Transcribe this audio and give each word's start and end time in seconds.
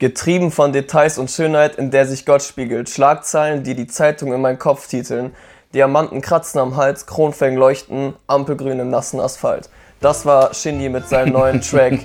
Getrieben 0.00 0.50
von 0.50 0.72
Details 0.72 1.18
und 1.18 1.30
Schönheit, 1.30 1.76
in 1.76 1.90
der 1.90 2.06
sich 2.06 2.24
Gott 2.24 2.42
spiegelt. 2.42 2.88
Schlagzeilen, 2.88 3.64
die 3.64 3.74
die 3.74 3.86
Zeitung 3.86 4.32
in 4.32 4.40
meinen 4.40 4.58
Kopf 4.58 4.88
titeln. 4.88 5.34
Diamanten 5.74 6.22
kratzen 6.22 6.58
am 6.58 6.76
Hals, 6.76 7.04
Kronfängen 7.04 7.58
leuchten, 7.58 8.14
Ampelgrün 8.26 8.80
im 8.80 8.88
nassen 8.88 9.20
Asphalt. 9.20 9.68
Das 10.00 10.24
war 10.24 10.54
Shindy 10.54 10.88
mit 10.88 11.06
seinem 11.06 11.34
neuen 11.34 11.60
Track 11.60 11.98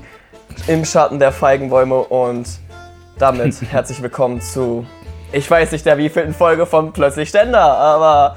Im 0.67 0.83
Schatten 0.83 1.19
der 1.19 1.31
Feigenbäume 1.31 1.95
und 1.95 2.45
damit 3.17 3.61
herzlich 3.71 4.01
willkommen 4.01 4.41
zu, 4.41 4.85
ich 5.31 5.49
weiß 5.49 5.71
nicht 5.71 5.85
der 5.85 5.97
wievielten 5.97 6.33
Folge 6.33 6.65
von 6.65 6.91
Plötzlich 6.91 7.29
Ständer, 7.29 7.61
aber 7.61 8.35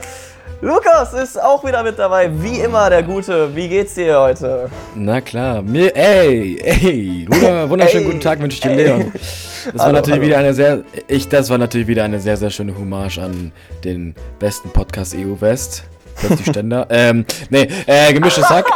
Lukas 0.61 1.13
ist 1.13 1.41
auch 1.41 1.65
wieder 1.65 1.85
mit 1.85 2.01
dabei, 2.01 2.29
wie 2.43 2.59
immer 2.59 2.91
der 2.91 3.05
Gute. 3.05 3.55
Wie 3.55 3.69
geht's 3.69 3.95
dir 3.95 4.19
heute? 4.19 4.69
Na 4.97 5.21
klar, 5.21 5.62
mir, 5.62 5.95
ey, 5.95 6.59
ey, 6.61 7.27
wunderschönen 7.69 8.05
ey, 8.05 8.11
guten 8.11 8.21
Tag 8.21 8.41
wünsche 8.41 8.57
ich 8.57 8.61
dir, 8.61 8.75
Leon. 8.75 9.13
Das 9.65 9.75
war 9.80 9.87
hallo, 9.87 9.97
natürlich 9.97 10.21
hallo. 10.21 10.27
wieder 10.29 10.39
eine 10.39 10.55
sehr, 10.55 10.85
ich, 11.09 11.29
das 11.29 11.51
war 11.51 11.59
natürlich 11.59 11.89
wieder 11.89 12.05
eine 12.05 12.21
sehr, 12.21 12.37
sehr 12.37 12.49
schöne 12.49 12.77
Hommage 12.79 13.19
an 13.19 13.52
den 13.85 14.15
besten 14.39 14.71
Podcast 14.71 15.15
EU 15.15 15.39
West. 15.41 15.85
Plötzlich 16.16 16.49
Ständer. 16.49 16.87
ähm, 16.91 17.27
nee, 17.51 17.69
äh, 17.87 18.13
gemischtes 18.13 18.49
Hack. 18.49 18.66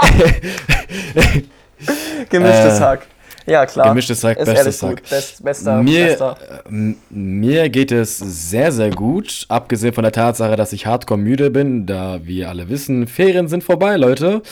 gemischtes 2.29 2.79
äh, 2.79 2.81
Hack. 2.81 3.07
Ja, 3.47 3.67
klar. 3.67 3.89
Gemischtes 3.89 4.23
Hack, 4.25 4.45
bestes 4.45 4.83
Hack. 4.83 5.03
Best, 5.09 5.45
bester, 5.45 5.83
mir, 5.83 6.07
bester. 6.07 6.37
Äh, 6.71 6.95
mir 7.11 7.69
geht 7.69 7.93
es 7.93 8.19
sehr, 8.19 8.73
sehr 8.73 8.91
gut. 8.91 9.47
Abgesehen 9.49 9.93
von 9.93 10.03
der 10.03 10.13
Tatsache, 10.13 10.57
dass 10.57 10.73
ich 10.73 10.87
hardcore 10.87 11.19
müde 11.19 11.51
bin, 11.51 11.87
da 11.87 12.21
wir 12.25 12.49
alle 12.49 12.69
wissen, 12.69 13.07
Ferien 13.07 13.49
sind 13.49 13.65
vorbei, 13.65 13.97
Leute. 13.97 14.43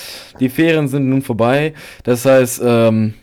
Die 0.40 0.48
Ferien 0.48 0.88
sind 0.88 1.08
nun 1.08 1.22
vorbei. 1.22 1.74
Das 2.04 2.24
heißt, 2.24 2.60
ähm, 2.64 3.14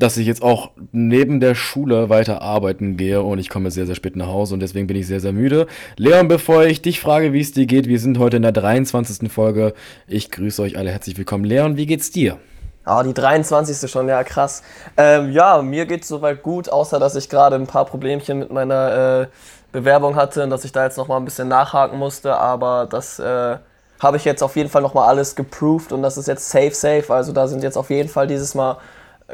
dass 0.00 0.16
ich 0.16 0.26
jetzt 0.26 0.42
auch 0.42 0.70
neben 0.92 1.40
der 1.40 1.54
Schule 1.54 2.08
weiter 2.08 2.40
arbeiten 2.40 2.96
gehe 2.96 3.22
und 3.22 3.38
ich 3.38 3.50
komme 3.50 3.70
sehr, 3.70 3.86
sehr 3.86 3.94
spät 3.94 4.16
nach 4.16 4.28
Hause 4.28 4.54
und 4.54 4.60
deswegen 4.60 4.86
bin 4.86 4.96
ich 4.96 5.06
sehr, 5.06 5.20
sehr 5.20 5.32
müde. 5.32 5.66
Leon, 5.96 6.26
bevor 6.26 6.64
ich 6.64 6.80
dich 6.80 7.00
frage, 7.00 7.32
wie 7.32 7.40
es 7.40 7.52
dir 7.52 7.66
geht, 7.66 7.86
wir 7.86 8.00
sind 8.00 8.18
heute 8.18 8.38
in 8.38 8.42
der 8.42 8.52
23. 8.52 9.30
Folge. 9.30 9.74
Ich 10.08 10.30
grüße 10.30 10.62
euch 10.62 10.78
alle 10.78 10.90
herzlich 10.90 11.18
willkommen. 11.18 11.44
Leon, 11.44 11.76
wie 11.76 11.86
geht's 11.86 12.10
dir? 12.10 12.38
Ah, 12.90 13.04
die 13.04 13.14
23. 13.14 13.88
schon, 13.88 14.08
ja 14.08 14.24
krass. 14.24 14.64
Ähm, 14.96 15.30
ja, 15.30 15.62
mir 15.62 15.86
geht's 15.86 16.08
soweit 16.08 16.42
gut, 16.42 16.68
außer 16.68 16.98
dass 16.98 17.14
ich 17.14 17.28
gerade 17.28 17.54
ein 17.54 17.68
paar 17.68 17.84
Problemchen 17.84 18.40
mit 18.40 18.50
meiner 18.50 19.20
äh, 19.22 19.26
Bewerbung 19.70 20.16
hatte 20.16 20.42
und 20.42 20.50
dass 20.50 20.64
ich 20.64 20.72
da 20.72 20.82
jetzt 20.82 20.98
nochmal 20.98 21.18
ein 21.20 21.24
bisschen 21.24 21.46
nachhaken 21.46 22.00
musste, 22.00 22.36
aber 22.36 22.88
das 22.90 23.20
äh, 23.20 23.58
habe 24.00 24.16
ich 24.16 24.24
jetzt 24.24 24.42
auf 24.42 24.56
jeden 24.56 24.68
Fall 24.68 24.82
nochmal 24.82 25.06
alles 25.06 25.36
geproved 25.36 25.92
und 25.92 26.02
das 26.02 26.18
ist 26.18 26.26
jetzt 26.26 26.50
safe, 26.50 26.74
safe. 26.74 27.14
Also 27.14 27.32
da 27.32 27.46
sind 27.46 27.62
jetzt 27.62 27.76
auf 27.76 27.90
jeden 27.90 28.08
Fall 28.08 28.26
dieses 28.26 28.56
Mal 28.56 28.78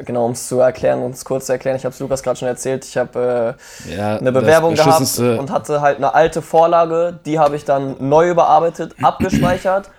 genau, 0.05 0.25
um 0.25 0.33
es 0.33 0.47
zu 0.47 0.59
erklären, 0.59 1.01
um 1.01 1.09
es 1.09 1.25
kurz 1.25 1.47
zu 1.47 1.53
erklären, 1.53 1.77
ich 1.77 1.85
habe 1.85 1.93
es 1.93 1.99
Lukas 1.99 2.21
gerade 2.21 2.37
schon 2.37 2.47
erzählt, 2.47 2.85
ich 2.85 2.95
habe 2.95 3.55
äh, 3.87 3.95
ja, 3.95 4.17
eine 4.17 4.31
Bewerbung 4.31 4.75
gehabt 4.75 5.17
und 5.17 5.49
hatte 5.49 5.81
halt 5.81 5.97
eine 5.97 6.13
alte 6.13 6.43
Vorlage, 6.43 7.17
die 7.25 7.39
habe 7.39 7.55
ich 7.55 7.65
dann 7.65 7.95
neu 7.97 8.29
überarbeitet, 8.29 8.93
abgespeichert. 9.01 9.89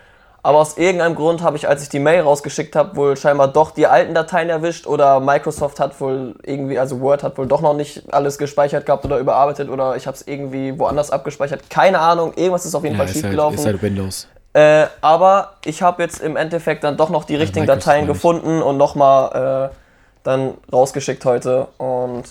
Aber 0.43 0.59
aus 0.59 0.79
irgendeinem 0.79 1.17
Grund 1.17 1.43
habe 1.43 1.57
ich, 1.57 1.69
als 1.69 1.83
ich 1.83 1.89
die 1.89 1.99
Mail 1.99 2.21
rausgeschickt 2.21 2.77
habe, 2.77 2.97
wohl 2.97 3.17
scheinbar 3.17 3.49
doch 3.49 3.73
die 3.73 3.87
alten 3.87 4.15
Dateien 4.15 4.49
erwischt 4.49 4.87
oder 4.87 5.19
Microsoft 5.21 5.81
hat 5.81 6.01
wohl 6.01 6.37
irgendwie, 6.45 6.79
also 6.79 7.01
Word 7.01 7.23
hat 7.23 7.37
wohl 7.39 7.47
doch 7.47 7.61
noch 7.61 7.75
nicht 7.75 8.13
alles 8.13 8.39
gespeichert 8.39 8.87
gehabt 8.87 9.05
oder 9.05 9.19
überarbeitet 9.19 9.69
oder 9.69 9.97
ich 9.97 10.07
habe 10.07 10.17
es 10.17 10.27
irgendwie 10.27 10.79
woanders 10.79 11.11
abgespeichert. 11.11 11.69
Keine 11.71 11.99
Ahnung, 11.99 12.33
irgendwas 12.37 12.65
ist 12.65 12.75
auf 12.75 12.85
jeden 12.85 12.97
ja, 12.97 13.05
Fall 13.05 13.13
schiefgelaufen. 13.13 13.59
Halt, 13.59 13.67
ist 13.67 13.73
halt 13.73 13.83
Windows. 13.83 14.29
Äh, 14.53 14.87
aber 15.01 15.55
ich 15.65 15.83
habe 15.83 16.03
jetzt 16.03 16.21
im 16.21 16.37
Endeffekt 16.37 16.85
dann 16.85 16.97
doch 16.97 17.11
noch 17.11 17.25
die 17.25 17.37
richtigen 17.37 17.67
ja, 17.67 17.75
Dateien 17.75 18.07
gefunden 18.07 18.63
und 18.63 18.77
nochmal 18.77 19.71
äh, 19.71 19.75
dann 20.23 20.55
rausgeschickt 20.73 21.25
heute. 21.25 21.69
Und 21.79 22.25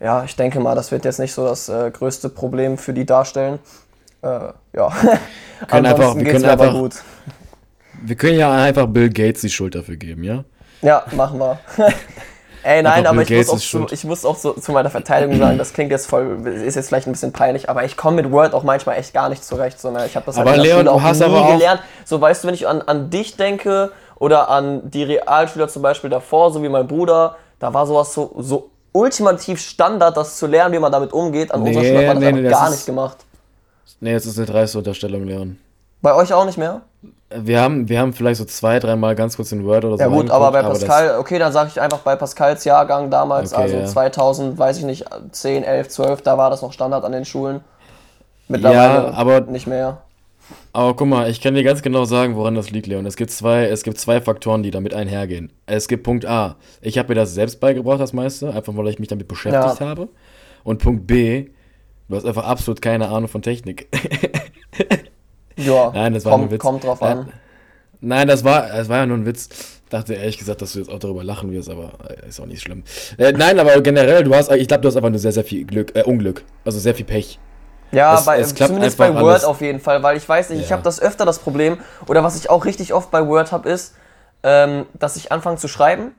ja, 0.00 0.24
ich 0.24 0.36
denke 0.36 0.58
mal, 0.60 0.74
das 0.74 0.90
wird 0.90 1.04
jetzt 1.04 1.18
nicht 1.18 1.32
so 1.32 1.46
das 1.46 1.68
äh, 1.68 1.90
größte 1.90 2.28
Problem 2.30 2.78
für 2.78 2.92
die 2.92 3.06
darstellen. 3.06 3.58
Äh, 4.22 4.28
ja, 4.28 4.52
wir 4.72 5.66
können 5.66 5.86
einfach, 5.86 6.16
wir 6.16 6.24
können 6.24 6.44
einfach, 6.44 6.72
gut. 6.72 6.94
Wir 8.02 8.16
können 8.16 8.38
ja 8.38 8.52
einfach 8.52 8.86
Bill 8.86 9.10
Gates 9.10 9.42
die 9.42 9.50
Schuld 9.50 9.74
dafür 9.74 9.96
geben, 9.96 10.24
ja? 10.24 10.44
Ja, 10.82 11.04
machen 11.12 11.38
wir. 11.38 11.58
Ey, 12.62 12.82
nein, 12.82 13.06
aber 13.06 13.22
ich 13.22 13.30
muss, 13.30 13.48
auch 13.48 13.58
zu, 13.58 13.86
ich 13.90 14.04
muss 14.04 14.24
auch 14.24 14.36
so, 14.36 14.52
zu 14.52 14.72
meiner 14.72 14.90
Verteidigung 14.90 15.38
sagen, 15.38 15.56
das 15.56 15.72
klingt 15.72 15.90
jetzt 15.90 16.06
voll, 16.06 16.46
ist 16.46 16.74
jetzt 16.74 16.88
vielleicht 16.88 17.06
ein 17.06 17.12
bisschen 17.12 17.32
peinlich, 17.32 17.70
aber 17.70 17.84
ich 17.84 17.96
komme 17.96 18.16
mit 18.20 18.30
Word 18.30 18.52
auch 18.52 18.64
manchmal 18.64 18.98
echt 18.98 19.14
gar 19.14 19.30
nicht 19.30 19.42
zurecht, 19.42 19.80
sondern 19.80 20.04
ich 20.06 20.14
habe 20.14 20.26
das 20.26 20.36
aber 20.36 20.50
halt 20.50 20.62
Leon, 20.62 20.84
du 20.84 21.00
hast 21.00 21.22
aber 21.22 21.40
auch 21.40 21.52
gelernt. 21.52 21.80
So, 22.04 22.20
weißt 22.20 22.44
du, 22.44 22.48
wenn 22.48 22.54
ich 22.54 22.68
an, 22.68 22.82
an 22.82 23.08
dich 23.08 23.36
denke 23.36 23.92
oder 24.16 24.50
an 24.50 24.90
die 24.90 25.04
Realschüler 25.04 25.68
zum 25.68 25.80
Beispiel 25.80 26.10
davor, 26.10 26.52
so 26.52 26.62
wie 26.62 26.68
mein 26.68 26.86
Bruder, 26.86 27.36
da 27.58 27.72
war 27.72 27.86
sowas 27.86 28.12
so, 28.12 28.34
so 28.38 28.70
ultimativ 28.92 29.60
Standard, 29.60 30.16
das 30.16 30.36
zu 30.36 30.46
lernen, 30.46 30.74
wie 30.74 30.78
man 30.78 30.92
damit 30.92 31.14
umgeht. 31.14 31.52
An 31.52 31.62
nee, 31.62 31.68
unserer 31.68 31.84
Schule 31.84 32.08
hat 32.08 32.14
man 32.14 32.22
das 32.22 32.32
nee, 32.32 32.40
nee, 32.42 32.48
gar 32.50 32.70
nicht 32.70 32.84
gemacht. 32.84 33.16
Nee, 34.00 34.12
jetzt 34.12 34.26
ist 34.26 34.38
eine 34.38 34.46
dreiste 34.46 34.78
Unterstellung, 34.78 35.24
Leon. 35.24 35.58
Bei 36.02 36.14
euch 36.14 36.32
auch 36.32 36.46
nicht 36.46 36.58
mehr? 36.58 36.82
Wir 37.32 37.60
haben, 37.60 37.88
wir 37.88 38.00
haben 38.00 38.12
vielleicht 38.12 38.38
so 38.38 38.44
zwei, 38.44 38.80
dreimal 38.80 39.14
ganz 39.14 39.36
kurz 39.36 39.52
in 39.52 39.64
Word 39.64 39.84
oder 39.84 39.96
so. 39.96 40.02
Ja 40.02 40.08
gut, 40.08 40.30
aber 40.30 40.50
bei 40.50 40.62
Pascal, 40.62 41.18
okay, 41.18 41.38
dann 41.38 41.52
sage 41.52 41.70
ich 41.72 41.80
einfach 41.80 41.98
bei 41.98 42.16
Pascals 42.16 42.64
Jahrgang 42.64 43.10
damals, 43.10 43.52
okay, 43.52 43.62
also 43.62 43.76
ja. 43.76 43.86
2000, 43.86 44.58
weiß 44.58 44.78
ich 44.78 44.84
nicht, 44.84 45.04
10, 45.30 45.62
11, 45.62 45.88
12, 45.88 46.22
da 46.22 46.36
war 46.38 46.50
das 46.50 46.62
noch 46.62 46.72
Standard 46.72 47.04
an 47.04 47.12
den 47.12 47.24
Schulen. 47.24 47.60
Mittlerweile 48.48 49.06
ja, 49.06 49.12
aber, 49.12 49.42
nicht 49.42 49.68
mehr. 49.68 49.98
Aber 50.72 50.94
guck 50.96 51.06
mal, 51.06 51.30
ich 51.30 51.40
kann 51.40 51.54
dir 51.54 51.62
ganz 51.62 51.82
genau 51.82 52.04
sagen, 52.04 52.34
woran 52.34 52.56
das 52.56 52.70
liegt, 52.70 52.88
Leon. 52.88 53.06
Es 53.06 53.16
gibt 53.16 53.30
zwei, 53.30 53.66
es 53.66 53.84
gibt 53.84 53.98
zwei 53.98 54.20
Faktoren, 54.20 54.64
die 54.64 54.72
damit 54.72 54.92
einhergehen. 54.92 55.52
Es 55.66 55.86
gibt 55.86 56.02
Punkt 56.02 56.26
A, 56.26 56.56
ich 56.80 56.98
habe 56.98 57.10
mir 57.10 57.14
das 57.14 57.34
selbst 57.34 57.60
beigebracht, 57.60 58.00
das 58.00 58.12
meiste, 58.12 58.52
einfach 58.52 58.76
weil 58.76 58.88
ich 58.88 58.98
mich 58.98 59.08
damit 59.08 59.28
beschäftigt 59.28 59.80
ja. 59.80 59.86
habe. 59.86 60.08
Und 60.64 60.82
Punkt 60.82 61.06
B, 61.06 61.50
du 62.10 62.16
hast 62.16 62.26
einfach 62.26 62.44
absolut 62.44 62.82
keine 62.82 63.08
Ahnung 63.08 63.28
von 63.28 63.40
Technik. 63.40 63.88
ja, 65.56 65.90
Nein, 65.94 66.14
das 66.14 66.24
war 66.24 66.32
kommt, 66.32 66.44
ein 66.44 66.50
Witz. 66.50 66.60
kommt 66.60 66.84
drauf 66.84 67.02
an. 67.02 67.32
Nein, 68.00 68.28
das 68.28 68.44
war, 68.44 68.66
das 68.68 68.88
war 68.88 68.98
ja 68.98 69.06
nur 69.06 69.18
ein 69.18 69.26
Witz. 69.26 69.48
Dachte 69.90 70.14
ehrlich 70.14 70.38
gesagt, 70.38 70.62
dass 70.62 70.72
du 70.72 70.80
jetzt 70.80 70.90
auch 70.90 70.98
darüber 70.98 71.24
lachen 71.24 71.50
wirst, 71.50 71.68
aber 71.68 71.92
äh, 72.08 72.28
ist 72.28 72.40
auch 72.40 72.46
nicht 72.46 72.62
schlimm. 72.62 72.84
Äh, 73.18 73.32
nein, 73.32 73.58
aber 73.58 73.80
generell, 73.80 74.24
du 74.24 74.34
hast, 74.34 74.50
ich 74.52 74.68
glaube, 74.68 74.82
du 74.82 74.88
hast 74.88 74.96
einfach 74.96 75.10
nur 75.10 75.18
sehr, 75.18 75.32
sehr 75.32 75.44
viel 75.44 75.64
Glück, 75.64 75.96
äh, 75.96 76.02
Unglück. 76.02 76.44
Also 76.64 76.78
sehr 76.78 76.94
viel 76.94 77.06
Pech. 77.06 77.38
Ja, 77.92 78.14
es, 78.14 78.24
bei, 78.24 78.38
es 78.38 78.54
zumindest 78.54 78.98
bei 78.98 79.12
Word 79.12 79.24
alles. 79.24 79.44
auf 79.44 79.60
jeden 79.60 79.80
Fall, 79.80 80.02
weil 80.02 80.16
ich 80.16 80.28
weiß 80.28 80.50
nicht, 80.50 80.60
ja. 80.60 80.64
ich 80.64 80.72
habe 80.72 80.82
das 80.82 81.00
öfter 81.00 81.24
das 81.24 81.40
Problem, 81.40 81.78
oder 82.06 82.22
was 82.22 82.36
ich 82.36 82.48
auch 82.48 82.64
richtig 82.64 82.94
oft 82.94 83.10
bei 83.10 83.26
Word 83.26 83.50
habe, 83.50 83.68
ist, 83.68 83.94
ähm, 84.44 84.86
dass 84.98 85.16
ich 85.16 85.32
anfange 85.32 85.56
zu 85.56 85.66
schreiben 85.66 86.12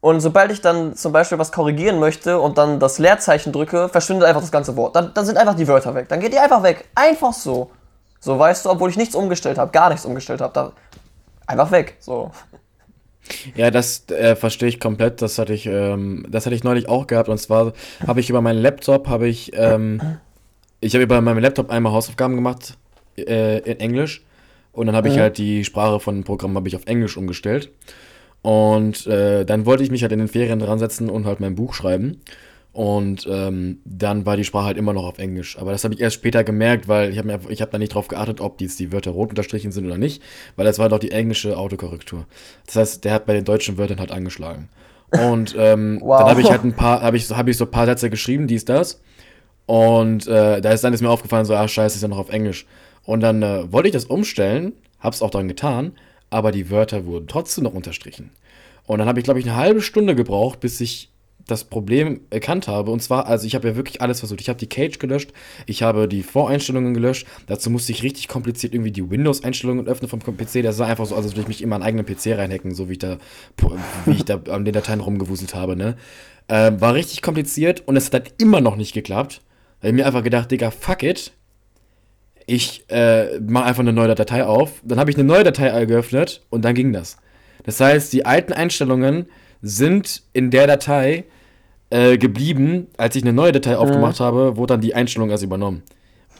und 0.00 0.20
sobald 0.20 0.50
ich 0.50 0.62
dann 0.62 0.96
zum 0.96 1.12
Beispiel 1.12 1.38
was 1.38 1.52
korrigieren 1.52 1.98
möchte 1.98 2.38
und 2.40 2.56
dann 2.56 2.80
das 2.80 2.98
Leerzeichen 2.98 3.52
drücke, 3.52 3.88
verschwindet 3.90 4.26
einfach 4.26 4.40
das 4.40 4.50
ganze 4.50 4.76
Wort. 4.76 4.96
Dann, 4.96 5.12
dann 5.12 5.26
sind 5.26 5.36
einfach 5.36 5.54
die 5.54 5.68
Wörter 5.68 5.94
weg. 5.94 6.08
Dann 6.08 6.20
geht 6.20 6.32
die 6.32 6.38
einfach 6.38 6.62
weg. 6.62 6.88
Einfach 6.94 7.34
so. 7.34 7.70
So, 8.18 8.38
weißt 8.38 8.64
du, 8.64 8.70
obwohl 8.70 8.88
ich 8.88 8.96
nichts 8.96 9.14
umgestellt 9.14 9.58
habe, 9.58 9.70
gar 9.72 9.90
nichts 9.90 10.06
umgestellt 10.06 10.40
habe. 10.40 10.72
Einfach 11.46 11.70
weg. 11.70 11.96
So. 12.00 12.30
Ja, 13.54 13.70
das 13.70 14.08
äh, 14.08 14.36
verstehe 14.36 14.68
ich 14.68 14.80
komplett. 14.80 15.20
Das 15.20 15.38
hatte 15.38 15.52
ich, 15.52 15.66
ähm, 15.66 16.24
das 16.28 16.46
hatte 16.46 16.54
ich 16.54 16.64
neulich 16.64 16.88
auch 16.88 17.06
gehabt. 17.06 17.28
Und 17.28 17.38
zwar 17.38 17.74
habe 18.06 18.20
ich 18.20 18.30
über 18.30 18.40
meinen 18.40 18.58
Laptop, 18.58 19.06
habe 19.08 19.28
ich, 19.28 19.52
ähm, 19.54 20.00
ich 20.80 20.94
habe 20.94 21.04
über 21.04 21.20
meinem 21.20 21.38
Laptop 21.38 21.70
einmal 21.70 21.92
Hausaufgaben 21.92 22.36
gemacht 22.36 22.78
äh, 23.18 23.58
in 23.58 23.80
Englisch. 23.80 24.24
Und 24.72 24.86
dann 24.86 24.96
habe 24.96 25.08
ich 25.08 25.16
mhm. 25.16 25.20
halt 25.20 25.38
die 25.38 25.64
Sprache 25.64 26.00
von 26.00 26.14
dem 26.16 26.24
Programm 26.24 26.56
habe 26.56 26.68
ich 26.68 26.76
auf 26.76 26.86
Englisch 26.86 27.18
umgestellt. 27.18 27.70
Und 28.42 29.06
äh, 29.06 29.44
dann 29.44 29.66
wollte 29.66 29.82
ich 29.82 29.90
mich 29.90 30.02
halt 30.02 30.12
in 30.12 30.18
den 30.18 30.28
Ferien 30.28 30.58
dran 30.58 30.78
setzen 30.78 31.10
und 31.10 31.26
halt 31.26 31.40
mein 31.40 31.54
Buch 31.54 31.74
schreiben. 31.74 32.22
Und 32.72 33.26
ähm, 33.28 33.80
dann 33.84 34.26
war 34.26 34.36
die 34.36 34.44
Sprache 34.44 34.66
halt 34.66 34.76
immer 34.76 34.92
noch 34.92 35.04
auf 35.04 35.18
Englisch. 35.18 35.58
Aber 35.58 35.72
das 35.72 35.82
habe 35.82 35.94
ich 35.94 36.00
erst 36.00 36.14
später 36.14 36.44
gemerkt, 36.44 36.86
weil 36.86 37.10
ich 37.10 37.18
habe 37.18 37.32
hab 37.32 37.70
da 37.70 37.78
nicht 37.78 37.94
drauf 37.94 38.08
geachtet, 38.08 38.40
ob 38.40 38.60
jetzt 38.60 38.78
die 38.78 38.92
Wörter 38.92 39.10
rot 39.10 39.30
unterstrichen 39.30 39.72
sind 39.72 39.86
oder 39.86 39.98
nicht, 39.98 40.22
weil 40.56 40.64
das 40.64 40.78
war 40.78 40.88
doch 40.88 41.00
die 41.00 41.10
englische 41.10 41.58
Autokorrektur. 41.58 42.26
Das 42.66 42.76
heißt, 42.76 43.04
der 43.04 43.12
hat 43.12 43.26
bei 43.26 43.34
den 43.34 43.44
deutschen 43.44 43.76
Wörtern 43.76 43.98
halt 43.98 44.12
angeschlagen. 44.12 44.68
Und 45.10 45.56
ähm, 45.58 45.98
wow. 46.02 46.20
dann 46.20 46.28
habe 46.30 46.40
ich 46.40 46.50
halt 46.50 46.62
ein 46.62 46.74
paar, 46.74 47.02
habe 47.02 47.16
ich, 47.16 47.28
hab 47.30 47.48
ich 47.48 47.56
so 47.56 47.64
ein 47.64 47.70
paar 47.72 47.86
Sätze 47.86 48.08
geschrieben, 48.08 48.46
dies, 48.46 48.64
das. 48.64 49.00
Und 49.66 50.28
äh, 50.28 50.60
da 50.60 50.70
ist 50.70 50.84
dann 50.84 50.94
ist 50.94 51.00
mir 51.00 51.10
aufgefallen, 51.10 51.44
so, 51.44 51.54
ah, 51.54 51.66
scheiße, 51.66 51.96
ist 51.96 52.02
ja 52.02 52.08
noch 52.08 52.18
auf 52.18 52.30
Englisch. 52.30 52.66
Und 53.04 53.20
dann 53.20 53.42
äh, 53.42 53.72
wollte 53.72 53.88
ich 53.88 53.92
das 53.92 54.04
umstellen, 54.04 54.72
hab's 55.00 55.22
auch 55.22 55.30
dann 55.30 55.48
getan, 55.48 55.92
aber 56.30 56.52
die 56.52 56.70
Wörter 56.70 57.04
wurden 57.04 57.26
trotzdem 57.28 57.64
noch 57.64 57.74
unterstrichen. 57.74 58.30
Und 58.86 58.98
dann 58.98 59.08
habe 59.08 59.20
ich, 59.20 59.24
glaube 59.24 59.40
ich, 59.40 59.46
eine 59.46 59.56
halbe 59.56 59.82
Stunde 59.82 60.14
gebraucht, 60.14 60.60
bis 60.60 60.80
ich 60.80 61.10
das 61.46 61.64
Problem 61.64 62.20
erkannt 62.30 62.68
habe. 62.68 62.90
Und 62.90 63.02
zwar, 63.02 63.26
also 63.26 63.46
ich 63.46 63.54
habe 63.54 63.68
ja 63.68 63.76
wirklich 63.76 64.00
alles 64.00 64.20
versucht. 64.20 64.40
Ich 64.40 64.48
habe 64.48 64.58
die 64.58 64.68
Cage 64.68 64.98
gelöscht, 64.98 65.32
ich 65.66 65.82
habe 65.82 66.08
die 66.08 66.22
Voreinstellungen 66.22 66.94
gelöscht. 66.94 67.26
Dazu 67.46 67.70
musste 67.70 67.92
ich 67.92 68.02
richtig 68.02 68.28
kompliziert 68.28 68.72
irgendwie 68.72 68.92
die 68.92 69.10
Windows-Einstellungen 69.10 69.86
öffnen 69.86 70.08
vom 70.08 70.20
PC. 70.20 70.62
Das 70.62 70.76
sah 70.76 70.86
einfach 70.86 71.06
so 71.06 71.16
als 71.16 71.26
würde 71.26 71.42
ich 71.42 71.48
mich 71.48 71.62
immer 71.62 71.76
einen 71.76 71.84
eigenen 71.84 72.06
PC 72.06 72.38
reinhacken, 72.38 72.74
so 72.74 72.88
wie 72.88 72.92
ich 72.92 72.98
da, 72.98 73.18
wie 74.06 74.12
ich 74.12 74.24
da 74.24 74.40
an 74.48 74.64
den 74.64 74.74
Dateien 74.74 75.00
rumgewuselt 75.00 75.54
habe. 75.54 75.76
Ne? 75.76 75.96
Ähm, 76.48 76.80
war 76.80 76.94
richtig 76.94 77.22
kompliziert 77.22 77.82
und 77.86 77.96
es 77.96 78.06
hat 78.06 78.14
halt 78.14 78.34
immer 78.38 78.60
noch 78.60 78.76
nicht 78.76 78.92
geklappt. 78.92 79.40
Da 79.80 79.88
habe 79.88 79.96
ich 79.96 80.02
mir 80.02 80.06
einfach 80.06 80.22
gedacht, 80.22 80.50
Digga, 80.50 80.70
fuck 80.70 81.02
it 81.02 81.32
ich 82.50 82.84
äh, 82.90 83.38
mache 83.38 83.66
einfach 83.66 83.80
eine 83.80 83.92
neue 83.92 84.12
Datei 84.12 84.44
auf. 84.44 84.72
Dann 84.82 84.98
habe 84.98 85.08
ich 85.08 85.16
eine 85.16 85.22
neue 85.24 85.44
Datei 85.44 85.84
geöffnet 85.84 86.42
und 86.50 86.64
dann 86.64 86.74
ging 86.74 86.92
das. 86.92 87.16
Das 87.64 87.78
heißt, 87.78 88.12
die 88.12 88.26
alten 88.26 88.52
Einstellungen 88.52 89.26
sind 89.62 90.22
in 90.32 90.50
der 90.50 90.66
Datei 90.66 91.24
äh, 91.90 92.18
geblieben. 92.18 92.88
Als 92.96 93.14
ich 93.14 93.22
eine 93.22 93.32
neue 93.32 93.52
Datei 93.52 93.76
aufgemacht 93.76 94.18
habe, 94.18 94.56
wurde 94.56 94.74
dann 94.74 94.80
die 94.80 94.96
Einstellung 94.96 95.30
erst 95.30 95.44
übernommen. 95.44 95.84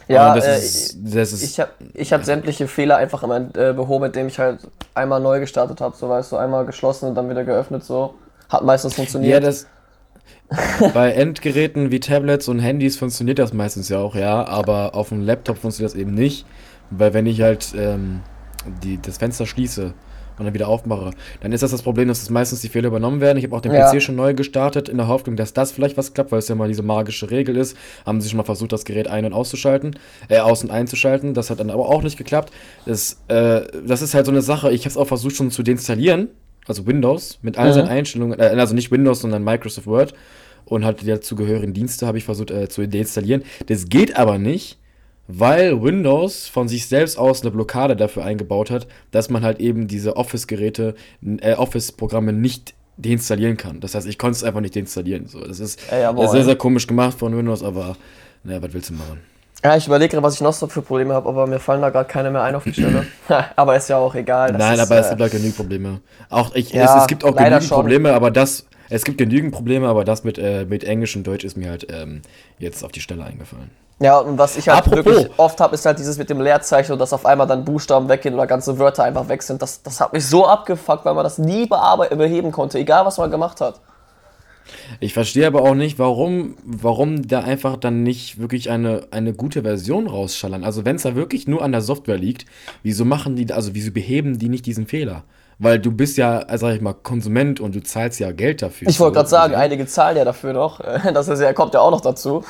Ja, 0.09 0.35
das 0.35 0.45
äh, 0.45 0.57
ist, 0.57 0.97
das 1.01 1.31
ist 1.31 1.43
ich 1.43 1.59
habe 1.61 1.71
ich 1.93 2.11
hab 2.11 2.25
sämtliche 2.25 2.67
Fehler 2.67 2.97
einfach 2.97 3.23
immer 3.23 3.37
äh, 3.55 3.71
behoben, 3.71 4.05
indem 4.05 4.27
ich 4.27 4.37
halt 4.37 4.59
einmal 4.93 5.21
neu 5.21 5.39
gestartet 5.39 5.79
habe. 5.79 5.95
So 5.95 6.09
weißt 6.09 6.33
du, 6.33 6.35
einmal 6.35 6.65
geschlossen 6.65 7.07
und 7.07 7.15
dann 7.15 7.29
wieder 7.29 7.45
geöffnet. 7.45 7.85
So 7.85 8.15
hat 8.49 8.65
meistens 8.65 8.93
Ja, 8.93 8.97
funktioniert. 8.97 9.43
das. 9.45 9.65
bei 10.93 11.11
Endgeräten 11.11 11.91
wie 11.91 11.99
Tablets 11.99 12.47
und 12.47 12.59
Handys 12.59 12.97
funktioniert 12.97 13.39
das 13.39 13.53
meistens 13.53 13.89
ja 13.89 13.99
auch, 13.99 14.15
ja, 14.15 14.45
aber 14.45 14.95
auf 14.95 15.09
dem 15.09 15.21
Laptop 15.21 15.57
funktioniert 15.57 15.93
das 15.93 15.99
eben 15.99 16.13
nicht, 16.13 16.45
weil 16.89 17.13
wenn 17.13 17.25
ich 17.25 17.41
halt 17.41 17.73
ähm, 17.77 18.21
die, 18.83 18.99
das 19.01 19.17
Fenster 19.17 19.45
schließe 19.45 19.93
und 20.37 20.45
dann 20.45 20.53
wieder 20.53 20.67
aufmache, 20.67 21.11
dann 21.41 21.51
ist 21.53 21.61
das 21.61 21.71
das 21.71 21.83
Problem, 21.83 22.07
dass 22.07 22.19
das 22.19 22.29
meistens 22.29 22.61
die 22.61 22.69
Fehler 22.69 22.87
übernommen 22.87 23.21
werden. 23.21 23.37
Ich 23.37 23.43
habe 23.43 23.55
auch 23.55 23.61
den 23.61 23.73
Ja. 23.73 23.91
PC 23.91 24.01
schon 24.01 24.15
neu 24.15 24.33
gestartet, 24.33 24.89
in 24.89 24.97
der 24.97 25.07
Hoffnung, 25.07 25.35
dass 25.35 25.53
das 25.53 25.71
vielleicht 25.71 25.97
was 25.97 26.13
klappt, 26.13 26.31
weil 26.31 26.39
es 26.39 26.47
ja 26.47 26.55
mal 26.55 26.67
diese 26.67 26.83
magische 26.83 27.29
Regel 27.31 27.55
ist. 27.57 27.77
Haben 28.05 28.21
sie 28.21 28.29
schon 28.29 28.37
mal 28.37 28.43
versucht, 28.43 28.71
das 28.71 28.83
Gerät 28.83 29.07
ein- 29.07 29.25
und 29.25 29.33
auszuschalten, 29.33 29.95
äh, 30.29 30.39
aus- 30.39 30.63
und 30.63 30.71
einzuschalten. 30.71 31.33
Das 31.33 31.49
hat 31.49 31.59
dann 31.59 31.69
aber 31.69 31.87
auch 31.87 32.01
nicht 32.01 32.17
geklappt. 32.17 32.51
Das, 32.85 33.21
äh, 33.27 33.61
das 33.85 34.01
ist 34.01 34.13
halt 34.15 34.25
so 34.25 34.31
eine 34.31 34.41
Sache, 34.41 34.71
ich 34.71 34.81
habe 34.81 34.89
es 34.89 34.97
auch 34.97 35.07
versucht 35.07 35.35
schon 35.35 35.51
zu 35.51 35.63
deinstallieren, 35.63 36.29
also 36.67 36.85
Windows, 36.87 37.39
mit 37.41 37.57
all 37.57 37.69
Mhm. 37.69 37.73
seinen 37.73 37.87
Einstellungen, 37.87 38.39
äh, 38.39 38.43
also 38.43 38.73
nicht 38.75 38.91
Windows, 38.91 39.21
sondern 39.21 39.43
Microsoft 39.43 39.87
Word 39.87 40.13
und 40.65 40.85
halt 40.85 41.01
die 41.01 41.05
dazugehörigen 41.05 41.73
Dienste 41.73 42.07
habe 42.07 42.17
ich 42.17 42.23
versucht 42.23 42.51
äh, 42.51 42.69
zu 42.69 42.87
deinstallieren. 42.87 43.43
Das 43.67 43.85
geht 43.89 44.17
aber 44.17 44.37
nicht, 44.37 44.77
weil 45.27 45.81
Windows 45.81 46.47
von 46.47 46.67
sich 46.67 46.87
selbst 46.87 47.17
aus 47.17 47.41
eine 47.41 47.51
Blockade 47.51 47.95
dafür 47.95 48.23
eingebaut 48.25 48.69
hat, 48.69 48.87
dass 49.11 49.29
man 49.29 49.43
halt 49.43 49.59
eben 49.59 49.87
diese 49.87 50.15
Office-Geräte, 50.17 50.95
äh, 51.41 51.53
Office-Programme 51.55 52.33
nicht 52.33 52.73
deinstallieren 52.97 53.57
kann. 53.57 53.79
Das 53.79 53.95
heißt, 53.95 54.07
ich 54.07 54.17
konnte 54.17 54.35
es 54.37 54.43
einfach 54.43 54.61
nicht 54.61 54.75
deinstallieren. 54.75 55.25
So, 55.27 55.39
das 55.39 55.59
ist 55.59 55.79
Ja, 55.89 55.99
jawohl. 55.99 56.27
sehr, 56.29 56.43
sehr 56.43 56.55
komisch 56.55 56.85
gemacht 56.85 57.17
von 57.17 57.35
Windows, 57.35 57.63
aber 57.63 57.95
naja, 58.43 58.61
was 58.61 58.73
willst 58.73 58.89
du 58.89 58.93
machen? 58.93 59.19
Ja, 59.63 59.75
ich 59.75 59.85
überlege 59.85 60.09
gerade, 60.11 60.23
was 60.23 60.35
ich 60.35 60.41
noch 60.41 60.53
so 60.53 60.67
für 60.67 60.81
Probleme 60.81 61.13
habe, 61.13 61.29
aber 61.29 61.45
mir 61.45 61.59
fallen 61.59 61.81
da 61.81 61.89
gerade 61.89 62.07
keine 62.07 62.31
mehr 62.31 62.41
ein 62.41 62.55
auf 62.55 62.63
die 62.63 62.73
Stelle. 62.73 63.05
aber 63.55 63.75
ist 63.75 63.89
ja 63.89 63.97
auch 63.97 64.15
egal. 64.15 64.53
Nein, 64.53 64.75
ist, 64.75 64.79
aber 64.79 64.99
es 64.99 65.07
äh, 65.07 65.09
gibt 65.09 65.21
halt 65.21 65.31
genügend 65.31 65.55
Probleme. 65.55 65.99
Auch 66.29 66.55
ich, 66.55 66.71
Ja, 66.73 66.95
es, 66.95 67.03
es 67.03 67.07
gibt 67.07 67.23
auch 67.23 67.35
genügend 67.35 67.63
schon. 67.63 67.77
Probleme, 67.77 68.13
aber 68.13 68.31
das, 68.31 68.65
es 68.89 69.03
gibt 69.03 69.19
genügend 69.19 69.53
Probleme, 69.53 69.87
aber 69.87 70.03
das 70.03 70.23
mit, 70.23 70.39
äh, 70.39 70.65
mit 70.65 70.83
Englisch 70.83 71.15
und 71.15 71.27
Deutsch 71.27 71.43
ist 71.43 71.57
mir 71.57 71.69
halt 71.69 71.87
ähm, 71.91 72.23
jetzt 72.57 72.83
auf 72.83 72.91
die 72.91 73.01
Stelle 73.01 73.23
eingefallen. 73.23 73.69
Ja, 73.99 74.17
und 74.17 74.39
was 74.39 74.57
ich 74.57 74.67
halt 74.67 74.79
Apropos. 74.79 75.05
wirklich 75.05 75.29
oft 75.37 75.61
habe, 75.61 75.75
ist 75.75 75.85
halt 75.85 75.99
dieses 75.99 76.17
mit 76.17 76.27
dem 76.31 76.41
Leerzeichen 76.41 76.93
und 76.93 76.97
dass 76.97 77.13
auf 77.13 77.23
einmal 77.23 77.45
dann 77.45 77.63
Buchstaben 77.63 78.09
weggehen 78.09 78.33
oder 78.33 78.47
ganze 78.47 78.79
Wörter 78.79 79.03
einfach 79.03 79.29
weg 79.29 79.43
sind. 79.43 79.61
Das, 79.61 79.83
das 79.83 80.01
hat 80.01 80.11
mich 80.11 80.25
so 80.25 80.47
abgefuckt, 80.47 81.05
weil 81.05 81.13
man 81.13 81.23
das 81.23 81.37
nie 81.37 81.67
bearbeiten, 81.67 82.17
beheben 82.17 82.51
konnte, 82.51 82.79
egal 82.79 83.05
was 83.05 83.19
man 83.19 83.29
gemacht 83.29 83.61
hat. 83.61 83.79
Ich 84.99 85.13
verstehe 85.13 85.47
aber 85.47 85.63
auch 85.63 85.75
nicht, 85.75 85.99
warum, 85.99 86.55
warum 86.63 87.27
da 87.27 87.41
einfach 87.41 87.77
dann 87.77 88.03
nicht 88.03 88.39
wirklich 88.39 88.69
eine, 88.69 89.07
eine 89.11 89.33
gute 89.33 89.63
Version 89.63 90.07
rausschallern. 90.07 90.63
Also 90.63 90.85
wenn 90.85 90.95
es 90.95 91.03
da 91.03 91.15
wirklich 91.15 91.47
nur 91.47 91.63
an 91.63 91.71
der 91.71 91.81
Software 91.81 92.17
liegt, 92.17 92.45
wieso 92.83 93.05
machen 93.05 93.35
die, 93.35 93.51
also 93.51 93.73
wieso 93.73 93.91
beheben 93.91 94.39
die 94.39 94.49
nicht 94.49 94.65
diesen 94.65 94.87
Fehler? 94.87 95.23
Weil 95.59 95.79
du 95.79 95.91
bist 95.91 96.17
ja, 96.17 96.45
sag 96.57 96.75
ich 96.75 96.81
mal, 96.81 96.93
Konsument 96.93 97.59
und 97.59 97.75
du 97.75 97.83
zahlst 97.83 98.19
ja 98.19 98.31
Geld 98.31 98.61
dafür. 98.63 98.87
Ich 98.87 98.99
wollte 98.99 99.15
gerade 99.15 99.29
sagen, 99.29 99.53
also, 99.53 99.63
einige 99.63 99.85
zahlen 99.85 100.17
ja 100.17 100.25
dafür 100.25 100.53
noch. 100.53 100.79
Das 101.13 101.27
ist 101.27 101.39
ja, 101.39 101.53
kommt 101.53 101.73
ja 101.73 101.81
auch 101.81 101.91
noch 101.91 102.01
dazu. 102.01 102.43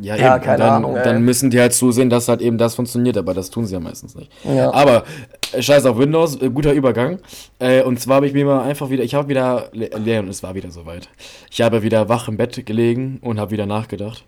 Ja, 0.00 0.14
Ja, 0.16 0.36
eben. 0.36 0.44
keine 0.44 0.58
dann, 0.58 0.70
Ahnung, 0.74 0.96
ey. 0.96 1.02
dann 1.04 1.22
müssen 1.22 1.50
die 1.50 1.58
halt 1.60 1.74
zusehen, 1.74 2.08
dass 2.08 2.28
halt 2.28 2.40
eben 2.40 2.56
das 2.56 2.74
funktioniert, 2.76 3.16
aber 3.16 3.34
das 3.34 3.50
tun 3.50 3.66
sie 3.66 3.72
ja 3.74 3.80
meistens 3.80 4.14
nicht. 4.14 4.30
Ja. 4.44 4.72
Aber 4.72 5.04
äh, 5.52 5.60
scheiß 5.60 5.86
auf 5.86 5.98
Windows, 5.98 6.40
äh, 6.40 6.50
guter 6.50 6.72
Übergang. 6.72 7.18
Äh, 7.58 7.82
und 7.82 7.98
zwar 7.98 8.16
habe 8.16 8.26
ich 8.28 8.32
mir 8.32 8.44
mal 8.44 8.62
einfach 8.62 8.90
wieder, 8.90 9.02
ich 9.02 9.14
habe 9.14 9.28
wieder, 9.28 9.68
Le- 9.72 9.90
Leon, 9.98 10.28
es 10.28 10.42
war 10.42 10.54
wieder 10.54 10.70
soweit. 10.70 11.08
Ich 11.50 11.60
habe 11.60 11.82
wieder 11.82 12.08
wach 12.08 12.28
im 12.28 12.36
Bett 12.36 12.64
gelegen 12.64 13.18
und 13.22 13.40
habe 13.40 13.50
wieder 13.50 13.66
nachgedacht. 13.66 14.24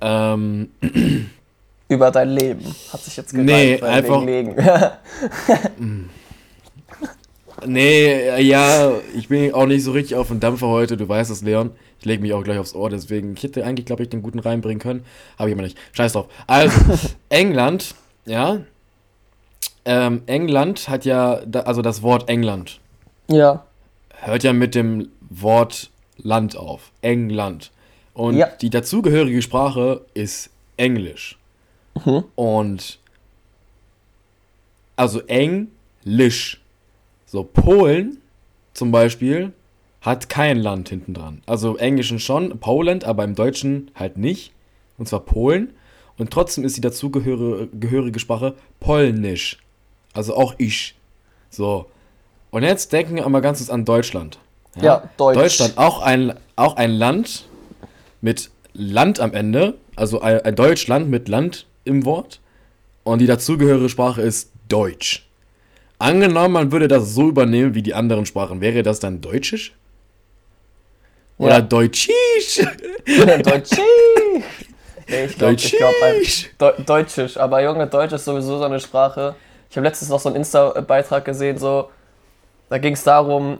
Ähm, 0.00 0.68
Über 1.88 2.10
dein 2.10 2.30
Leben. 2.30 2.64
Hat 2.92 3.00
sich 3.02 3.16
jetzt 3.16 3.32
gereimt, 3.32 3.50
Nee, 3.50 3.78
weil 3.80 3.90
einfach- 3.90 4.24
Legen. 4.24 4.54
nee, 7.66 8.40
ja, 8.40 8.92
ich 9.16 9.28
bin 9.28 9.52
auch 9.54 9.66
nicht 9.66 9.84
so 9.84 9.92
richtig 9.92 10.16
auf 10.16 10.28
dem 10.28 10.40
Dampfer 10.40 10.68
heute, 10.68 10.96
du 10.96 11.08
weißt 11.08 11.30
es, 11.30 11.42
Leon. 11.42 11.70
Ich 12.02 12.06
lege 12.06 12.20
mich 12.20 12.32
auch 12.32 12.42
gleich 12.42 12.58
aufs 12.58 12.74
Ohr, 12.74 12.90
deswegen, 12.90 13.34
ich 13.34 13.44
hätte 13.44 13.64
eigentlich, 13.64 13.86
glaube 13.86 14.02
ich, 14.02 14.08
den 14.08 14.22
guten 14.22 14.40
reinbringen 14.40 14.80
können. 14.80 15.04
Habe 15.38 15.50
ich 15.50 15.54
aber 15.54 15.62
nicht. 15.62 15.78
Scheiß 15.92 16.14
drauf. 16.14 16.26
Also, 16.48 16.76
England, 17.28 17.94
ja. 18.26 18.62
Ähm, 19.84 20.22
England 20.26 20.88
hat 20.88 21.04
ja, 21.04 21.40
da, 21.46 21.60
also 21.60 21.80
das 21.80 22.02
Wort 22.02 22.28
England 22.28 22.80
ja. 23.30 23.64
hört 24.16 24.42
ja 24.42 24.52
mit 24.52 24.74
dem 24.74 25.10
Wort 25.30 25.90
Land 26.16 26.56
auf. 26.56 26.90
England. 27.02 27.70
Und 28.14 28.36
Ja. 28.36 28.48
die 28.48 28.70
dazugehörige 28.70 29.40
Sprache 29.40 30.04
ist 30.12 30.50
Englisch. 30.76 31.38
Mhm. 32.04 32.24
Und 32.34 32.98
also 34.96 35.20
Englisch. 35.28 36.60
So, 37.26 37.44
Polen 37.44 38.18
zum 38.74 38.90
Beispiel 38.90 39.52
hat 40.02 40.28
kein 40.28 40.58
Land 40.58 40.88
hinten 40.88 41.14
dran. 41.14 41.42
Also 41.46 41.70
im 41.70 41.78
Englischen 41.78 42.18
schon, 42.18 42.58
Poland, 42.58 43.04
aber 43.04 43.24
im 43.24 43.34
Deutschen 43.34 43.90
halt 43.94 44.18
nicht. 44.18 44.52
Und 44.98 45.08
zwar 45.08 45.20
Polen. 45.20 45.72
Und 46.18 46.30
trotzdem 46.30 46.64
ist 46.64 46.76
die 46.76 46.80
dazugehörige 46.80 47.68
gehörige 47.72 48.18
Sprache 48.18 48.54
Polnisch. 48.80 49.58
Also 50.12 50.36
auch 50.36 50.54
ich. 50.58 50.96
So. 51.48 51.86
Und 52.50 52.64
jetzt 52.64 52.92
denken 52.92 53.14
wir 53.14 53.28
mal 53.28 53.40
ganz 53.40 53.58
kurz 53.58 53.70
an 53.70 53.84
Deutschland. 53.84 54.38
Ja, 54.80 55.08
Deutsch. 55.16 55.38
Deutschland, 55.38 55.78
auch 55.78 56.02
ein, 56.02 56.34
auch 56.56 56.76
ein 56.76 56.90
Land 56.90 57.46
mit 58.20 58.50
Land 58.72 59.20
am 59.20 59.32
Ende. 59.32 59.74
Also 59.94 60.20
ein 60.20 60.54
Deutschland 60.56 61.08
mit 61.10 61.28
Land 61.28 61.66
im 61.84 62.04
Wort. 62.04 62.40
Und 63.04 63.20
die 63.20 63.26
dazugehörige 63.26 63.88
Sprache 63.88 64.22
ist 64.22 64.50
Deutsch. 64.68 65.26
Angenommen, 65.98 66.52
man 66.52 66.72
würde 66.72 66.88
das 66.88 67.14
so 67.14 67.28
übernehmen 67.28 67.74
wie 67.74 67.82
die 67.82 67.94
anderen 67.94 68.26
Sprachen. 68.26 68.60
Wäre 68.60 68.82
das 68.82 68.98
dann 68.98 69.20
Deutschisch? 69.20 69.74
Oder 71.38 71.54
Ja. 71.54 71.60
Deutschisch? 71.60 72.60
Deutschi! 73.06 73.80
Nee, 75.08 75.24
ich 75.24 75.36
glaube, 75.38 75.56
glaub, 75.56 75.92
Deutschisch. 76.00 76.50
Deu 76.58 76.72
Deutschisch. 76.86 77.36
Aber 77.36 77.62
Junge, 77.62 77.86
Deutsch 77.86 78.12
ist 78.12 78.24
sowieso 78.24 78.58
so 78.58 78.64
eine 78.64 78.80
Sprache. 78.80 79.34
Ich 79.70 79.76
habe 79.76 79.86
letztens 79.86 80.10
noch 80.10 80.20
so 80.20 80.28
einen 80.28 80.36
Insta-Beitrag 80.36 81.24
gesehen, 81.24 81.58
so, 81.58 81.90
da 82.68 82.78
ging 82.78 82.94
es 82.94 83.02
darum, 83.04 83.58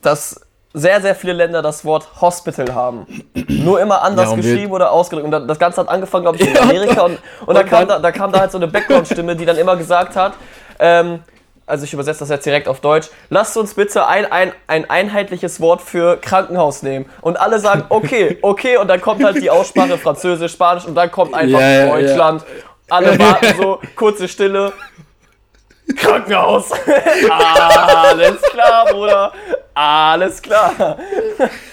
dass 0.00 0.40
sehr, 0.74 1.00
sehr 1.02 1.14
viele 1.14 1.34
Länder 1.34 1.60
das 1.60 1.84
Wort 1.84 2.08
Hospital 2.20 2.72
haben. 2.74 3.06
Nur 3.48 3.80
immer 3.80 4.02
anders 4.02 4.30
Ja, 4.30 4.36
geschrieben 4.36 4.72
oder 4.72 4.90
ausgedrückt. 4.90 5.26
Und 5.26 5.30
da- 5.32 5.40
das 5.40 5.58
Ganze 5.58 5.82
hat 5.82 5.88
angefangen, 5.88 6.24
glaube 6.24 6.38
ich, 6.38 6.48
in 6.48 6.56
Amerika. 6.58 7.02
Und, 7.02 7.18
und, 7.46 7.54
da, 7.54 7.60
und 7.60 7.66
kam 7.68 7.80
dann- 7.86 7.88
da, 7.88 7.98
da 7.98 8.12
kam 8.12 8.32
da 8.32 8.40
halt 8.40 8.52
so 8.52 8.58
eine 8.58 8.68
Background-Stimme, 8.68 9.36
die 9.36 9.44
dann 9.44 9.58
immer 9.58 9.76
gesagt 9.76 10.16
hat, 10.16 10.32
ähm, 10.78 11.20
also 11.72 11.84
ich 11.84 11.94
übersetze 11.94 12.20
das 12.20 12.28
jetzt 12.28 12.44
direkt 12.44 12.68
auf 12.68 12.80
Deutsch, 12.80 13.08
lasst 13.30 13.56
uns 13.56 13.72
bitte 13.72 14.06
ein, 14.06 14.30
ein, 14.30 14.52
ein 14.66 14.90
einheitliches 14.90 15.58
Wort 15.58 15.80
für 15.80 16.18
Krankenhaus 16.18 16.82
nehmen. 16.82 17.06
Und 17.22 17.40
alle 17.40 17.60
sagen, 17.60 17.84
okay, 17.88 18.36
okay, 18.42 18.76
und 18.76 18.88
dann 18.88 19.00
kommt 19.00 19.24
halt 19.24 19.40
die 19.40 19.48
Aussprache 19.48 19.96
Französisch, 19.96 20.52
Spanisch 20.52 20.84
und 20.84 20.94
dann 20.94 21.10
kommt 21.10 21.32
einfach 21.32 21.60
ja. 21.60 21.86
Deutschland. 21.86 22.44
Alle 22.90 23.18
warten 23.18 23.54
so, 23.60 23.80
kurze 23.96 24.28
Stille. 24.28 24.74
Krankenhaus. 25.96 26.70
Alles 27.30 28.42
klar, 28.42 28.86
Bruder. 28.92 29.32
Alles 29.72 30.42
klar. 30.42 30.98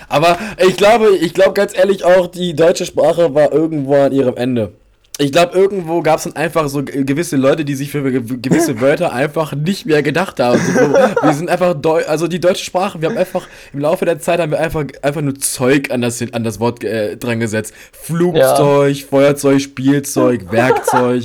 Aber 0.08 0.38
ich 0.66 0.78
glaube, 0.78 1.10
ich 1.10 1.34
glaube 1.34 1.54
ganz 1.54 1.78
ehrlich 1.78 2.06
auch, 2.06 2.28
die 2.28 2.56
deutsche 2.56 2.86
Sprache 2.86 3.36
war 3.36 3.52
irgendwo 3.52 3.96
an 4.02 4.14
ihrem 4.14 4.38
Ende. 4.38 4.72
Ich 5.22 5.34
glaube, 5.34 5.54
irgendwo 5.58 6.02
gab 6.02 6.18
es 6.20 6.24
dann 6.24 6.36
einfach 6.38 6.70
so 6.70 6.82
ge- 6.82 7.04
gewisse 7.04 7.36
Leute, 7.36 7.66
die 7.66 7.76
sich 7.76 7.92
für 7.92 8.10
ge 8.10 8.22
gewisse 8.42 8.80
Wörter 8.80 9.12
einfach 9.12 9.54
nicht 9.54 9.86
mehr 9.86 10.02
gedacht 10.02 10.40
haben. 10.40 10.58
So, 10.60 10.94
wir 10.94 11.34
sind 11.34 11.50
einfach, 11.50 11.74
Deu 11.74 12.06
also 12.08 12.28
die 12.30 12.40
deutsche 12.40 12.64
Sprache, 12.64 13.02
wir 13.02 13.10
haben 13.10 13.18
einfach, 13.18 13.46
im 13.74 13.80
Laufe 13.82 14.06
der 14.06 14.20
Zeit 14.20 14.40
haben 14.40 14.52
wir 14.52 14.60
einfach, 14.62 14.86
einfach 15.02 15.22
nur 15.22 15.36
Zeug 15.36 15.92
an 15.92 16.00
das, 16.02 16.24
an 16.32 16.46
das 16.46 16.62
Wort 16.62 16.86
äh, 16.86 17.18
dran 17.18 17.42
gesetzt. 17.42 17.74
Flugzeug, 17.92 18.98
Feuerzeug, 19.10 19.60
Spielzeug, 19.62 20.46
Werkzeug. 20.52 21.24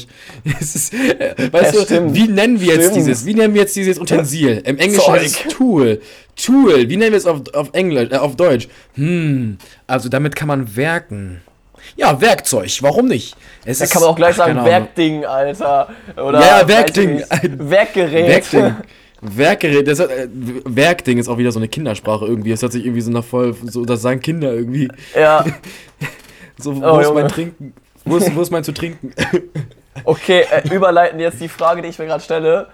es 0.61 0.75
ist, 0.75 0.93
äh, 0.95 1.35
weißt 1.53 1.91
Ja, 1.91 2.01
du, 2.01 2.15
wie 2.15 2.27
nennen 2.27 2.61
wir 2.61 2.75
jetzt 2.75 2.83
Stimmt. 2.87 2.97
dieses, 2.97 3.25
wie 3.27 3.35
nennen 3.35 3.55
wir 3.55 3.61
jetzt 3.63 3.77
dieses 3.77 4.01
Utensil? 4.01 4.61
Im 4.65 4.79
Englischen 4.79 5.05
Zeug. 5.05 5.23
es 5.23 5.39
Tool. 5.55 6.01
Tool, 6.37 6.89
wie 6.89 6.97
nennen 6.97 7.13
wir 7.13 7.19
es 7.19 7.27
auf, 7.27 7.43
auf 7.55 7.71
Englisch, 7.75 8.11
äh, 8.11 8.17
auf 8.17 8.35
Deutsch? 8.35 8.67
Hm, 8.95 9.57
also 9.87 10.09
damit 10.09 10.35
kann 10.35 10.49
man 10.49 10.75
werken. 10.77 11.43
Ja, 11.97 12.21
Werkzeug, 12.21 12.71
warum 12.81 13.07
nicht? 13.07 13.37
Es 13.65 13.79
Da 13.79 13.87
kann 13.87 14.03
man 14.03 14.11
auch 14.11 14.17
gleich 14.17 14.33
ach, 14.35 14.39
sagen, 14.39 14.53
Ahnung. 14.59 14.65
Werkding, 14.67 15.25
Alter. 15.25 15.89
Oder 16.17 16.41
Ja, 16.41 16.69
Werkding. 16.69 17.15
nicht, 17.17 17.29
Werkgerät. 17.59 18.29
Werkding. 18.29 18.75
Werkgerät, 19.27 19.89
das 19.89 20.01
äh, 20.01 20.29
Werkding 20.67 21.17
ist 21.19 21.29
auch 21.29 21.39
wieder 21.39 21.51
so 21.51 21.59
eine 21.59 21.69
Kindersprache 21.69 22.27
irgendwie. 22.27 22.53
Es 22.53 22.63
hat 22.63 22.73
sich 22.73 22.85
irgendwie 22.85 23.01
so 23.01 23.11
nach 23.11 23.25
voll, 23.25 23.57
so, 23.65 23.85
das 23.87 24.03
sagen 24.03 24.21
Kinder 24.21 24.53
irgendwie. 24.53 24.89
Ja, 25.15 25.45
So, 26.59 26.77
wo 26.81 26.87
Oh, 26.87 26.99
ist 27.01 27.07
Junge. 27.09 27.21
mein 27.23 27.29
Trinken? 27.31 27.73
Wo 28.05 28.17
ist, 28.17 28.35
wo 28.37 28.43
ist 28.43 28.51
mein 28.51 28.63
zu 28.65 28.73
trinken? 28.73 29.13
okay, 30.05 30.45
äh, 30.51 30.69
überleiten 30.75 31.19
jetzt 31.19 31.41
die 31.41 31.49
Frage, 31.49 31.81
die 31.83 31.89
ich 31.89 31.99
mir 31.99 32.07
gerade 32.07 32.23
stelle. 32.23 32.69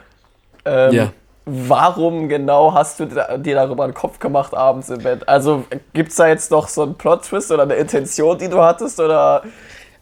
Ähm, 0.64 0.92
Ja. 0.92 1.12
Warum 1.46 2.28
genau 2.28 2.74
hast 2.74 3.00
du 3.00 3.06
dir 3.06 3.54
darüber 3.54 3.84
einen 3.84 3.94
Kopf 3.94 4.18
gemacht 4.18 4.54
abends 4.54 4.88
im 4.90 5.02
Bett? 5.02 5.28
Also 5.28 5.64
gibt 5.92 6.10
es 6.10 6.16
da 6.16 6.28
jetzt 6.28 6.50
noch 6.50 6.68
so 6.68 6.82
einen 6.82 6.94
Plot-Twist 6.94 7.50
oder 7.52 7.64
eine 7.64 7.74
Intention, 7.74 8.38
die 8.38 8.48
du 8.48 8.60
hattest? 8.60 9.00
Oder 9.00 9.42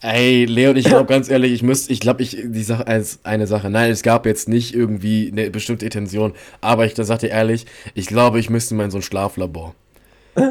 Ey, 0.00 0.44
Leon, 0.44 0.76
ich 0.76 0.84
glaube 0.84 1.06
ganz 1.06 1.28
ehrlich, 1.28 1.52
ich 1.52 1.64
muss, 1.64 1.88
ich 1.90 1.98
glaube, 1.98 2.22
ich, 2.22 2.36
die 2.40 2.62
Sache 2.62 2.86
als 2.86 3.18
eine 3.24 3.48
Sache. 3.48 3.68
Nein, 3.68 3.90
es 3.90 4.02
gab 4.02 4.26
jetzt 4.26 4.48
nicht 4.48 4.72
irgendwie 4.72 5.28
eine 5.32 5.50
bestimmte 5.50 5.84
Intention, 5.86 6.34
aber 6.60 6.86
ich 6.86 6.94
da 6.94 7.02
sagte 7.02 7.26
ehrlich, 7.26 7.66
ich 7.94 8.06
glaube, 8.06 8.38
ich 8.38 8.48
müsste 8.48 8.76
mal 8.76 8.84
in 8.84 8.90
so 8.92 8.98
ein 8.98 9.02
Schlaflabor. 9.02 9.74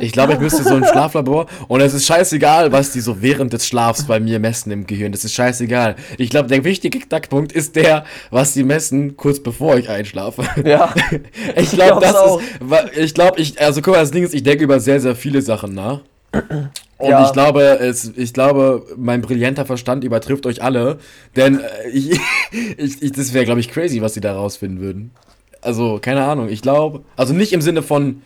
Ich 0.02 0.12
glaube, 0.12 0.34
ich 0.34 0.40
müsste 0.40 0.64
so 0.64 0.76
ein 0.76 0.86
Schlaflabor 0.86 1.48
und 1.68 1.82
es 1.82 1.94
ist 1.94 2.06
scheißegal, 2.06 2.72
was 2.72 2.92
die 2.92 3.02
so 3.02 3.22
während 3.22 3.54
des 3.54 3.68
Schlafs 3.68 4.04
bei 4.04 4.20
mir 4.20 4.40
messen 4.40 4.72
im 4.72 4.88
Gehirn. 4.88 5.12
Das 5.12 5.24
ist 5.24 5.34
scheißegal. 5.34 5.96
Ich 6.18 6.30
glaube, 6.30 6.48
der 6.50 6.64
wichtige 6.64 7.00
Knackpunkt 7.00 7.52
ist 7.52 7.76
der, 7.76 8.06
was 8.32 8.54
die 8.54 8.64
messen 8.64 9.18
kurz 9.18 9.42
bevor 9.42 9.78
ich 9.78 9.90
einschlafe. 9.90 10.44
Ja. 10.64 10.94
ich 11.56 11.72
glaube, 11.72 12.02
das 12.02 12.16
auch. 12.16 12.42
ist, 12.42 12.98
ich 12.98 13.14
glaube, 13.14 13.40
ich, 13.40 13.62
also 13.62 13.82
guck 13.82 13.94
mal, 13.94 14.02
das 14.02 14.12
Ding 14.12 14.24
ist, 14.24 14.34
ich 14.34 14.44
denke 14.44 14.64
über 14.64 14.80
sehr, 14.80 15.00
sehr 15.00 15.16
viele 15.16 15.42
Sachen 15.42 15.74
nach. 15.74 16.02
Und 16.98 17.10
ja. 17.10 17.26
ich 17.26 17.32
glaube, 17.32 17.62
es, 17.80 18.12
ich 18.16 18.34
glaube, 18.34 18.86
mein 18.98 19.22
brillanter 19.22 19.66
Verstand 19.66 20.04
übertrifft 20.04 20.46
euch 20.46 20.64
alle, 20.64 20.98
denn 21.36 21.60
äh, 21.60 21.90
ich, 21.94 22.20
ich, 22.78 23.02
ich, 23.02 23.12
das 23.12 23.34
wäre, 23.34 23.46
glaube 23.46 23.60
ich, 23.60 23.70
crazy, 23.70 24.02
was 24.02 24.16
sie 24.16 24.22
da 24.22 24.34
rausfinden 24.34 24.82
würden. 24.82 25.12
Also, 25.62 26.00
keine 26.02 26.24
Ahnung, 26.24 26.50
ich 26.50 26.62
glaube, 26.62 27.04
also 27.16 27.34
nicht 27.34 27.54
im 27.54 27.62
Sinne 27.62 27.82
von, 27.84 28.22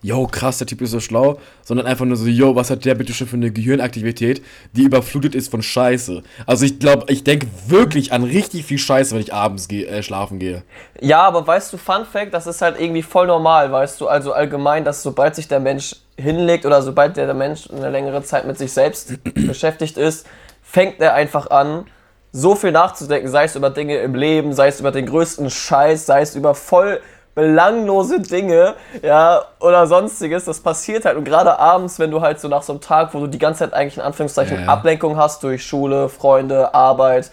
yo, 0.00 0.26
krass, 0.26 0.58
der 0.58 0.66
Typ 0.66 0.80
ist 0.80 0.92
so 0.92 1.00
schlau, 1.00 1.38
sondern 1.62 1.86
einfach 1.86 2.04
nur 2.04 2.16
so, 2.16 2.26
yo, 2.26 2.54
was 2.54 2.70
hat 2.70 2.84
der 2.84 2.94
bitte 2.94 3.12
schon 3.12 3.26
für 3.26 3.36
eine 3.36 3.50
Gehirnaktivität, 3.50 4.42
die 4.72 4.82
überflutet 4.82 5.34
ist 5.34 5.50
von 5.50 5.62
Scheiße. 5.62 6.22
Also 6.46 6.64
ich 6.64 6.78
glaube, 6.78 7.12
ich 7.12 7.24
denke 7.24 7.48
wirklich 7.66 8.12
an 8.12 8.22
richtig 8.22 8.64
viel 8.64 8.78
Scheiße, 8.78 9.14
wenn 9.14 9.22
ich 9.22 9.34
abends 9.34 9.66
geh, 9.66 9.84
äh, 9.84 10.02
schlafen 10.02 10.38
gehe. 10.38 10.62
Ja, 11.00 11.22
aber 11.22 11.46
weißt 11.46 11.72
du, 11.72 11.78
Fun 11.78 12.04
Fact, 12.10 12.32
das 12.32 12.46
ist 12.46 12.62
halt 12.62 12.80
irgendwie 12.80 13.02
voll 13.02 13.26
normal, 13.26 13.72
weißt 13.72 14.00
du, 14.00 14.08
also 14.08 14.32
allgemein, 14.32 14.84
dass 14.84 15.02
sobald 15.02 15.34
sich 15.34 15.48
der 15.48 15.60
Mensch 15.60 15.96
hinlegt 16.16 16.64
oder 16.64 16.82
sobald 16.82 17.16
der 17.16 17.32
Mensch 17.34 17.68
eine 17.70 17.90
längere 17.90 18.22
Zeit 18.22 18.46
mit 18.46 18.58
sich 18.58 18.72
selbst 18.72 19.22
beschäftigt 19.34 19.96
ist, 19.96 20.26
fängt 20.62 21.00
er 21.00 21.14
einfach 21.14 21.50
an, 21.50 21.86
so 22.30 22.54
viel 22.54 22.72
nachzudenken, 22.72 23.30
sei 23.30 23.44
es 23.44 23.56
über 23.56 23.70
Dinge 23.70 23.96
im 23.96 24.14
Leben, 24.14 24.52
sei 24.52 24.68
es 24.68 24.80
über 24.80 24.92
den 24.92 25.06
größten 25.06 25.50
Scheiß, 25.50 26.06
sei 26.06 26.20
es 26.20 26.36
über 26.36 26.54
voll 26.54 27.00
belanglose 27.38 28.20
Dinge, 28.20 28.74
ja, 29.00 29.44
oder 29.60 29.86
sonstiges. 29.86 30.44
Das 30.44 30.58
passiert 30.58 31.04
halt. 31.04 31.16
Und 31.16 31.24
gerade 31.24 31.56
abends, 31.56 32.00
wenn 32.00 32.10
du 32.10 32.20
halt 32.20 32.40
so 32.40 32.48
nach 32.48 32.62
so 32.62 32.72
einem 32.72 32.80
Tag, 32.80 33.14
wo 33.14 33.20
du 33.20 33.26
die 33.28 33.38
ganze 33.38 33.60
Zeit 33.60 33.74
eigentlich 33.74 33.96
in 33.96 34.02
Anführungszeichen 34.02 34.64
ja. 34.64 34.66
Ablenkung 34.66 35.16
hast 35.16 35.44
durch 35.44 35.64
Schule, 35.64 36.08
Freunde, 36.08 36.74
Arbeit, 36.74 37.30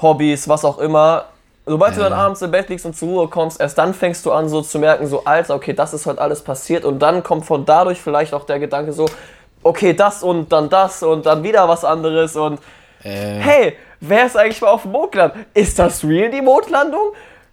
Hobbys, 0.00 0.48
was 0.48 0.64
auch 0.64 0.78
immer, 0.78 1.26
Sobald 1.64 1.92
ja. 1.92 1.98
du 1.98 2.10
dann 2.10 2.18
abends 2.18 2.42
im 2.42 2.50
Bett 2.50 2.68
liegst 2.70 2.84
und 2.86 2.96
zur 2.96 3.08
Ruhe 3.08 3.28
kommst, 3.28 3.60
erst 3.60 3.78
dann 3.78 3.94
fängst 3.94 4.26
du 4.26 4.32
an 4.32 4.48
so 4.48 4.62
zu 4.62 4.80
merken, 4.80 5.06
so 5.06 5.24
Alter, 5.24 5.54
okay, 5.54 5.72
das 5.74 5.94
ist 5.94 6.06
heute 6.06 6.20
alles 6.20 6.42
passiert 6.42 6.84
und 6.84 6.98
dann 6.98 7.22
kommt 7.22 7.46
von 7.46 7.64
dadurch 7.64 8.00
vielleicht 8.00 8.34
auch 8.34 8.46
der 8.46 8.58
Gedanke 8.58 8.92
so, 8.92 9.06
okay, 9.62 9.92
das 9.92 10.24
und 10.24 10.50
dann 10.50 10.70
das 10.70 11.04
und 11.04 11.24
dann 11.24 11.44
wieder 11.44 11.68
was 11.68 11.84
anderes 11.84 12.34
und 12.34 12.58
äh. 13.04 13.38
hey, 13.38 13.76
wer 14.00 14.26
ist 14.26 14.36
eigentlich 14.36 14.60
mal 14.60 14.70
auf 14.70 14.82
dem 14.82 14.90
Mond 14.90 15.12
gelandet? 15.12 15.46
Ist 15.54 15.78
das 15.78 16.02
real, 16.02 16.30
die 16.30 16.42
Mondlandung? 16.42 17.12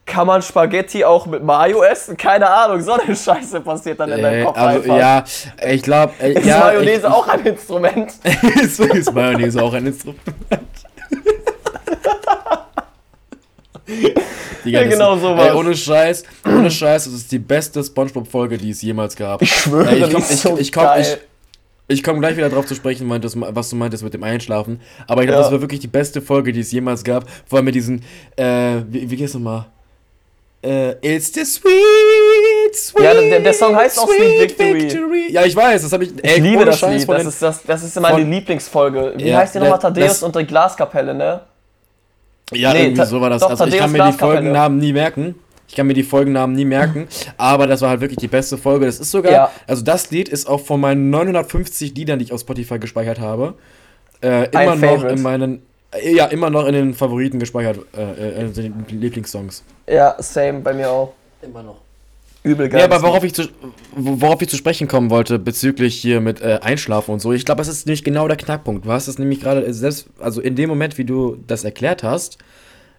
Kann 0.10 0.26
man 0.26 0.42
Spaghetti 0.42 1.06
auch 1.06 1.28
mit 1.28 1.44
Mayo 1.44 1.84
essen? 1.84 2.18
Keine 2.18 2.50
Ahnung, 2.50 2.82
so 2.82 2.94
eine 2.94 3.16
Scheiße 3.16 3.62
passiert 3.62 4.00
dann 4.00 4.12
in 4.12 4.24
deinem 4.24 4.42
äh, 4.42 4.46
Kopf 4.46 4.58
also, 4.58 4.92
einfach. 4.92 4.98
Ja, 4.98 5.24
ich 5.70 5.84
glaube... 5.84 6.14
Äh, 6.20 6.34
ist 6.34 6.46
ja, 6.48 6.60
Mayonnaise 6.60 7.02
ich, 7.02 7.06
auch 7.06 7.28
ein 7.28 7.46
Instrument? 7.46 8.14
ist, 8.56 8.80
ist 8.80 9.14
Mayonnaise 9.14 9.62
auch 9.62 9.72
ein 9.72 9.86
Instrument? 9.86 10.20
Digga, 14.66 14.82
ja, 14.82 14.88
genau 14.88 15.16
so 15.16 15.38
was. 15.38 15.54
ohne 15.54 15.76
Scheiß, 15.76 16.24
ohne 16.46 16.72
Scheiß, 16.72 17.06
das 17.06 17.14
ist 17.14 17.32
die 17.32 17.40
beste 17.40 17.84
Spongebob-Folge, 17.84 18.58
die 18.58 18.72
es 18.72 18.82
jemals 18.82 19.16
gab. 19.16 19.44
Ich 19.44 19.52
schwöre, 19.52 19.90
ey, 19.90 20.04
ich 20.04 20.12
komm, 20.12 20.22
ich, 20.22 20.40
so 20.40 20.58
ich, 20.58 20.72
komm, 20.72 20.88
ich, 21.00 21.18
ich 21.88 22.04
komme 22.04 22.20
gleich 22.20 22.36
wieder 22.36 22.50
drauf 22.50 22.66
zu 22.66 22.76
sprechen, 22.76 23.08
was 23.10 23.70
du 23.70 23.76
meintest 23.76 24.04
mit 24.04 24.14
dem 24.14 24.24
Einschlafen. 24.24 24.82
Aber 25.08 25.22
ich 25.22 25.28
glaube, 25.28 25.42
ja. 25.42 25.44
das 25.44 25.52
war 25.52 25.62
wirklich 25.62 25.80
die 25.80 25.88
beste 25.88 26.22
Folge, 26.22 26.52
die 26.52 26.60
es 26.62 26.72
jemals 26.72 27.04
gab. 27.04 27.26
Vor 27.46 27.58
allem 27.58 27.66
mit 27.66 27.76
diesen, 27.76 28.04
äh, 28.36 28.82
wie, 28.88 29.10
wie 29.10 29.16
geht's 29.16 29.34
nochmal? 29.36 29.68
Äh, 30.62 30.96
It's 31.02 31.34
the 31.34 31.46
sweet, 31.46 32.76
sweet. 32.76 33.04
Ja, 33.04 33.14
der, 33.14 33.40
der 33.40 33.54
Song 33.54 33.76
heißt 33.76 33.98
auch 33.98 34.10
Sweet 34.10 34.42
Victory. 34.42 34.82
Victory. 34.82 35.32
Ja, 35.32 35.46
ich 35.46 35.56
weiß, 35.56 35.84
das 35.84 35.94
habe 35.94 36.04
ich. 36.04 36.12
Ey, 36.22 36.38
ich 36.38 36.44
liebe 36.44 36.66
das 36.66 36.80
Scheiß 36.80 37.08
Lied. 37.08 37.10
Das 37.10 37.26
ist, 37.26 37.42
das, 37.42 37.64
das 37.64 37.84
ist 37.84 38.00
meine 38.00 38.24
Lieblingsfolge. 38.24 39.14
Wie 39.16 39.30
ja, 39.30 39.38
heißt 39.38 39.56
die 39.56 39.60
nochmal? 39.60 39.80
Thaddeus 39.80 40.22
und 40.22 40.36
die 40.36 40.46
Glaskapelle, 40.46 41.14
ne? 41.14 41.42
Ja, 42.52 42.74
nee, 42.74 42.84
irgendwie 42.84 43.06
so 43.06 43.22
war 43.22 43.30
das. 43.30 43.42
Doch, 43.42 43.52
also 43.52 43.66
ich 43.66 43.78
kann 43.78 43.92
mir 43.92 44.04
die 44.12 44.18
Folgennamen 44.18 44.80
nie 44.80 44.92
merken. 44.92 45.36
Ich 45.70 45.76
kann 45.76 45.86
mir 45.86 45.94
die 45.94 46.04
Folgennamen 46.04 46.56
nie 46.56 46.66
merken, 46.66 47.08
aber 47.38 47.68
das 47.68 47.82
war 47.82 47.90
halt 47.90 48.02
wirklich 48.02 48.18
die 48.18 48.28
beste 48.28 48.58
Folge. 48.58 48.88
Das 48.88 49.00
ist 49.00 49.12
sogar, 49.12 49.32
ja. 49.32 49.52
also 49.68 49.84
das 49.84 50.10
Lied 50.10 50.28
ist 50.28 50.48
auch 50.50 50.62
von 50.62 50.82
meinen 50.82 51.12
950 51.12 51.96
Liedern, 51.96 52.18
die 52.18 52.26
ich 52.26 52.34
auf 52.34 52.42
Spotify 52.42 52.80
gespeichert 52.80 53.20
habe, 53.20 53.54
äh, 54.22 54.50
immer 54.50 54.76
noch 54.76 55.04
in 55.04 55.22
meinen, 55.22 55.62
ja, 56.04 56.26
immer 56.26 56.50
noch 56.50 56.66
in 56.66 56.74
den 56.74 56.94
Favoriten 56.94 57.40
gespeichert, 57.40 57.80
äh, 57.96 58.02
äh, 58.02 58.42
in 58.42 58.54
den 58.54 58.86
Lieblingssongs. 58.90 59.64
Ja, 59.88 60.16
same, 60.20 60.60
bei 60.60 60.74
mir 60.74 60.90
auch. 60.90 61.14
Immer 61.42 61.64
noch 61.64 61.78
übel 62.44 62.70
geil. 62.70 62.80
Ja, 62.80 62.86
aber 62.86 63.02
worauf 63.02 63.24
ich, 63.24 63.34
zu, 63.34 63.44
worauf 63.96 64.42
ich 64.42 64.50
zu 64.50 64.58
sprechen 64.58 64.88
kommen 64.88 65.10
wollte 65.10 65.40
bezüglich 65.40 65.96
hier 65.96 66.22
mit 66.22 66.42
äh, 66.42 66.60
Einschlafen 66.62 67.12
und 67.12 67.20
so, 67.20 67.34
ich 67.34 67.46
glaube, 67.46 67.60
das 67.60 67.68
ist 67.68 67.86
nämlich 67.86 68.04
genau 68.04 68.28
der 68.28 68.38
Knackpunkt. 68.38 68.86
Du 68.86 68.92
hast 68.92 69.08
es 69.08 69.20
nämlich 69.20 69.42
gerade 69.42 69.72
selbst, 69.74 70.08
also 70.20 70.42
in 70.42 70.56
dem 70.56 70.70
Moment, 70.70 70.98
wie 70.98 71.06
du 71.06 71.38
das 71.48 71.64
erklärt 71.64 72.04
hast, 72.04 72.38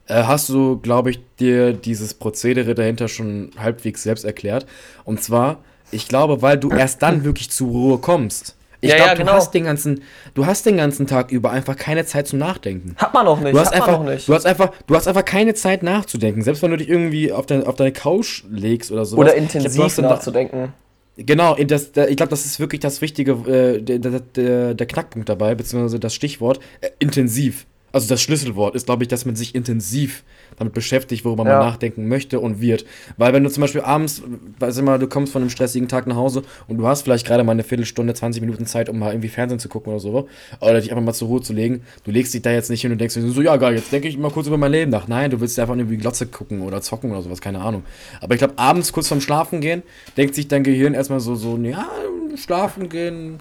äh, 0.06 0.22
hast 0.24 0.48
du, 0.48 0.78
glaube 0.78 1.10
ich, 1.10 1.20
dir 1.38 1.72
dieses 1.72 2.14
Prozedere 2.14 2.74
dahinter 2.74 3.08
schon 3.08 3.50
halbwegs 3.58 4.02
selbst 4.02 4.24
erklärt. 4.24 4.66
Und 5.04 5.22
zwar, 5.22 5.58
ich 5.90 6.08
glaube, 6.08 6.42
weil 6.42 6.58
du 6.58 6.70
erst 6.70 7.02
dann 7.02 7.24
wirklich 7.24 7.50
zur 7.50 7.68
Ruhe 7.68 7.98
kommst. 7.98 8.56
Ich 8.80 8.90
ja, 8.90 8.96
glaube, 8.96 9.10
ja, 9.10 9.14
genau. 9.16 9.32
du 9.32 9.36
hast 9.36 9.52
den 9.52 9.64
ganzen, 9.64 10.02
du 10.34 10.46
hast 10.46 10.64
den 10.64 10.76
ganzen 10.76 11.06
Tag 11.06 11.30
über 11.32 11.50
einfach 11.50 11.76
keine 11.76 12.04
Zeit 12.06 12.28
zum 12.28 12.38
Nachdenken. 12.38 12.94
Hat 12.96 13.12
man 13.12 13.26
auch 13.26 13.38
nicht. 13.40 13.54
Du 13.54 13.58
hast 13.58 13.72
einfach, 13.72 14.00
Du 14.26 14.34
hast 14.34 14.46
einfach, 14.46 14.72
du 14.86 14.94
hast 14.94 15.06
einfach 15.06 15.24
keine 15.24 15.54
Zeit 15.54 15.82
nachzudenken. 15.82 16.42
Selbst 16.42 16.62
wenn 16.62 16.70
du 16.70 16.78
dich 16.78 16.88
irgendwie 16.88 17.32
auf, 17.32 17.46
dein, 17.46 17.64
auf 17.64 17.76
deine 17.76 17.92
Couch 17.92 18.44
legst 18.50 18.90
oder 18.90 19.04
so. 19.04 19.16
Oder 19.16 19.34
intensiv 19.34 19.94
glaub, 19.94 20.10
nachzudenken. 20.10 20.72
Genau, 21.16 21.54
das, 21.56 21.90
ich 22.08 22.16
glaube, 22.16 22.30
das 22.30 22.46
ist 22.46 22.60
wirklich 22.60 22.80
das 22.80 23.02
Wichtige, 23.02 23.32
äh, 23.32 23.82
der, 23.82 23.98
der, 23.98 24.74
der, 24.74 24.86
Knackpunkt 24.86 25.28
dabei, 25.28 25.54
beziehungsweise 25.54 26.00
das 26.00 26.14
Stichwort 26.14 26.60
äh, 26.80 26.88
intensiv. 26.98 27.66
Also 27.92 28.08
das 28.08 28.22
Schlüsselwort 28.22 28.74
ist, 28.74 28.86
glaube 28.86 29.04
ich, 29.04 29.08
dass 29.08 29.24
man 29.24 29.36
sich 29.36 29.54
intensiv 29.54 30.22
damit 30.56 30.74
beschäftigt, 30.74 31.24
worüber 31.24 31.44
ja. 31.44 31.58
man 31.58 31.66
nachdenken 31.66 32.08
möchte 32.08 32.40
und 32.40 32.60
wird. 32.60 32.84
Weil 33.16 33.32
wenn 33.32 33.42
du 33.42 33.50
zum 33.50 33.62
Beispiel 33.62 33.80
abends, 33.80 34.22
weiß 34.58 34.78
immer, 34.78 34.98
du 34.98 35.08
kommst 35.08 35.32
von 35.32 35.42
einem 35.42 35.50
stressigen 35.50 35.88
Tag 35.88 36.06
nach 36.06 36.16
Hause 36.16 36.42
und 36.68 36.78
du 36.78 36.86
hast 36.86 37.02
vielleicht 37.02 37.26
gerade 37.26 37.44
mal 37.44 37.52
eine 37.52 37.64
Viertelstunde, 37.64 38.14
20 38.14 38.40
Minuten 38.42 38.66
Zeit, 38.66 38.88
um 38.88 38.98
mal 38.98 39.12
irgendwie 39.12 39.28
Fernsehen 39.28 39.58
zu 39.58 39.68
gucken 39.68 39.92
oder 39.92 40.00
so, 40.00 40.28
oder 40.60 40.80
dich 40.80 40.90
einfach 40.90 41.04
mal 41.04 41.12
zur 41.12 41.28
Ruhe 41.28 41.42
zu 41.42 41.52
legen, 41.52 41.82
du 42.04 42.10
legst 42.10 42.34
dich 42.34 42.42
da 42.42 42.50
jetzt 42.50 42.70
nicht 42.70 42.82
hin 42.82 42.92
und 42.92 43.00
denkst 43.00 43.14
dir 43.14 43.28
so, 43.28 43.42
ja 43.42 43.56
geil, 43.56 43.74
jetzt 43.74 43.92
denke 43.92 44.08
ich 44.08 44.18
mal 44.18 44.30
kurz 44.30 44.46
über 44.46 44.58
mein 44.58 44.72
Leben 44.72 44.90
nach. 44.90 45.08
Nein, 45.08 45.30
du 45.30 45.40
willst 45.40 45.58
einfach 45.58 45.76
irgendwie 45.76 45.96
Glotze 45.96 46.26
gucken 46.26 46.62
oder 46.62 46.82
zocken 46.82 47.10
oder 47.10 47.22
sowas, 47.22 47.40
keine 47.40 47.60
Ahnung. 47.60 47.84
Aber 48.20 48.34
ich 48.34 48.38
glaube, 48.38 48.54
abends 48.56 48.92
kurz 48.92 49.08
vorm 49.08 49.20
Schlafen 49.20 49.60
gehen, 49.60 49.82
denkt 50.16 50.34
sich 50.34 50.48
dein 50.48 50.62
Gehirn 50.62 50.94
erstmal 50.94 51.20
so, 51.20 51.34
so, 51.34 51.56
ja, 51.56 51.88
schlafen 52.36 52.88
gehen, 52.88 53.38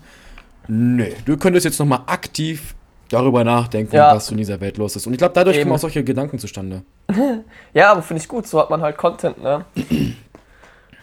nee, 0.67 1.13
du 1.25 1.37
könntest 1.37 1.65
jetzt 1.65 1.79
nochmal 1.79 2.01
aktiv 2.07 2.75
darüber 3.09 3.43
nachdenken, 3.43 3.95
ja. 3.95 4.15
was 4.15 4.31
in 4.31 4.37
dieser 4.37 4.59
Welt 4.61 4.77
los 4.77 4.95
ist. 4.95 5.07
Und 5.07 5.13
ich 5.13 5.19
glaube, 5.19 5.33
dadurch 5.33 5.57
Eben. 5.57 5.65
kommen 5.65 5.75
auch 5.75 5.81
solche 5.81 6.03
Gedanken 6.03 6.39
zustande. 6.39 6.83
ja, 7.73 7.91
aber 7.91 8.01
finde 8.01 8.21
ich 8.21 8.29
gut, 8.29 8.47
so 8.47 8.59
hat 8.59 8.69
man 8.69 8.81
halt 8.81 8.97
Content, 8.97 9.41
ne? 9.41 9.65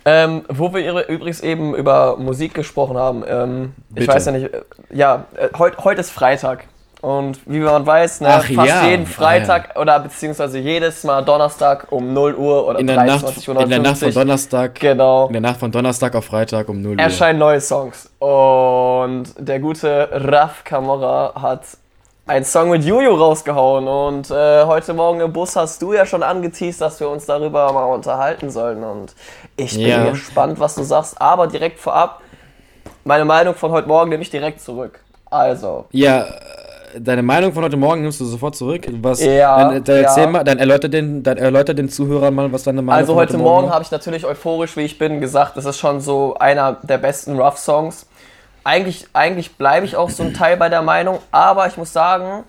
ähm, 0.04 0.44
wo 0.48 0.72
wir 0.72 1.08
übrigens 1.08 1.40
eben 1.40 1.74
über 1.74 2.16
Musik 2.16 2.54
gesprochen 2.54 2.96
haben, 2.96 3.24
ähm, 3.26 3.74
ich 3.94 4.06
weiß 4.06 4.26
ja 4.26 4.32
nicht, 4.32 4.52
äh, 4.52 4.62
ja, 4.90 5.26
äh, 5.36 5.48
heute 5.58 5.82
heut 5.84 5.98
ist 5.98 6.10
Freitag. 6.10 6.64
Und 7.02 7.38
wie 7.46 7.58
man 7.58 7.86
weiß, 7.86 8.22
ne, 8.22 8.28
Ach, 8.30 8.44
fast 8.44 8.68
ja. 8.68 8.86
jeden 8.88 9.06
Freitag 9.06 9.66
ah, 9.66 9.72
ja. 9.74 9.80
oder 9.82 10.00
beziehungsweise 10.00 10.58
jedes 10.58 11.04
Mal 11.04 11.22
Donnerstag 11.22 11.92
um 11.92 12.12
0 12.12 12.34
Uhr 12.34 12.66
oder 12.66 12.78
in 12.78 12.86
23 12.86 13.48
Uhr. 13.48 13.60
In 13.60 13.68
der 13.68 13.78
Nacht 13.80 13.98
von 13.98 14.12
Donnerstag. 14.12 14.74
Genau. 14.80 15.26
In 15.26 15.34
der 15.34 15.42
Nacht 15.42 15.60
von 15.60 15.70
Donnerstag 15.70 16.14
auf 16.16 16.24
Freitag 16.24 16.68
um 16.68 16.80
0 16.80 16.92
Uhr. 16.92 16.98
Erscheinen 16.98 17.38
neue 17.38 17.60
Songs. 17.60 18.10
Und 18.18 19.26
der 19.38 19.60
gute 19.60 20.08
Raf 20.10 20.64
Camora 20.64 21.32
hat 21.40 21.66
ein 22.26 22.44
Song 22.44 22.70
mit 22.70 22.84
Juju 22.84 23.14
rausgehauen 23.14 23.86
und 23.86 24.30
äh, 24.32 24.64
heute 24.64 24.92
Morgen 24.94 25.20
im 25.20 25.32
Bus 25.32 25.54
hast 25.54 25.80
du 25.80 25.92
ja 25.92 26.04
schon 26.04 26.24
angeteased, 26.24 26.80
dass 26.80 26.98
wir 26.98 27.08
uns 27.08 27.24
darüber 27.24 27.72
mal 27.72 27.84
unterhalten 27.84 28.50
sollen 28.50 28.82
und 28.82 29.14
ich 29.56 29.74
bin 29.74 29.86
ja. 29.86 30.10
gespannt, 30.10 30.58
was 30.58 30.74
du 30.74 30.82
sagst, 30.82 31.20
aber 31.20 31.46
direkt 31.46 31.78
vorab, 31.78 32.20
meine 33.04 33.24
Meinung 33.24 33.54
von 33.54 33.70
heute 33.70 33.86
Morgen 33.86 34.10
nehme 34.10 34.22
ich 34.22 34.30
direkt 34.30 34.60
zurück. 34.60 34.98
Also. 35.30 35.86
Ja, 35.92 36.26
deine 36.98 37.22
Meinung 37.22 37.52
von 37.52 37.62
heute 37.62 37.76
Morgen 37.76 38.02
nimmst 38.02 38.20
du 38.20 38.24
sofort 38.24 38.56
zurück. 38.56 38.86
Was, 39.00 39.22
ja, 39.22 39.70
dann, 39.70 39.84
dann 39.84 40.02
ja. 40.02 40.26
mal, 40.26 40.42
dann 40.42 40.58
erläuter, 40.58 40.88
den, 40.88 41.22
dann 41.22 41.36
erläuter 41.36 41.74
den 41.74 41.88
Zuhörern 41.88 42.34
mal, 42.34 42.52
was 42.52 42.64
deine 42.64 42.82
Meinung 42.82 42.98
Also 42.98 43.14
heute, 43.14 43.34
heute 43.34 43.38
Morgen, 43.38 43.60
Morgen 43.62 43.74
habe 43.74 43.84
ich 43.84 43.90
natürlich 43.92 44.24
euphorisch, 44.24 44.76
wie 44.76 44.82
ich 44.82 44.98
bin, 44.98 45.20
gesagt, 45.20 45.56
das 45.56 45.64
ist 45.64 45.78
schon 45.78 46.00
so 46.00 46.34
einer 46.38 46.78
der 46.82 46.98
besten 46.98 47.38
Rough-Songs 47.38 48.06
eigentlich, 48.66 49.06
eigentlich 49.12 49.56
bleibe 49.56 49.86
ich 49.86 49.96
auch 49.96 50.10
so 50.10 50.24
ein 50.24 50.34
Teil 50.34 50.56
bei 50.56 50.68
der 50.68 50.82
Meinung, 50.82 51.20
aber 51.30 51.68
ich 51.68 51.76
muss 51.76 51.92
sagen, 51.92 52.42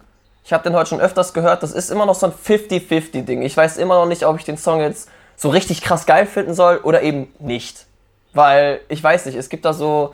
ich 0.43 0.51
habe 0.51 0.63
den 0.63 0.73
heute 0.75 0.89
schon 0.89 0.99
öfters 0.99 1.31
gehört, 1.33 1.61
das 1.61 1.71
ist 1.71 1.91
immer 1.91 2.05
noch 2.07 2.15
so 2.15 2.25
ein 2.25 2.33
50-50-Ding. 2.33 3.43
Ich 3.43 3.55
weiß 3.55 3.77
immer 3.77 3.95
noch 3.95 4.07
nicht, 4.07 4.25
ob 4.25 4.37
ich 4.39 4.43
den 4.43 4.57
Song 4.57 4.81
jetzt 4.81 5.09
so 5.35 5.49
richtig 5.49 5.81
krass 5.81 6.05
geil 6.07 6.25
finden 6.25 6.55
soll 6.55 6.77
oder 6.77 7.03
eben 7.03 7.31
nicht. 7.37 7.85
Weil, 8.33 8.79
ich 8.89 9.03
weiß 9.03 9.27
nicht, 9.27 9.35
es 9.35 9.49
gibt 9.49 9.65
da 9.65 9.73
so. 9.73 10.13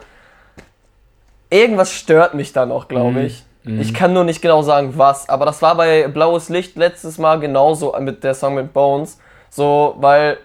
Irgendwas 1.50 1.92
stört 1.92 2.34
mich 2.34 2.52
da 2.52 2.66
noch, 2.66 2.88
glaube 2.88 3.20
Mhm. 3.20 3.26
ich. 3.26 3.44
Ich 3.80 3.94
kann 3.94 4.12
nur 4.12 4.24
nicht 4.24 4.42
genau 4.42 4.60
sagen, 4.60 4.98
was. 4.98 5.28
Aber 5.30 5.46
das 5.46 5.62
war 5.62 5.74
bei 5.74 6.06
Blaues 6.08 6.50
Licht 6.50 6.76
letztes 6.76 7.16
Mal 7.16 7.40
genauso 7.40 7.96
mit 7.98 8.22
der 8.22 8.34
Song 8.34 8.54
mit 8.56 8.74
Bones. 8.74 9.18
So, 9.48 9.94
weil 10.00 10.36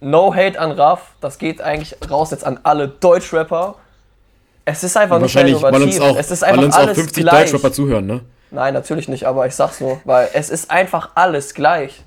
No 0.00 0.32
Hate 0.32 0.60
an 0.60 0.70
Raff, 0.70 1.14
das 1.20 1.38
geht 1.38 1.60
eigentlich 1.60 1.96
raus 2.08 2.30
jetzt 2.30 2.44
an 2.46 2.60
alle 2.62 2.86
Deutschrapper. 2.86 3.74
Es 4.64 4.82
ist 4.82 4.96
einfach 4.96 5.20
nicht 5.20 5.34
weil 5.34 5.44
uns 5.46 5.96
innovativ. 5.96 6.00
auch, 6.00 6.16
es 6.16 6.30
ist 6.30 6.42
weil 6.42 6.50
einfach 6.50 6.64
uns 6.64 6.74
auch 6.74 6.80
alles 6.80 6.98
50 6.98 7.22
gleich. 7.22 7.50
Deutschrapper 7.50 7.72
zuhören, 7.72 8.06
ne? 8.06 8.20
Nein, 8.50 8.72
natürlich 8.74 9.08
nicht, 9.08 9.26
aber 9.26 9.46
ich 9.46 9.54
sag's 9.54 9.80
nur, 9.80 10.00
weil 10.04 10.28
es 10.32 10.48
ist 10.48 10.70
einfach 10.70 11.10
alles 11.14 11.54
gleich. 11.54 12.02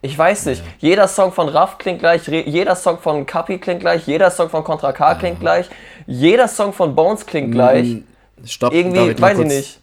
Ich 0.00 0.16
weiß 0.16 0.46
nicht, 0.46 0.62
jeder 0.78 1.08
Song 1.08 1.32
von 1.32 1.48
Raff 1.48 1.76
klingt 1.78 1.98
gleich, 1.98 2.26
jeder 2.28 2.76
Song 2.76 2.98
von 2.98 3.26
Kapi 3.26 3.58
klingt 3.58 3.80
gleich, 3.80 4.06
jeder 4.06 4.30
Song 4.30 4.48
von 4.48 4.62
Contra 4.62 4.92
K 4.92 5.16
klingt 5.16 5.40
gleich, 5.40 5.68
jeder 6.06 6.46
Song 6.46 6.72
von 6.72 6.94
Bones 6.94 7.26
klingt 7.26 7.50
gleich. 7.50 7.86
Mm, 7.88 8.46
Stopp, 8.46 8.72
Irgendwie, 8.72 9.10
ich 9.10 9.20
weiß 9.20 9.40
ich 9.40 9.46
nicht. 9.46 9.80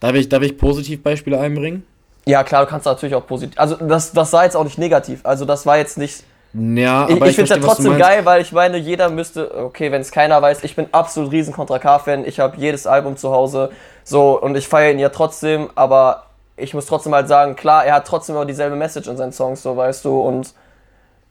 Darf 0.00 0.14
ich, 0.14 0.30
darf 0.30 0.42
ich 0.42 0.56
Positivbeispiele 0.56 1.38
einbringen? 1.38 1.84
Ja, 2.24 2.42
klar, 2.42 2.64
du 2.64 2.70
kannst 2.70 2.86
natürlich 2.86 3.14
auch 3.14 3.26
positiv. 3.26 3.58
Also, 3.58 3.76
das, 3.76 4.12
das 4.12 4.32
war 4.32 4.44
jetzt 4.44 4.56
auch 4.56 4.64
nicht 4.64 4.78
negativ. 4.78 5.20
Also, 5.24 5.44
das 5.44 5.66
war 5.66 5.76
jetzt 5.76 5.98
nicht. 5.98 6.24
Ja, 6.52 7.08
Ich, 7.08 7.16
aber 7.16 7.26
ich 7.28 7.36
finde 7.36 7.52
es 7.54 7.60
ja 7.60 7.64
trotzdem 7.64 7.96
geil, 7.96 8.24
weil 8.24 8.42
ich 8.42 8.50
meine, 8.52 8.76
jeder 8.76 9.08
müsste. 9.08 9.54
Okay, 9.56 9.92
wenn 9.92 10.00
es 10.00 10.10
keiner 10.10 10.40
weiß, 10.42 10.64
ich 10.64 10.74
bin 10.74 10.88
absolut 10.92 11.30
riesen 11.30 11.54
Contra 11.54 11.78
K-Fan. 11.78 12.24
Ich 12.26 12.40
habe 12.40 12.56
jedes 12.56 12.86
Album 12.86 13.16
zu 13.16 13.30
Hause. 13.30 13.70
So, 14.02 14.40
und 14.40 14.56
ich 14.56 14.66
feiere 14.66 14.90
ihn 14.92 14.98
ja 14.98 15.10
trotzdem, 15.10 15.70
aber 15.76 16.24
ich 16.56 16.74
muss 16.74 16.86
trotzdem 16.86 17.14
halt 17.14 17.28
sagen, 17.28 17.54
klar, 17.56 17.84
er 17.84 17.94
hat 17.94 18.06
trotzdem 18.06 18.34
immer 18.34 18.46
dieselbe 18.46 18.74
Message 18.76 19.08
in 19.08 19.16
seinen 19.16 19.32
Songs, 19.32 19.62
so 19.62 19.76
weißt 19.76 20.04
du. 20.04 20.20
Und 20.20 20.52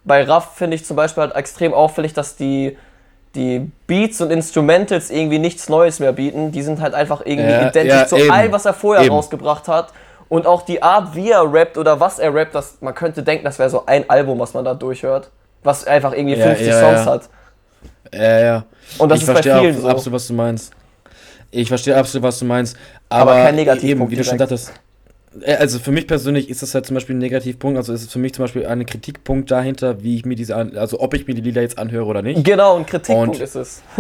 bei 0.06 0.24
Raff 0.24 0.56
finde 0.56 0.76
ich 0.76 0.86
zum 0.86 0.96
Beispiel 0.96 1.22
halt 1.22 1.36
extrem 1.36 1.74
auffällig, 1.74 2.14
dass 2.14 2.38
die, 2.38 2.78
die 3.36 3.70
Beats 3.88 4.22
und 4.22 4.32
Instrumentals 4.32 5.12
irgendwie 5.12 5.38
nichts 5.40 5.68
Neues 5.68 6.00
mehr 6.00 6.14
bieten. 6.14 6.52
Die 6.54 6.62
sind 6.62 6.80
halt 6.82 6.94
einfach 6.94 7.22
irgendwie 7.26 7.52
Ja, 7.52 7.68
identisch 7.68 7.94
ja, 7.94 8.08
zu 8.08 8.16
eben. 8.16 8.32
allem, 8.32 8.52
was 8.54 8.66
er 8.66 8.74
vorher 8.74 9.04
Eben. 9.04 9.14
rausgebracht 9.14 9.68
hat. 9.68 9.92
Und 10.30 10.46
auch 10.46 10.62
die 10.62 10.82
Art, 10.84 11.16
wie 11.16 11.32
er 11.32 11.52
rappt 11.52 11.78
oder 11.78 12.00
was 12.00 12.20
er 12.20 12.34
rappt, 12.34 12.54
das, 12.56 12.78
man 12.82 12.94
könnte 12.94 13.24
denken, 13.24 13.44
das 13.46 13.58
wäre 13.60 13.70
so 13.70 13.86
ein 13.88 14.08
Album, 14.10 14.38
was 14.40 14.54
man 14.54 14.64
da 14.64 14.74
durchhört. 14.76 15.30
Was 15.64 15.86
einfach 15.86 16.14
irgendwie 16.14 16.36
Ja, 16.38 16.46
50 16.46 16.68
ja, 16.68 16.80
Songs 16.80 17.00
ja. 17.00 17.06
hat. 17.06 17.30
Ja, 18.14 18.40
ja. 18.40 18.66
Und 19.00 19.10
das 19.10 19.18
ich 19.18 19.24
ist 19.24 19.28
bei 19.28 19.34
verstehe 19.42 19.60
vielen 19.60 19.76
auch 19.78 19.82
so. 19.82 19.88
absolut, 19.90 20.16
was 20.16 20.28
du 20.28 20.34
meinst. 20.34 20.72
Ich 21.52 21.68
verstehe 21.68 21.96
absolut, 21.98 22.24
was 22.28 22.40
du 22.40 22.46
meinst. 22.46 22.78
Aber, 23.10 23.32
Aber 23.32 23.44
kein 23.44 23.56
Negativpunkt 23.56 24.02
eben, 24.02 24.12
wie 24.12 24.16
du 24.16 24.24
schon 24.24 24.38
dachtest. 24.38 24.72
Äh, 25.42 25.56
Also 25.56 25.80
für 25.80 25.92
mich 25.92 26.06
persönlich 26.08 26.48
ist 26.50 26.62
das 26.62 26.74
halt 26.76 26.86
zum 26.86 26.94
Beispiel 26.94 27.16
ein 27.16 27.20
Negativpunkt. 27.20 27.78
Also 27.78 27.92
ist 27.94 28.04
es 28.04 28.12
für 28.12 28.20
mich 28.20 28.34
zum 28.34 28.44
Beispiel 28.46 28.66
ein 28.68 28.86
Kritikpunkt 28.86 29.50
dahinter, 29.52 30.02
wie 30.04 30.16
ich 30.16 30.26
mir 30.26 30.36
diese, 30.36 30.56
also 30.56 31.00
ob 31.00 31.14
ich 31.16 31.28
mir 31.28 31.34
die 31.34 31.42
Lieder 31.42 31.62
jetzt 31.62 31.78
anhöre 31.80 32.06
oder 32.06 32.22
nicht. 32.22 32.44
Genau, 32.46 32.78
ein 32.78 32.86
Kritikpunkt 32.86 33.36
Und- 33.38 33.42
ist 33.42 33.56
es. 33.56 33.82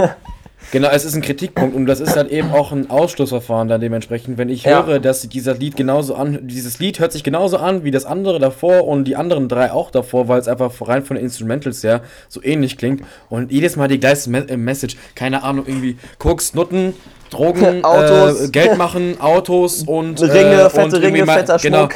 Genau, 0.71 0.89
es 0.89 1.03
ist 1.03 1.15
ein 1.15 1.21
Kritikpunkt 1.21 1.75
und 1.75 1.87
das 1.87 1.99
ist 1.99 2.15
halt 2.15 2.29
eben 2.29 2.51
auch 2.51 2.71
ein 2.71 2.89
Ausschlussverfahren 2.91 3.67
dann 3.69 3.81
dementsprechend. 3.81 4.37
Wenn 4.37 4.49
ich 4.49 4.63
Ja. 4.65 4.85
höre, 4.85 4.99
dass 4.99 5.27
dieser 5.27 5.55
Lied 5.55 5.75
genauso 5.75 6.13
an, 6.13 6.39
dieses 6.47 6.77
Lied 6.79 6.99
hört 6.99 7.11
sich 7.11 7.23
genauso 7.23 7.57
an 7.57 7.83
wie 7.83 7.91
das 7.91 8.05
andere 8.05 8.37
davor 8.39 8.85
und 8.87 9.05
die 9.05 9.15
anderen 9.15 9.47
drei 9.49 9.71
auch 9.71 9.89
davor, 9.89 10.27
weil 10.27 10.39
es 10.39 10.47
einfach 10.47 10.71
rein 10.87 11.03
von 11.03 11.15
den 11.15 11.25
Instrumentals 11.25 11.83
her 11.83 12.01
so 12.27 12.43
ähnlich 12.43 12.77
klingt 12.77 13.03
und 13.29 13.51
jedes 13.51 13.77
Mal 13.77 13.87
die 13.87 13.99
gleiche 13.99 14.29
Me 14.29 14.45
äh, 14.47 14.57
Message, 14.57 14.95
keine 15.15 15.41
Ahnung, 15.43 15.65
irgendwie 15.67 15.97
Koks, 16.19 16.53
Nutten, 16.53 16.93
Drogen, 17.31 17.83
Autos. 17.83 18.41
Äh, 18.47 18.49
Geld 18.49 18.77
machen, 18.77 19.19
Autos 19.21 19.83
und 19.83 20.21
Ringe, 20.21 20.61
äh, 20.61 20.69
fette 20.69 20.97
und 20.97 21.03
Ringe, 21.03 21.25
mein- 21.25 21.39
fetter 21.39 21.57
genau, 21.57 21.77
Schmuck. 21.89 21.95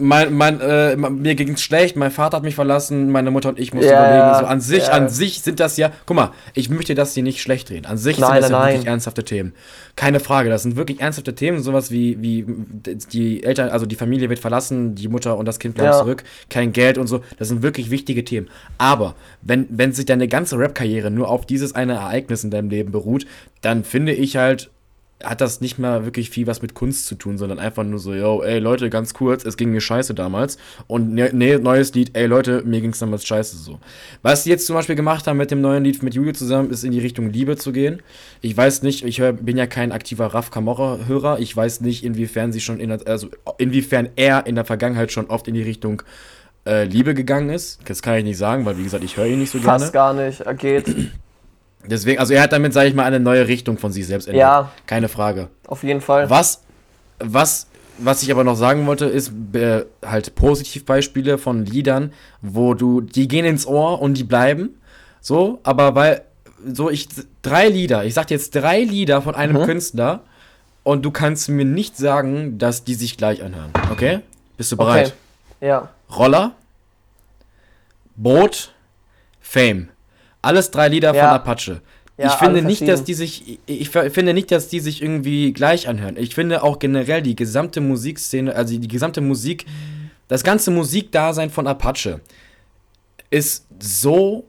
Mein, 0.00 0.32
mein, 0.34 0.60
äh, 0.60 0.96
mir 0.96 1.34
ging's 1.34 1.62
schlecht, 1.62 1.96
mein 1.96 2.10
Vater 2.10 2.38
hat 2.38 2.44
mich 2.44 2.54
verlassen, 2.54 3.10
meine 3.10 3.30
Mutter 3.30 3.48
und 3.50 3.58
ich 3.58 3.72
mussten 3.72 3.90
Ja, 3.90 3.98
überlegen. 4.00 4.26
ja, 4.26 4.38
So 4.40 4.46
an 4.46 4.60
sich, 4.60 4.86
ja. 4.86 4.92
an 4.92 5.08
sich 5.08 5.40
sind 5.42 5.60
das 5.60 5.76
ja, 5.76 5.90
guck 6.06 6.16
mal, 6.16 6.30
ich 6.54 6.70
möchte 6.70 6.94
das 6.94 7.14
hier 7.14 7.22
nicht 7.22 7.40
schlecht 7.40 7.70
reden. 7.70 7.86
An 7.86 7.98
sich 7.98 8.18
Nein, 8.18 8.32
sind 8.34 8.42
das 8.42 8.50
nein, 8.50 8.52
ja 8.52 8.58
nein. 8.64 8.74
wirklich 8.74 8.86
ernsthafte 8.88 9.24
Themen. 9.24 9.52
Keine 9.96 10.20
Frage, 10.20 10.48
das 10.50 10.62
sind 10.62 10.76
wirklich 10.76 11.00
ernsthafte 11.00 11.34
Themen, 11.34 11.62
sowas 11.62 11.90
wie, 11.90 12.20
wie 12.22 12.46
die 13.12 13.42
Eltern, 13.42 13.70
also 13.70 13.86
die 13.86 13.96
Familie 13.96 14.28
wird 14.28 14.38
verlassen, 14.38 14.94
die 14.94 15.08
Mutter 15.08 15.36
und 15.36 15.46
das 15.46 15.58
Kind 15.58 15.74
bleiben 15.74 15.90
Ja. 15.92 15.98
zurück, 15.98 16.24
kein 16.50 16.72
Geld 16.72 16.98
und 16.98 17.06
so. 17.06 17.22
Das 17.38 17.48
sind 17.48 17.62
wirklich 17.62 17.90
wichtige 17.90 18.24
Themen. 18.24 18.48
Aber 18.78 19.14
wenn, 19.42 19.66
wenn 19.70 19.92
sich 19.92 20.06
deine 20.06 20.28
ganze 20.28 20.58
Rap-Karriere 20.58 21.10
nur 21.10 21.28
auf 21.28 21.46
dieses 21.46 21.74
eine 21.74 21.94
Ereignis 21.94 22.44
in 22.44 22.50
deinem 22.50 22.70
Leben 22.70 22.92
beruht, 22.92 23.26
dann 23.62 23.84
finde 23.84 24.12
ich 24.12 24.36
halt, 24.36 24.70
hat 25.22 25.40
das 25.40 25.60
nicht 25.60 25.78
mal 25.78 26.04
wirklich 26.04 26.30
viel 26.30 26.46
was 26.46 26.62
mit 26.62 26.74
Kunst 26.74 27.06
zu 27.06 27.16
tun, 27.16 27.38
sondern 27.38 27.58
einfach 27.58 27.82
nur 27.82 27.98
so, 27.98 28.14
yo, 28.14 28.42
ey 28.42 28.60
Leute, 28.60 28.88
ganz 28.88 29.14
kurz, 29.14 29.44
es 29.44 29.56
ging 29.56 29.70
mir 29.70 29.80
scheiße 29.80 30.14
damals. 30.14 30.58
Und 30.86 31.12
ne, 31.12 31.30
ne, 31.32 31.58
neues 31.58 31.92
Lied, 31.94 32.16
ey 32.16 32.26
Leute, 32.26 32.62
mir 32.64 32.80
ging's 32.80 33.00
damals 33.00 33.26
scheiße 33.26 33.56
so. 33.56 33.80
Was 34.22 34.44
sie 34.44 34.50
jetzt 34.50 34.66
zum 34.66 34.76
Beispiel 34.76 34.94
gemacht 34.94 35.26
haben 35.26 35.36
mit 35.36 35.50
dem 35.50 35.60
neuen 35.60 35.82
Lied 35.82 36.02
mit 36.02 36.14
Julio 36.14 36.32
zusammen, 36.32 36.70
ist 36.70 36.84
in 36.84 36.92
die 36.92 37.00
Richtung 37.00 37.30
Liebe 37.30 37.56
zu 37.56 37.72
gehen. 37.72 38.00
Ich 38.42 38.56
weiß 38.56 38.82
nicht, 38.82 39.04
ich 39.04 39.18
hör, 39.20 39.32
bin 39.32 39.56
ja 39.56 39.66
kein 39.66 39.90
aktiver 39.90 40.26
Raf 40.26 40.50
Camorra-Hörer, 40.50 41.40
ich 41.40 41.56
weiß 41.56 41.80
nicht, 41.80 42.04
inwiefern 42.04 42.52
sie 42.52 42.60
schon 42.60 42.78
in 42.78 42.90
der, 42.90 43.00
also 43.06 43.28
inwiefern 43.58 44.10
er 44.14 44.46
in 44.46 44.54
der 44.54 44.64
Vergangenheit 44.64 45.10
schon 45.10 45.26
oft 45.26 45.48
in 45.48 45.54
die 45.54 45.62
Richtung 45.62 46.02
äh, 46.64 46.84
Liebe 46.84 47.14
gegangen 47.14 47.50
ist. 47.50 47.80
Das 47.86 48.02
kann 48.02 48.18
ich 48.18 48.24
nicht 48.24 48.38
sagen, 48.38 48.64
weil 48.64 48.78
wie 48.78 48.84
gesagt, 48.84 49.02
ich 49.02 49.16
höre 49.16 49.26
ihn 49.26 49.40
nicht 49.40 49.50
so 49.50 49.58
gerne. 49.58 49.80
Fast 49.80 49.92
gar 49.92 50.14
nicht. 50.14 50.42
Er 50.42 50.54
Geht. 50.54 50.86
Deswegen, 51.86 52.18
also 52.20 52.34
er 52.34 52.42
hat 52.42 52.52
damit, 52.52 52.72
sage 52.72 52.88
ich 52.88 52.94
mal, 52.94 53.04
eine 53.04 53.20
neue 53.20 53.46
Richtung 53.48 53.78
von 53.78 53.92
sich 53.92 54.06
selbst 54.06 54.26
entdeckt. 54.26 54.40
Ja. 54.40 54.70
Keine 54.86 55.08
Frage. 55.08 55.48
Auf 55.66 55.82
jeden 55.82 56.00
Fall. 56.00 56.28
Was, 56.28 56.62
was, 57.18 57.66
was 57.98 58.22
ich 58.22 58.30
aber 58.30 58.44
noch 58.44 58.56
sagen 58.56 58.86
wollte, 58.86 59.06
ist 59.06 59.32
äh, 59.54 59.84
halt 60.04 60.34
Positivbeispiele 60.34 61.38
von 61.38 61.64
Liedern, 61.64 62.12
wo 62.42 62.74
du, 62.74 63.00
die 63.00 63.28
gehen 63.28 63.44
ins 63.44 63.66
Ohr 63.66 64.02
und 64.02 64.14
die 64.14 64.24
bleiben. 64.24 64.80
So, 65.20 65.60
aber 65.62 65.94
weil, 65.94 66.22
so 66.66 66.90
ich, 66.90 67.08
drei 67.42 67.68
Lieder, 67.68 68.04
ich 68.04 68.14
sag 68.14 68.26
dir 68.26 68.34
jetzt 68.34 68.54
drei 68.54 68.80
Lieder 68.82 69.22
von 69.22 69.34
einem 69.34 69.60
Mhm. 69.62 69.64
Künstler 69.66 70.20
und 70.82 71.04
du 71.04 71.10
kannst 71.10 71.48
mir 71.48 71.64
nicht 71.64 71.96
sagen, 71.96 72.58
dass 72.58 72.84
die 72.84 72.94
sich 72.94 73.16
gleich 73.16 73.42
anhören. 73.42 73.70
Okay? 73.90 74.20
Bist 74.56 74.72
du 74.72 74.76
bereit? 74.76 75.14
Okay. 75.58 75.68
Ja. 75.68 75.88
Roller, 76.14 76.52
Boot, 78.16 78.72
Fame. 79.40 79.88
Alles 80.42 80.70
drei 80.70 80.88
Lieder 80.88 81.14
Ja. 81.14 81.24
von 81.26 81.34
Apache. 81.34 81.80
Ja, 82.16 82.26
ich 82.28 82.32
finde 82.34 82.62
nicht, 82.62 82.86
dass 82.88 83.04
die 83.04 83.14
sich, 83.14 83.60
ich, 83.66 83.94
ich 83.94 84.10
finde 84.10 84.34
nicht, 84.34 84.50
dass 84.50 84.68
die 84.68 84.80
sich 84.80 85.02
irgendwie 85.02 85.52
gleich 85.52 85.88
anhören. 85.88 86.16
Ich 86.16 86.34
finde 86.34 86.64
auch 86.64 86.80
generell 86.80 87.22
die 87.22 87.36
gesamte 87.36 87.80
Musikszene, 87.80 88.54
also 88.56 88.76
die 88.76 88.88
gesamte 88.88 89.20
Musik, 89.20 89.66
das 90.26 90.42
ganze 90.42 90.72
Musikdasein 90.72 91.50
von 91.50 91.66
Apache 91.68 92.20
ist 93.30 93.66
so 93.78 94.46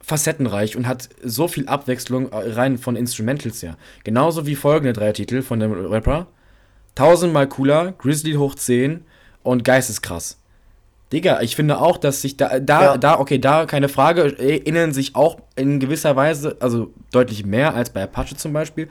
facettenreich 0.00 0.76
und 0.76 0.86
hat 0.86 1.08
so 1.24 1.48
viel 1.48 1.66
Abwechslung 1.68 2.30
äh, 2.30 2.52
rein 2.52 2.78
von 2.78 2.96
Instrumentals 2.96 3.62
her. 3.62 3.76
Genauso 4.04 4.46
wie 4.46 4.54
folgende 4.54 4.92
drei 4.92 5.12
Titel 5.12 5.42
von 5.42 5.58
dem 5.58 5.72
Rapper. 5.72 6.26
Tausendmal 6.94 7.48
cooler, 7.48 7.92
Grizzly 7.92 8.34
hoch 8.34 8.54
10 8.54 9.04
und 9.42 9.64
Geisteskrass. 9.64 10.38
Digga, 11.12 11.40
ich 11.40 11.54
finde 11.54 11.80
auch, 11.80 11.98
dass 11.98 12.20
sich 12.22 12.36
da, 12.36 12.58
da, 12.58 12.82
Ja. 12.82 12.96
da, 12.98 13.20
okay, 13.20 13.38
da 13.38 13.64
keine 13.66 13.88
Frage, 13.88 14.22
ähneln 14.38 14.92
sich 14.92 15.14
auch 15.14 15.36
in 15.54 15.78
gewisser 15.78 16.16
Weise, 16.16 16.56
also 16.60 16.90
deutlich 17.12 17.46
mehr 17.46 17.74
als 17.74 17.90
bei 17.90 18.02
Apache 18.02 18.36
zum 18.36 18.52
Beispiel, 18.52 18.88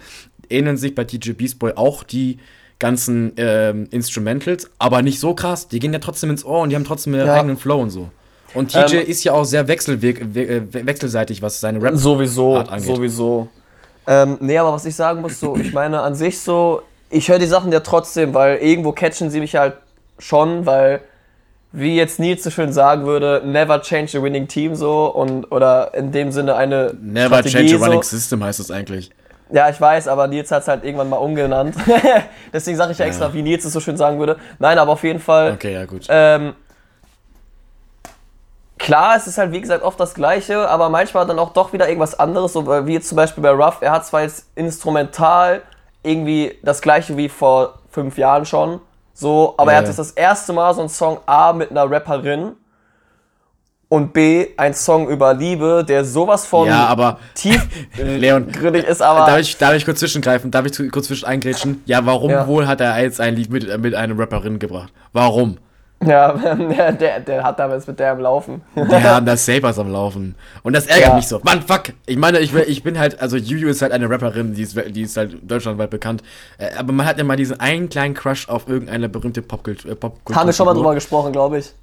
ähneln 0.49 0.78
sich 0.78 0.95
bei 0.95 1.04
TJ 1.04 1.32
Beast 1.34 1.60
Boy 1.60 1.73
auch 1.75 2.04
die 2.04 2.38
ganzen 2.80 3.34
ähm, 3.38 3.88
Instrumentals, 3.91 4.69
aber 4.80 5.01
nicht 5.01 5.19
so 5.19 5.34
krass. 5.34 5.67
Die 5.67 5.80
gehen 5.80 5.91
ja 5.93 5.99
trotzdem 5.99 6.30
ins 6.30 6.45
Ohr 6.45 6.62
und 6.62 6.69
die 6.69 6.75
haben 6.75 6.84
trotzdem 6.86 7.13
ihren 7.15 7.28
Ja. 7.28 7.34
eigenen 7.36 7.58
Flow 7.58 7.82
und 7.82 7.89
so. 7.89 8.10
Und 8.54 8.71
TJ 8.71 8.95
Ähm, 8.97 9.08
ist 9.08 9.23
ja 9.25 9.34
auch 9.34 9.43
sehr 9.43 9.62
äh, 9.62 9.67
wechselseitig, 9.67 11.41
was 11.41 11.60
seine 11.60 11.82
Rap 11.82 11.95
Sowieso, 11.97 12.56
Art 12.56 12.69
angeht. 12.71 12.95
sowieso. 12.95 13.49
Ähm, 14.08 14.38
nee, 14.39 14.58
aber 14.58 14.71
was 14.71 14.86
ich 14.86 14.95
sagen 14.95 15.21
muss, 15.21 15.39
so, 15.39 15.58
ich 15.58 15.73
meine 15.73 16.01
an 16.01 16.15
sich 16.15 16.39
so, 16.39 16.82
ich 17.10 17.28
höre 17.30 17.39
die 17.39 17.47
Sachen 17.47 17.71
ja 17.71 17.80
trotzdem, 17.82 18.34
weil 18.34 18.58
irgendwo 18.58 18.91
catchen 18.91 19.30
sie 19.30 19.39
mich 19.39 19.56
halt 19.56 19.73
schon, 20.19 20.65
weil, 20.65 21.01
wie 21.76 21.96
jetzt 21.96 22.20
Nils 22.20 22.44
so 22.44 22.50
schön 22.50 22.72
sagen 22.72 23.06
würde, 23.06 23.42
never 23.46 23.82
change 23.82 24.18
a 24.18 24.22
winning 24.24 24.48
team 24.48 24.76
so 24.76 25.08
und 25.08 25.52
oder 25.52 25.94
in 25.94 26.12
dem 26.12 26.32
Sinne 26.32 26.56
eine 26.56 26.94
Never 27.02 27.28
Strategie 27.40 27.70
change 27.70 27.76
a 27.76 27.86
running 27.86 28.04
so. 28.04 28.16
system 28.16 28.44
heißt 28.44 28.60
das 28.60 28.72
eigentlich. 28.72 29.12
Ja, 29.52 29.70
ich 29.70 29.80
weiß, 29.80 30.08
aber 30.08 30.28
Nils 30.28 30.50
hat 30.52 30.64
es 30.64 30.68
halt 30.68 30.84
irgendwann 30.84 31.10
mal 31.10 31.18
umgenannt. 31.18 31.76
Deswegen 32.54 32.78
sage 32.78 32.94
ich 32.94 32.98
ja 32.98 33.06
extra, 33.06 33.28
Ja. 33.28 33.34
wie 33.34 33.42
Nils 33.44 33.64
es 33.66 33.74
so 33.74 33.80
schön 33.80 33.96
sagen 33.98 34.18
würde. 34.20 34.38
Nein, 34.58 34.80
aber 34.80 34.94
auf 34.94 35.04
jeden 35.04 35.20
Fall. 35.20 35.52
Okay, 35.54 35.74
ja 35.74 35.86
gut. 35.86 36.06
Ähm, 36.10 36.54
klar, 38.78 39.16
es 39.18 39.28
ist 39.28 39.38
halt 39.38 39.52
wie 39.52 39.62
gesagt 39.62 39.84
oft 39.84 40.00
das 40.00 40.14
Gleiche, 40.14 40.68
aber 40.70 40.90
manchmal 40.90 41.26
dann 41.28 41.40
auch 41.40 41.54
doch 41.54 41.74
wieder 41.74 41.88
irgendwas 41.88 42.18
anderes, 42.18 42.54
so 42.54 42.66
wie 42.88 42.94
jetzt 42.94 43.10
zum 43.10 43.16
Beispiel 43.18 43.44
bei 43.44 43.52
Ruff. 43.52 43.78
Er 43.82 43.92
hat 43.92 44.06
zwar 44.06 44.22
jetzt 44.24 44.48
instrumental 44.56 45.62
irgendwie 46.04 46.58
das 46.64 46.82
Gleiche 46.82 47.18
wie 47.18 47.30
vor 47.30 47.80
fünf 47.92 48.18
Jahren 48.18 48.46
schon, 48.46 48.80
so, 49.15 49.56
aber 49.58 49.71
Ja, 49.71 49.78
er 49.78 49.80
hat 49.80 49.88
jetzt 49.88 49.97
das 49.97 50.12
erste 50.12 50.51
Mal 50.54 50.73
so 50.73 50.82
einen 50.82 50.89
Song 50.89 51.19
A 51.25 51.54
mit 51.54 51.71
einer 51.71 51.89
Rapperin 51.89 52.51
und 53.88 54.12
B 54.12 54.47
ein 54.58 54.73
Song 54.73 55.08
über 55.08 55.34
Liebe, 55.34 55.86
der 55.88 56.04
sowas 56.04 56.45
von 56.45 56.67
Ja, 56.67 56.86
aber 56.88 57.17
tiefgründig 57.34 58.19
Leon, 58.19 58.47
ist, 58.49 59.01
aber 59.01 59.25
darf 59.25 59.39
ich, 59.39 59.58
darf 59.58 59.73
ich 59.73 59.86
kurz 59.86 59.99
zwischengreifen? 59.99 60.51
Darf 60.51 60.65
ich 60.65 60.91
kurz 60.91 61.08
zwischen 61.08 61.25
eingrätschen? 61.25 61.82
Ja, 61.86 62.06
warum 62.06 62.32
Ja. 62.32 62.45
wohl 62.45 62.67
hat 62.67 62.82
er 62.82 63.01
jetzt 63.01 63.21
ein 63.21 63.36
Lied 63.36 63.49
mit, 63.49 63.80
mit 63.80 63.95
einer 63.95 64.17
Rapperin 64.19 64.60
gebracht? 64.60 64.91
Warum? 65.13 65.58
Ja, 66.06 66.34
der, 66.34 66.92
der, 66.92 67.20
der 67.22 67.44
hat 67.44 67.58
damals 67.58 67.88
mit 67.88 68.00
der 68.00 68.12
am 68.12 68.20
Laufen. 68.20 68.62
Ja, 68.76 69.20
das 69.22 69.46
Sabers 69.46 69.80
am 69.80 69.92
Laufen. 69.92 70.36
Und 70.62 70.74
das 70.74 70.88
ärgert 70.88 71.10
ja. 71.10 71.16
mich 71.16 71.28
so. 71.28 71.40
Mann, 71.44 71.62
fuck! 71.62 71.94
Ich 72.06 72.18
meine, 72.18 72.40
ich, 72.40 72.54
ich 72.54 72.84
bin 72.84 73.00
halt, 73.00 73.20
also 73.22 73.38
Juju 73.38 73.70
ist 73.70 73.82
halt 73.82 73.92
eine 73.92 74.10
Rapperin, 74.10 74.54
die 74.54 74.62
ist, 74.62 74.78
die 74.90 75.02
ist 75.02 75.18
halt 75.18 75.38
deutschlandweit 75.42 75.90
bekannt. 75.90 76.22
Äh, 76.58 76.76
aber 76.78 76.92
man 76.92 77.06
hat 77.06 77.18
immer 77.18 77.36
diesen 77.36 77.60
einen 77.60 77.90
kleinen 77.90 78.14
Crush 78.14 78.50
auf 78.50 78.68
irgendeine 78.68 79.10
berühmte 79.10 79.42
Popkultur. 79.42 79.92
Äh, 79.92 79.96
Pop 79.96 80.20
Haben 80.34 80.48
wir 80.48 80.54
schon 80.54 80.66
mal 80.66 80.74
drüber 80.74 80.94
gesprochen, 80.94 81.32
glaube 81.32 81.60
ich 81.60 81.74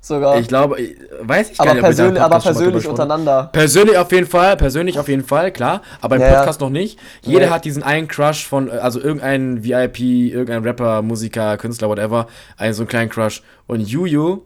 sogar. 0.00 0.38
Ich 0.38 0.48
glaube, 0.48 0.76
weiß 1.20 1.50
ich 1.50 1.60
aber 1.60 1.66
gar 1.66 1.74
nicht. 1.74 1.84
Persönlich, 1.84 2.22
aber 2.22 2.40
persönlich 2.40 2.86
untereinander. 2.86 3.50
Persönlich 3.52 3.96
auf 3.96 4.10
jeden 4.12 4.26
Fall, 4.26 4.56
persönlich 4.56 4.98
auf 4.98 5.08
jeden 5.08 5.24
Fall, 5.24 5.52
klar. 5.52 5.82
Aber 6.00 6.16
im 6.16 6.22
ja, 6.22 6.34
Podcast 6.34 6.60
noch 6.60 6.70
nicht. 6.70 6.98
Jeder 7.22 7.46
ja. 7.46 7.50
hat 7.50 7.64
diesen 7.64 7.82
einen 7.82 8.08
Crush 8.08 8.46
von, 8.46 8.70
also 8.70 9.00
irgendein 9.00 9.64
VIP, 9.64 10.00
irgendein 10.00 10.62
Rapper, 10.62 11.02
Musiker, 11.02 11.56
Künstler, 11.56 11.88
whatever, 11.88 12.26
einen 12.56 12.74
so 12.74 12.82
einen 12.82 12.88
kleinen 12.88 13.10
Crush. 13.10 13.42
Und 13.66 13.80
Juju 13.80 14.42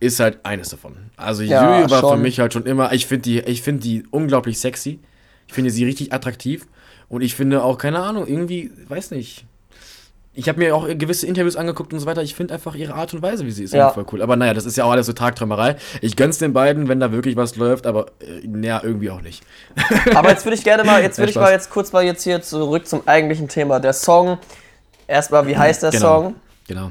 ist 0.00 0.20
halt 0.20 0.40
eines 0.44 0.70
davon. 0.70 0.96
Also 1.16 1.42
ja, 1.42 1.78
Juju 1.78 1.90
war 1.90 2.00
schon. 2.00 2.16
für 2.16 2.22
mich 2.22 2.40
halt 2.40 2.52
schon 2.52 2.66
immer, 2.66 2.92
ich 2.92 3.06
finde 3.06 3.22
die, 3.22 3.40
ich 3.40 3.62
finde 3.62 3.82
die 3.82 4.04
unglaublich 4.10 4.58
sexy. 4.58 5.00
Ich 5.46 5.54
finde 5.54 5.70
sie 5.70 5.84
richtig 5.84 6.12
attraktiv. 6.12 6.66
Und 7.08 7.22
ich 7.22 7.34
finde 7.34 7.62
auch, 7.62 7.78
keine 7.78 8.00
Ahnung, 8.00 8.26
irgendwie, 8.26 8.72
weiß 8.88 9.12
nicht 9.12 9.46
ich 10.36 10.50
habe 10.50 10.58
mir 10.58 10.76
auch 10.76 10.86
gewisse 10.86 11.26
Interviews 11.26 11.56
angeguckt 11.56 11.94
und 11.94 11.98
so 11.98 12.04
weiter. 12.04 12.22
Ich 12.22 12.34
finde 12.34 12.52
einfach 12.52 12.74
ihre 12.74 12.94
Art 12.94 13.14
und 13.14 13.22
Weise, 13.22 13.46
wie 13.46 13.50
sie 13.50 13.64
ist, 13.64 13.72
ja. 13.72 13.90
voll 13.90 14.04
cool. 14.12 14.20
Aber 14.20 14.36
naja, 14.36 14.52
das 14.52 14.66
ist 14.66 14.76
ja 14.76 14.84
auch 14.84 14.90
alles 14.90 15.06
so 15.06 15.14
Tagträumerei. 15.14 15.76
Ich 16.02 16.14
gönn's 16.14 16.36
den 16.36 16.52
beiden, 16.52 16.88
wenn 16.88 17.00
da 17.00 17.10
wirklich 17.10 17.36
was 17.36 17.56
läuft, 17.56 17.86
aber 17.86 18.08
äh, 18.20 18.46
naja, 18.46 18.82
irgendwie 18.84 19.10
auch 19.10 19.22
nicht. 19.22 19.42
aber 20.14 20.28
jetzt 20.28 20.44
würde 20.44 20.56
ich 20.56 20.62
gerne 20.62 20.84
mal, 20.84 21.02
jetzt 21.02 21.18
würde 21.18 21.30
ich 21.30 21.36
mal 21.36 21.52
jetzt 21.52 21.70
kurz 21.70 21.90
mal 21.92 22.04
jetzt 22.04 22.22
hier 22.22 22.42
zurück 22.42 22.86
zum 22.86 23.08
eigentlichen 23.08 23.48
Thema. 23.48 23.80
Der 23.80 23.94
Song, 23.94 24.38
erstmal, 25.06 25.46
wie 25.46 25.56
heißt 25.56 25.82
der 25.82 25.90
genau. 25.90 26.22
Song? 26.22 26.34
Genau. 26.68 26.90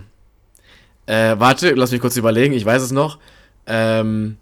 Äh, 1.05 1.35
warte, 1.37 1.71
lass 1.75 1.91
mich 1.91 2.01
kurz 2.01 2.17
überlegen, 2.17 2.55
ich 2.55 2.65
weiß 2.65 2.81
es 2.81 2.91
noch. 2.91 3.19
Ähm, 3.67 4.37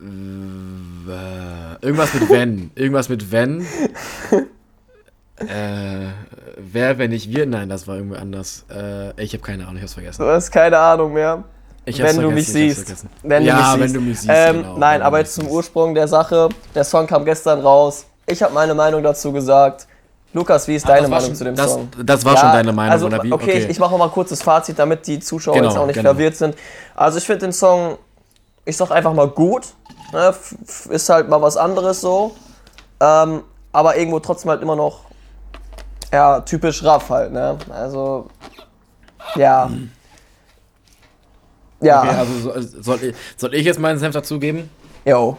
äh, 0.00 1.84
irgendwas 1.86 2.12
mit 2.12 2.28
Wenn. 2.28 2.72
Irgendwas 2.74 3.08
mit 3.08 3.30
Wenn. 3.30 3.64
Äh, 5.40 6.12
wer, 6.56 6.98
wenn 6.98 7.10
nicht 7.10 7.30
wir? 7.34 7.46
Nein, 7.46 7.68
das 7.68 7.88
war 7.88 7.96
irgendwie 7.96 8.18
anders. 8.18 8.64
Äh, 8.70 9.20
ich 9.22 9.32
habe 9.32 9.42
keine 9.42 9.64
Ahnung, 9.64 9.76
ich 9.76 9.82
hab's 9.82 9.94
vergessen. 9.94 10.22
Du 10.22 10.28
hast 10.28 10.50
keine 10.50 10.78
Ahnung 10.78 11.12
mehr. 11.12 11.44
Ich 11.86 12.02
wenn 12.02 12.20
du 12.20 12.30
mich 12.30 12.46
siehst. 12.46 13.06
Wenn 13.22 13.44
ja, 13.44 13.54
du 13.54 13.58
mich 13.58 13.66
siehst. 13.66 13.80
wenn 13.80 13.92
du 13.94 14.00
mich 14.08 14.20
siehst. 14.20 14.32
Ähm, 14.32 14.56
genau, 14.62 14.76
nein, 14.76 15.02
aber 15.02 15.18
jetzt 15.18 15.34
zum 15.34 15.48
Ursprung 15.48 15.94
der 15.94 16.08
Sache. 16.08 16.48
Der 16.74 16.84
Song 16.84 17.06
kam 17.06 17.24
gestern 17.24 17.60
raus. 17.60 18.04
Ich 18.26 18.42
habe 18.42 18.52
meine 18.52 18.74
Meinung 18.74 19.02
dazu 19.02 19.32
gesagt. 19.32 19.86
Lukas, 20.32 20.68
wie 20.68 20.76
ist 20.76 20.88
deine 20.88 21.08
Meinung 21.08 21.26
schon, 21.26 21.34
zu 21.34 21.44
dem 21.44 21.56
das, 21.56 21.72
Song? 21.72 21.88
Das 22.04 22.24
war 22.24 22.34
ja, 22.34 22.40
schon 22.40 22.52
deine 22.52 22.72
Meinung, 22.72 22.92
also, 22.92 23.06
oder 23.06 23.22
wie? 23.22 23.32
Okay, 23.32 23.50
okay. 23.50 23.58
ich, 23.64 23.70
ich 23.70 23.78
mache 23.80 23.96
mal 23.98 24.04
ein 24.04 24.12
kurzes 24.12 24.40
Fazit, 24.42 24.78
damit 24.78 25.04
die 25.06 25.18
Zuschauer 25.18 25.54
genau, 25.54 25.68
jetzt 25.68 25.76
auch 25.76 25.86
nicht 25.86 25.96
genau. 25.96 26.10
verwirrt 26.10 26.36
sind. 26.36 26.54
Also 26.94 27.18
ich 27.18 27.24
finde 27.24 27.46
den 27.46 27.52
Song, 27.52 27.98
ich 28.64 28.76
sag 28.76 28.92
einfach 28.92 29.12
mal 29.12 29.26
gut. 29.26 29.64
Ne? 30.12 30.32
Ist 30.90 31.08
halt 31.08 31.28
mal 31.28 31.42
was 31.42 31.56
anderes 31.56 32.00
so. 32.00 32.36
Ähm, 33.00 33.42
aber 33.72 33.96
irgendwo 33.96 34.20
trotzdem 34.20 34.50
halt 34.50 34.62
immer 34.62 34.76
noch 34.76 35.09
ja, 36.12 36.40
typisch 36.40 36.82
Raff 36.84 37.08
halt, 37.10 37.32
ne? 37.32 37.58
Also, 37.70 38.28
ja. 39.36 39.70
Ja. 41.80 42.02
Okay, 42.02 42.14
also 42.14 42.38
soll, 42.40 42.62
soll, 42.62 43.04
ich, 43.04 43.14
soll 43.36 43.54
ich 43.54 43.64
jetzt 43.64 43.80
meinen 43.80 43.98
Senf 43.98 44.14
dazugeben? 44.14 44.68
Jo. 45.04 45.38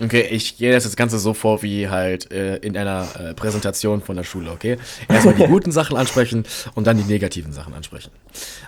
Okay, 0.00 0.26
ich 0.30 0.56
gehe 0.56 0.72
das 0.72 0.96
Ganze 0.96 1.20
so 1.20 1.34
vor 1.34 1.62
wie 1.62 1.88
halt 1.88 2.32
äh, 2.32 2.56
in 2.56 2.76
einer 2.76 3.06
äh, 3.16 3.34
Präsentation 3.34 4.00
von 4.00 4.16
der 4.16 4.24
Schule, 4.24 4.50
okay? 4.50 4.76
Erstmal 5.08 5.34
die 5.34 5.44
guten 5.46 5.70
Sachen 5.70 5.96
ansprechen 5.96 6.44
und 6.74 6.86
dann 6.86 6.96
die 6.96 7.04
negativen 7.04 7.52
Sachen 7.52 7.74
ansprechen. 7.74 8.10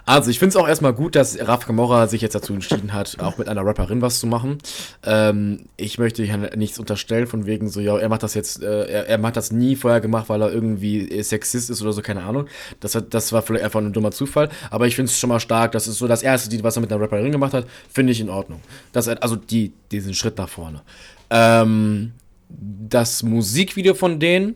Also, 0.05 0.31
ich 0.31 0.39
finde 0.39 0.51
es 0.51 0.57
auch 0.57 0.69
erstmal 0.69 0.93
gut, 0.93 1.17
dass 1.17 1.37
Raf 1.41 1.67
Kamora 1.67 2.07
sich 2.07 2.21
jetzt 2.21 2.37
dazu 2.37 2.55
entschieden 2.55 2.93
hat, 2.93 3.19
auch 3.19 3.39
mit 3.39 3.49
einer 3.49 3.67
Rapperin 3.67 4.03
was 4.03 4.21
zu 4.21 4.29
machen. 4.29 4.59
Ähm, 5.05 5.65
ich 5.77 5.99
möchte 5.99 6.23
hier 6.23 6.37
nichts 6.55 6.79
unterstellen, 6.79 7.27
von 7.27 7.45
wegen 7.45 7.69
so, 7.69 7.81
ja, 7.81 7.99
er 7.99 8.09
macht 8.09 8.23
das 8.23 8.35
jetzt, 8.35 8.63
äh, 8.63 8.85
er, 8.85 9.09
er 9.09 9.19
macht 9.19 9.37
das 9.37 9.51
nie 9.51 9.75
vorher 9.75 10.01
gemacht, 10.01 10.29
weil 10.29 10.41
er 10.43 10.53
irgendwie 10.53 11.23
Sexist 11.23 11.71
ist 11.71 11.83
oder 11.83 11.93
so, 11.93 12.03
keine 12.03 12.23
Ahnung. 12.23 12.47
Das, 12.79 12.95
hat, 12.95 13.13
das 13.15 13.33
war 13.33 13.43
vielleicht 13.43 13.65
einfach 13.65 13.81
ein 13.81 13.93
dummer 13.93 14.13
Zufall, 14.13 14.49
aber 14.71 14.87
ich 14.87 14.95
finde 14.95 15.11
es 15.11 15.19
schon 15.19 15.29
mal 15.29 15.41
stark. 15.41 15.73
Das 15.73 15.89
ist 15.89 15.99
so 15.99 16.07
das 16.07 16.23
Erste, 16.23 16.63
was 16.63 16.77
er 16.77 16.83
mit 16.83 16.93
einer 16.93 17.03
Rapperin 17.03 17.33
gemacht 17.33 17.53
hat, 17.53 17.67
finde 17.93 18.13
ich 18.13 18.21
in 18.21 18.31
Ordnung. 18.31 18.61
Das, 18.93 19.09
also 19.09 19.35
die, 19.35 19.73
diesen 19.91 20.15
Schritt 20.15 20.39
nach 20.39 20.49
vorne. 20.49 20.83
Ähm, 21.31 22.13
das 22.49 23.23
Musikvideo 23.23 23.95
von 23.95 24.21
denen 24.21 24.55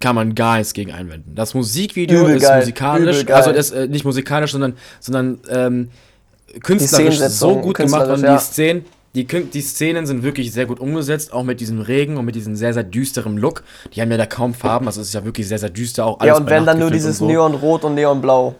kann 0.00 0.14
man 0.14 0.34
gar 0.34 0.56
nichts 0.56 0.72
gegen 0.72 0.92
einwenden. 0.92 1.34
Das 1.34 1.54
Musikvideo 1.54 2.22
Übel 2.22 2.36
ist 2.36 2.42
geil. 2.42 2.60
musikalisch, 2.60 3.28
also 3.28 3.50
ist 3.50 3.72
äh, 3.72 3.86
nicht 3.88 4.04
musikalisch, 4.04 4.52
sondern, 4.52 4.74
sondern 5.00 5.38
ähm, 5.50 5.90
künstlerisch 6.62 7.18
so 7.18 7.60
gut 7.60 7.76
gemacht 7.76 8.08
worden. 8.08 8.24
Ja. 8.24 8.36
Die 8.36 8.42
Szenen, 8.42 8.84
die, 9.14 9.26
die 9.26 9.60
Szenen 9.60 10.06
sind 10.06 10.22
wirklich 10.22 10.52
sehr 10.52 10.66
gut 10.66 10.80
umgesetzt, 10.80 11.32
auch 11.32 11.42
mit 11.42 11.60
diesem 11.60 11.80
Regen 11.80 12.16
und 12.16 12.24
mit 12.24 12.34
diesem 12.34 12.56
sehr, 12.56 12.72
sehr 12.72 12.84
düsteren 12.84 13.36
Look. 13.36 13.64
Die 13.94 14.00
haben 14.00 14.10
ja 14.10 14.16
da 14.16 14.26
kaum 14.26 14.54
Farben, 14.54 14.86
also 14.86 15.00
es 15.00 15.08
ist 15.08 15.14
ja 15.14 15.24
wirklich 15.24 15.46
sehr, 15.46 15.58
sehr 15.58 15.70
düster 15.70 16.06
auch 16.06 16.20
alles. 16.20 16.28
Ja, 16.28 16.36
und 16.36 16.48
wenn 16.48 16.64
dann 16.64 16.78
nur 16.78 16.90
dieses 16.90 17.18
so. 17.18 17.26
Neonrot 17.26 17.84
und 17.84 17.94
Neonblau. 17.94 18.54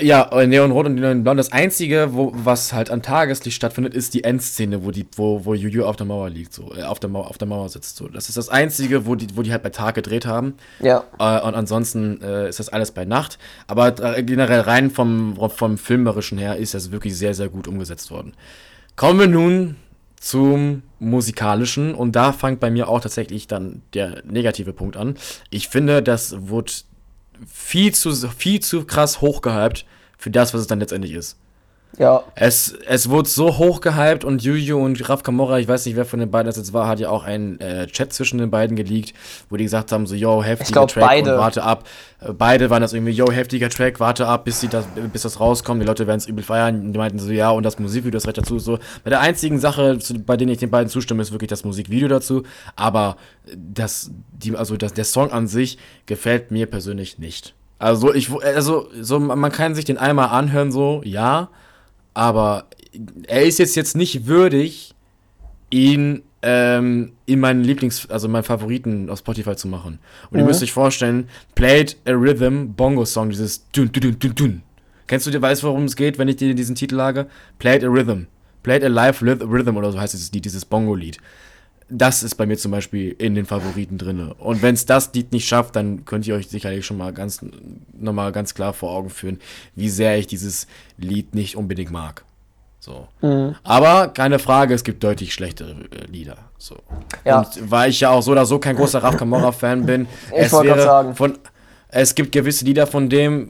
Ja, 0.00 0.30
äh, 0.32 0.46
Neonrot 0.46 0.86
und 0.86 0.94
Neonblau. 0.94 1.34
Das 1.34 1.52
Einzige, 1.52 2.10
wo, 2.12 2.32
was 2.34 2.72
halt 2.72 2.90
an 2.90 3.02
Tageslicht 3.02 3.56
stattfindet, 3.56 3.94
ist 3.94 4.14
die 4.14 4.24
Endszene, 4.24 4.84
wo, 4.84 4.90
die, 4.90 5.06
wo, 5.16 5.44
wo 5.44 5.54
Juju 5.54 5.84
auf 5.84 5.96
der 5.96 6.06
Mauer 6.06 6.30
liegt, 6.30 6.52
so, 6.52 6.72
äh, 6.74 6.82
auf, 6.82 7.00
der 7.00 7.10
Mauer, 7.10 7.28
auf 7.28 7.38
der 7.38 7.48
Mauer 7.48 7.68
sitzt. 7.68 7.96
So. 7.96 8.08
Das 8.08 8.28
ist 8.28 8.36
das 8.36 8.48
Einzige, 8.48 9.06
wo 9.06 9.14
die, 9.14 9.26
wo 9.34 9.42
die 9.42 9.52
halt 9.52 9.62
bei 9.62 9.70
Tag 9.70 9.94
gedreht 9.94 10.26
haben. 10.26 10.54
Ja. 10.80 11.04
Äh, 11.18 11.46
und 11.46 11.54
ansonsten 11.54 12.20
äh, 12.22 12.48
ist 12.48 12.58
das 12.60 12.68
alles 12.68 12.92
bei 12.92 13.04
Nacht. 13.04 13.38
Aber 13.66 13.88
äh, 14.16 14.22
generell 14.22 14.60
rein 14.60 14.90
vom, 14.90 15.36
vom 15.50 15.78
Filmerischen 15.78 16.38
her 16.38 16.56
ist 16.56 16.74
das 16.74 16.90
wirklich 16.92 17.16
sehr, 17.16 17.34
sehr 17.34 17.48
gut 17.48 17.66
umgesetzt 17.68 18.10
worden. 18.10 18.34
Kommen 18.96 19.18
wir 19.20 19.28
nun 19.28 19.76
zum 20.20 20.82
musikalischen 20.98 21.94
und 21.94 22.16
da 22.16 22.32
fängt 22.32 22.60
bei 22.60 22.70
mir 22.70 22.88
auch 22.88 23.00
tatsächlich 23.00 23.46
dann 23.46 23.82
der 23.94 24.22
negative 24.24 24.72
Punkt 24.72 24.96
an. 24.96 25.16
Ich 25.50 25.68
finde, 25.68 26.02
das 26.02 26.48
wurde 26.48 26.72
viel 27.46 27.94
zu, 27.94 28.12
viel 28.30 28.60
zu 28.60 28.84
krass 28.84 29.20
hochgehypt 29.20 29.86
für 30.18 30.30
das, 30.30 30.54
was 30.54 30.62
es 30.62 30.66
dann 30.66 30.80
letztendlich 30.80 31.12
ist. 31.12 31.36
Ja. 31.96 32.22
Es, 32.34 32.74
es 32.86 33.08
wurde 33.08 33.28
so 33.28 33.58
hochgehypt 33.58 34.24
und 34.24 34.42
Yuyu 34.42 34.78
und 34.78 35.08
Raf 35.08 35.22
Kamora, 35.22 35.58
ich 35.58 35.66
weiß 35.66 35.86
nicht, 35.86 35.96
wer 35.96 36.04
von 36.04 36.20
den 36.20 36.30
beiden 36.30 36.46
das 36.46 36.56
jetzt 36.56 36.72
war, 36.72 36.86
hat 36.86 37.00
ja 37.00 37.10
auch 37.10 37.24
einen 37.24 37.60
äh, 37.60 37.86
Chat 37.86 38.12
zwischen 38.12 38.38
den 38.38 38.50
beiden 38.50 38.76
geleakt, 38.76 39.14
wo 39.50 39.56
die 39.56 39.64
gesagt 39.64 39.90
haben, 39.90 40.06
so, 40.06 40.14
yo, 40.14 40.42
heftiger 40.42 40.72
glaub, 40.72 40.90
Track 40.90 41.04
beide. 41.04 41.32
und 41.32 41.40
warte 41.40 41.62
ab. 41.62 41.88
Äh, 42.20 42.32
beide 42.32 42.70
waren 42.70 42.82
das 42.82 42.92
irgendwie, 42.92 43.12
yo, 43.12 43.30
heftiger 43.32 43.68
Track, 43.68 43.98
warte 44.00 44.26
ab, 44.28 44.44
bis, 44.44 44.60
sie 44.60 44.68
das, 44.68 44.86
bis 45.12 45.22
das 45.22 45.40
rauskommt. 45.40 45.82
Die 45.82 45.86
Leute 45.86 46.06
werden 46.06 46.18
es 46.18 46.26
übel 46.26 46.44
feiern. 46.44 46.80
Und 46.80 46.92
die 46.92 46.98
meinten 46.98 47.18
so, 47.18 47.32
ja, 47.32 47.50
und 47.50 47.64
das 47.64 47.78
Musikvideo 47.78 48.18
ist 48.18 48.26
recht 48.26 48.38
dazu. 48.38 48.58
So. 48.58 48.78
Bei 49.02 49.10
der 49.10 49.20
einzigen 49.20 49.58
Sache, 49.58 49.98
bei 50.24 50.36
der 50.36 50.48
ich 50.48 50.58
den 50.58 50.70
beiden 50.70 50.88
zustimme, 50.88 51.22
ist 51.22 51.32
wirklich 51.32 51.48
das 51.48 51.64
Musikvideo 51.64 52.08
dazu. 52.08 52.44
Aber 52.76 53.16
das, 53.56 54.10
die, 54.32 54.54
also 54.56 54.76
das, 54.76 54.94
der 54.94 55.04
Song 55.04 55.32
an 55.32 55.48
sich 55.48 55.78
gefällt 56.06 56.50
mir 56.52 56.66
persönlich 56.66 57.18
nicht. 57.18 57.54
Also 57.80 58.12
ich, 58.12 58.30
also 58.42 58.88
so, 59.00 59.18
man 59.20 59.52
kann 59.52 59.74
sich 59.74 59.84
den 59.84 59.98
einmal 59.98 60.28
anhören, 60.28 60.72
so, 60.72 61.00
ja, 61.04 61.48
aber 62.18 62.66
er 63.28 63.44
ist 63.44 63.60
jetzt 63.60 63.76
jetzt 63.76 63.96
nicht 63.96 64.26
würdig, 64.26 64.92
ihn 65.70 66.24
ähm, 66.42 67.12
in 67.26 67.38
meinen 67.38 67.62
Lieblings-, 67.62 68.10
also 68.10 68.26
meinen 68.26 68.42
Favoriten 68.42 69.08
auf 69.08 69.20
Spotify 69.20 69.54
zu 69.54 69.68
machen. 69.68 70.00
Und 70.24 70.32
mhm. 70.32 70.38
ihr 70.40 70.44
müsst 70.46 70.60
euch 70.60 70.72
vorstellen, 70.72 71.28
Played 71.54 71.96
a 72.06 72.10
Rhythm 72.10 72.72
Bongo 72.76 73.04
Song, 73.04 73.30
dieses 73.30 73.70
dun 73.70 73.92
dun 73.92 74.02
dun 74.02 74.18
dun 74.18 74.34
dun. 74.34 74.62
Kennst 75.06 75.28
du, 75.28 75.30
dir 75.30 75.40
weißt, 75.40 75.62
worum 75.62 75.84
es 75.84 75.94
geht, 75.94 76.18
wenn 76.18 76.26
ich 76.26 76.34
dir 76.34 76.56
diesen 76.56 76.74
Titel 76.74 76.96
lage? 76.96 77.28
Played 77.60 77.84
a 77.84 77.88
Rhythm. 77.88 78.26
Played 78.64 78.82
a 78.82 78.88
Live 78.88 79.22
Rhythm 79.22 79.76
oder 79.76 79.92
so 79.92 80.00
heißt 80.00 80.12
dieses 80.12 80.32
Lied, 80.32 80.44
dieses 80.44 80.64
Bongo-Lied 80.64 81.18
das 81.90 82.22
ist 82.22 82.34
bei 82.34 82.46
mir 82.46 82.56
zum 82.58 82.70
Beispiel 82.70 83.14
in 83.18 83.34
den 83.34 83.46
Favoriten 83.46 83.98
drin. 83.98 84.32
Und 84.38 84.62
wenn 84.62 84.74
es 84.74 84.84
das 84.86 85.12
Lied 85.14 85.32
nicht 85.32 85.48
schafft, 85.48 85.76
dann 85.76 86.04
könnt 86.04 86.26
ihr 86.26 86.34
euch 86.34 86.48
sicherlich 86.48 86.84
schon 86.84 86.98
mal 86.98 87.12
ganz 87.12 87.44
nochmal 87.98 88.32
ganz 88.32 88.54
klar 88.54 88.72
vor 88.72 88.90
Augen 88.90 89.10
führen, 89.10 89.40
wie 89.74 89.88
sehr 89.88 90.18
ich 90.18 90.26
dieses 90.26 90.66
Lied 90.98 91.34
nicht 91.34 91.56
unbedingt 91.56 91.90
mag. 91.90 92.24
So. 92.80 93.08
Mhm. 93.22 93.54
Aber 93.64 94.08
keine 94.08 94.38
Frage, 94.38 94.74
es 94.74 94.84
gibt 94.84 95.02
deutlich 95.02 95.34
schlechtere 95.34 95.72
äh, 95.72 96.06
Lieder. 96.10 96.36
So. 96.58 96.76
Ja. 97.24 97.40
Und 97.40 97.70
weil 97.70 97.90
ich 97.90 98.00
ja 98.00 98.10
auch 98.10 98.22
so 98.22 98.32
oder 98.32 98.46
so 98.46 98.58
kein 98.58 98.76
großer 98.76 99.02
Raf 99.02 99.16
Camorra-Fan 99.16 99.84
bin, 99.86 100.06
ich 100.32 100.44
es 100.44 100.52
wäre 100.52 100.82
sagen. 100.82 101.14
von. 101.14 101.38
Es 101.90 102.14
gibt 102.14 102.32
gewisse 102.32 102.66
Lieder 102.66 102.86
von 102.86 103.08
dem, 103.08 103.48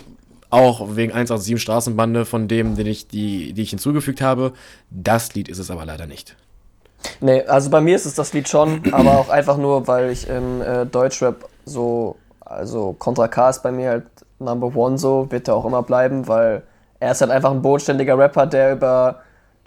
auch 0.48 0.94
wegen 0.96 1.12
187 1.12 1.60
Straßenbande, 1.60 2.24
von 2.24 2.46
dem, 2.46 2.76
den 2.76 2.86
ich, 2.86 3.08
die, 3.08 3.52
die 3.52 3.62
ich 3.62 3.70
hinzugefügt 3.70 4.20
habe. 4.20 4.52
Das 4.90 5.34
Lied 5.34 5.48
ist 5.48 5.58
es 5.58 5.72
aber 5.72 5.84
leider 5.84 6.06
nicht. 6.06 6.36
Nee, 7.20 7.42
also 7.42 7.70
bei 7.70 7.80
mir 7.80 7.96
ist 7.96 8.06
es 8.06 8.14
das 8.14 8.32
Lied 8.32 8.48
schon, 8.48 8.82
aber 8.92 9.18
auch 9.18 9.28
einfach 9.28 9.56
nur, 9.56 9.86
weil 9.86 10.10
ich 10.10 10.28
im 10.28 10.62
äh, 10.62 10.84
Deutschrap 10.86 11.48
so, 11.64 12.16
also 12.40 12.94
Contra 12.98 13.28
K 13.28 13.50
ist 13.50 13.62
bei 13.62 13.72
mir 13.72 13.90
halt 13.90 14.04
Number 14.38 14.74
One 14.74 14.98
so, 14.98 15.26
wird 15.30 15.48
er 15.48 15.54
auch 15.54 15.64
immer 15.64 15.82
bleiben, 15.82 16.28
weil 16.28 16.62
er 17.00 17.12
ist 17.12 17.20
halt 17.20 17.30
einfach 17.30 17.50
ein 17.50 17.62
bodenständiger 17.62 18.18
Rapper, 18.18 18.46
der 18.46 18.72
über 18.72 19.20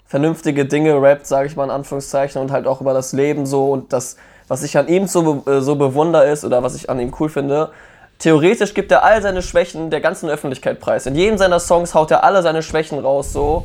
vernünftige 0.06 0.66
Dinge 0.66 1.00
rappt, 1.00 1.26
sage 1.26 1.46
ich 1.46 1.56
mal 1.56 1.64
in 1.64 1.70
Anführungszeichen, 1.70 2.40
und 2.40 2.52
halt 2.52 2.66
auch 2.66 2.80
über 2.80 2.92
das 2.92 3.12
Leben 3.12 3.46
so 3.46 3.70
und 3.70 3.92
das, 3.92 4.16
was 4.48 4.62
ich 4.62 4.76
an 4.76 4.88
ihm 4.88 5.06
so, 5.06 5.42
äh, 5.46 5.60
so 5.60 5.76
bewundere 5.76 6.26
ist 6.26 6.44
oder 6.44 6.62
was 6.62 6.74
ich 6.74 6.90
an 6.90 7.00
ihm 7.00 7.12
cool 7.18 7.30
finde, 7.30 7.70
theoretisch 8.18 8.74
gibt 8.74 8.92
er 8.92 9.04
all 9.04 9.22
seine 9.22 9.42
Schwächen 9.42 9.90
der 9.90 10.00
ganzen 10.00 10.28
Öffentlichkeit 10.28 10.80
preis. 10.80 11.06
In 11.06 11.14
jedem 11.14 11.38
seiner 11.38 11.60
Songs 11.60 11.94
haut 11.94 12.10
er 12.10 12.24
alle 12.24 12.42
seine 12.42 12.62
Schwächen 12.62 12.98
raus, 12.98 13.32
so. 13.32 13.64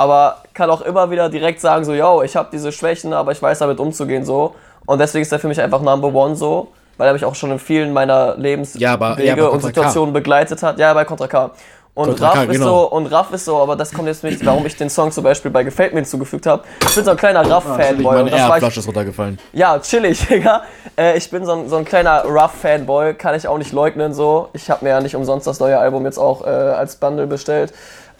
Aber 0.00 0.36
kann 0.54 0.70
auch 0.70 0.80
immer 0.80 1.10
wieder 1.10 1.28
direkt 1.28 1.60
sagen, 1.60 1.84
so, 1.84 1.92
yo, 1.92 2.22
ich 2.22 2.34
habe 2.36 2.48
diese 2.50 2.72
Schwächen, 2.72 3.12
aber 3.12 3.32
ich 3.32 3.42
weiß 3.42 3.58
damit 3.58 3.78
umzugehen, 3.80 4.24
so. 4.24 4.54
Und 4.86 4.98
deswegen 4.98 5.22
ist 5.22 5.32
er 5.32 5.38
für 5.38 5.48
mich 5.48 5.60
einfach 5.60 5.82
Number 5.82 6.12
One, 6.14 6.34
so. 6.34 6.68
Weil 6.96 7.08
er 7.08 7.12
mich 7.12 7.24
auch 7.24 7.34
schon 7.34 7.50
in 7.50 7.58
vielen 7.58 7.92
meiner 7.92 8.34
Lebenswege 8.36 8.82
Ja, 8.84 8.92
aber- 8.94 9.20
ja, 9.22 9.32
aber 9.34 9.52
und 9.52 9.62
Situationen 9.62 10.12
begleitet 10.12 10.62
hat. 10.62 10.78
Ja, 10.78 10.92
bei 10.94 11.04
Contra 11.04 11.26
K. 11.26 11.50
Und 11.92 12.06
Contra 12.06 12.26
Raff 12.28 12.34
K, 12.34 12.42
ist 12.44 12.50
genau. 12.52 12.66
so, 12.66 12.90
und 12.92 13.06
Raff 13.06 13.32
ist 13.32 13.44
so, 13.44 13.56
aber 13.58 13.74
das 13.76 13.92
kommt 13.92 14.06
jetzt 14.08 14.22
nicht, 14.22 14.44
warum 14.46 14.64
ich 14.64 14.76
den 14.76 14.88
Song 14.88 15.10
zum 15.10 15.24
Beispiel 15.24 15.50
bei 15.50 15.64
Gefällt 15.64 15.92
mir 15.92 16.00
hinzugefügt 16.00 16.46
habe. 16.46 16.62
Ich 16.86 16.94
bin 16.94 17.04
so 17.04 17.10
ein 17.10 17.16
kleiner 17.16 17.40
Raff-Fanboy. 17.50 18.02
Meine 18.04 18.22
und 18.24 18.32
das 18.32 18.40
war 18.40 18.46
ich 18.48 18.52
Airflasche 18.54 18.80
ist 18.80 18.86
runtergefallen. 18.86 19.38
ja, 19.52 19.78
chillig, 19.80 20.26
Digga. 20.28 20.62
Äh, 20.96 21.16
ich 21.18 21.28
bin 21.30 21.44
so 21.44 21.52
ein, 21.52 21.68
so 21.68 21.76
ein 21.76 21.84
kleiner 21.84 22.24
Rough-Fanboy, 22.24 23.14
kann 23.14 23.34
ich 23.34 23.46
auch 23.48 23.58
nicht 23.58 23.72
leugnen 23.72 24.14
so. 24.14 24.48
Ich 24.52 24.70
habe 24.70 24.84
mir 24.84 24.90
ja 24.92 25.00
nicht 25.00 25.16
umsonst 25.16 25.46
das 25.46 25.58
neue 25.58 25.78
Album 25.78 26.04
jetzt 26.06 26.18
auch 26.18 26.46
äh, 26.46 26.48
als 26.48 26.96
Bundle 26.96 27.26
bestellt. 27.26 27.72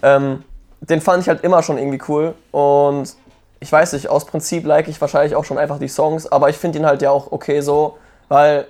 Ähm, 0.02 0.42
den 0.80 1.00
fand 1.00 1.22
ich 1.22 1.28
halt 1.28 1.44
immer 1.44 1.62
schon 1.62 1.78
irgendwie 1.78 2.00
cool 2.08 2.34
und 2.52 3.14
ich 3.60 3.70
weiß 3.70 3.92
nicht, 3.92 4.08
aus 4.08 4.24
Prinzip 4.24 4.64
like 4.66 4.88
ich 4.88 5.00
wahrscheinlich 5.00 5.36
auch 5.36 5.44
schon 5.44 5.58
einfach 5.58 5.78
die 5.78 5.88
Songs, 5.88 6.30
aber 6.30 6.48
ich 6.48 6.56
finde 6.56 6.78
ihn 6.78 6.86
halt 6.86 7.02
ja 7.02 7.10
auch 7.10 7.30
okay 7.30 7.60
so, 7.60 7.98
weil 8.28 8.66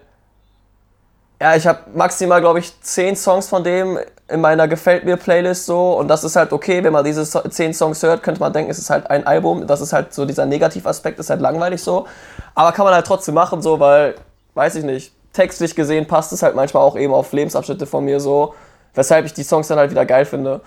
ja, 1.40 1.54
ich 1.56 1.66
habe 1.66 1.78
maximal, 1.94 2.40
glaube 2.40 2.58
ich, 2.58 2.80
zehn 2.82 3.16
Songs 3.16 3.48
von 3.48 3.64
dem 3.64 3.98
in 4.28 4.40
meiner 4.40 4.68
Gefällt 4.68 5.04
mir 5.04 5.16
Playlist 5.16 5.66
so 5.66 5.98
und 5.98 6.08
das 6.08 6.24
ist 6.24 6.36
halt 6.36 6.52
okay, 6.52 6.84
wenn 6.84 6.92
man 6.92 7.04
diese 7.04 7.24
zehn 7.50 7.72
Songs 7.72 8.02
hört, 8.02 8.22
könnte 8.22 8.40
man 8.40 8.52
denken, 8.52 8.70
es 8.70 8.78
ist 8.78 8.90
halt 8.90 9.08
ein 9.08 9.26
Album, 9.26 9.66
das 9.66 9.80
ist 9.80 9.92
halt 9.92 10.12
so 10.12 10.26
dieser 10.26 10.46
Negativaspekt, 10.46 11.18
ist 11.18 11.30
halt 11.30 11.40
langweilig 11.40 11.82
so, 11.82 12.06
aber 12.54 12.72
kann 12.72 12.84
man 12.84 12.94
halt 12.94 13.06
trotzdem 13.06 13.34
machen 13.34 13.62
so, 13.62 13.80
weil, 13.80 14.16
weiß 14.54 14.74
ich 14.74 14.84
nicht, 14.84 15.12
textlich 15.32 15.74
gesehen 15.74 16.06
passt 16.06 16.32
es 16.32 16.42
halt 16.42 16.56
manchmal 16.56 16.82
auch 16.82 16.96
eben 16.96 17.14
auf 17.14 17.32
Lebensabschnitte 17.32 17.86
von 17.86 18.04
mir 18.04 18.20
so, 18.20 18.54
weshalb 18.94 19.24
ich 19.24 19.32
die 19.32 19.44
Songs 19.44 19.68
dann 19.68 19.78
halt 19.78 19.90
wieder 19.90 20.04
geil 20.04 20.24
finde. 20.24 20.60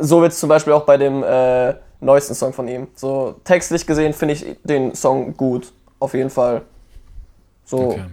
So 0.00 0.20
wird 0.22 0.32
es 0.32 0.38
zum 0.38 0.48
Beispiel 0.48 0.72
auch 0.72 0.84
bei 0.84 0.96
dem 0.96 1.22
äh, 1.22 1.74
neuesten 2.00 2.34
Song 2.34 2.52
von 2.52 2.68
ihm. 2.68 2.88
So 2.94 3.36
textlich 3.44 3.86
gesehen 3.86 4.12
finde 4.12 4.34
ich 4.34 4.56
den 4.64 4.94
Song 4.94 5.36
gut, 5.36 5.72
auf 5.98 6.14
jeden 6.14 6.30
Fall. 6.30 6.62
So, 7.64 7.78
Okay. 7.78 8.04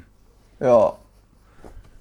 ja. 0.60 0.94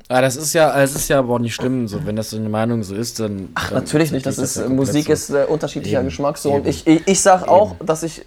Ah, 0.09 0.21
das 0.21 0.37
ist 0.37 0.53
ja, 0.53 0.79
es 0.83 0.95
ist 0.95 1.09
ja 1.09 1.19
aber 1.21 1.35
auch 1.35 1.39
nicht 1.39 1.55
schlimm, 1.55 1.89
so 1.89 2.05
wenn 2.07 2.15
das 2.15 2.31
so 2.31 2.37
eine 2.37 2.51
Meinung 2.51 2.83
so 2.83 2.95
ist, 2.95 3.21
dann. 3.21 3.49
Ach, 3.55 3.71
dann 3.71 3.79
natürlich 3.83 4.13
nicht. 4.13 4.27
Das 4.27 4.37
ist 4.37 4.57
ist, 4.57 4.63
ja 4.63 4.69
Musik 4.69 5.07
so. 5.07 5.13
ist 5.13 5.31
äh, 5.31 5.45
unterschiedlicher 5.49 5.99
Eben, 6.01 6.09
Geschmack 6.09 6.37
so. 6.37 6.51
Und 6.51 6.61
eben. 6.61 6.69
ich, 6.69 6.87
ich, 6.87 7.09
ich 7.09 7.23
sag 7.23 7.49
auch, 7.49 7.75
dass 7.85 8.03
ich 8.03 8.25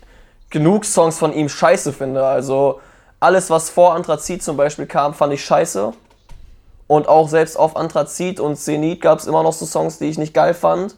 genug 0.50 0.86
Songs 0.86 1.18
von 1.18 1.34
ihm 1.34 1.50
scheiße 1.50 1.94
finde. 1.94 2.26
Also 2.26 2.80
alles, 3.20 3.50
was 3.52 3.70
vor 3.70 3.94
Anthrazit 3.94 4.42
zum 4.42 4.58
Beispiel 4.58 4.88
kam, 4.88 5.14
fand 5.14 5.34
ich 5.34 5.46
scheiße. 5.46 5.94
Und 6.88 7.08
auch 7.08 7.30
selbst 7.30 7.58
auf 7.60 7.76
Anthrazit 7.76 8.40
und 8.40 8.56
Zenit 8.56 9.02
gab 9.02 9.20
es 9.20 9.28
immer 9.28 9.44
noch 9.44 9.54
so 9.54 9.66
Songs, 9.66 10.00
die 10.00 10.06
ich 10.06 10.18
nicht 10.18 10.34
geil 10.34 10.54
fand. 10.54 10.96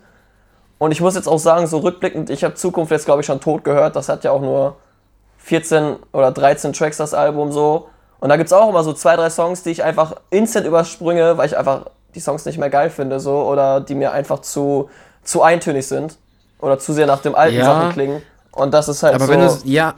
Und 0.80 0.92
ich 0.92 1.02
muss 1.02 1.14
jetzt 1.14 1.28
auch 1.28 1.38
sagen, 1.38 1.68
so 1.68 1.78
rückblickend, 1.80 2.30
ich 2.30 2.44
habe 2.44 2.56
Zukunft 2.56 2.92
jetzt, 2.92 3.06
glaube 3.06 3.22
ich, 3.22 3.28
schon 3.28 3.40
tot 3.42 3.64
gehört. 3.64 3.96
Das 3.96 4.10
hat 4.10 4.24
ja 4.24 4.32
auch 4.32 4.42
nur 4.42 4.78
14 5.38 5.98
oder 6.14 6.32
13 6.32 6.74
Tracks, 6.74 6.98
das 6.98 7.14
Album 7.14 7.52
so. 7.52 7.90
Und 8.20 8.30
da 8.30 8.38
gibt 8.38 8.48
es 8.48 8.54
auch 8.54 8.70
immer 8.70 8.84
so 8.84 8.94
zwei, 8.94 9.16
drei 9.16 9.30
Songs, 9.30 9.62
die 9.62 9.72
ich 9.72 9.84
einfach 9.84 10.16
instant 10.30 10.66
übersprünge, 10.66 11.38
weil 11.38 11.48
ich 11.48 11.58
einfach 11.58 11.86
die 12.16 12.20
Songs 12.20 12.46
nicht 12.46 12.58
mehr 12.58 12.70
geil 12.70 12.90
finde, 12.90 13.20
so. 13.20 13.44
Oder 13.44 13.82
die 13.82 13.94
mir 13.94 14.14
einfach 14.14 14.40
zu, 14.40 14.90
zu 15.24 15.44
eintönig 15.44 15.86
sind. 15.86 16.18
Oder 16.60 16.80
zu 16.80 16.94
sehr 16.94 17.08
nach 17.08 17.22
dem 17.22 17.36
alten 17.36 17.58
Ja. 17.58 17.66
Sachen 17.66 17.92
klingen. 17.92 18.22
Und 18.52 18.74
das 18.74 18.88
ist 18.88 19.04
halt 19.04 19.16
Aber 19.16 19.26
so. 19.26 19.32
wenn 19.32 19.72
ja. 19.72 19.94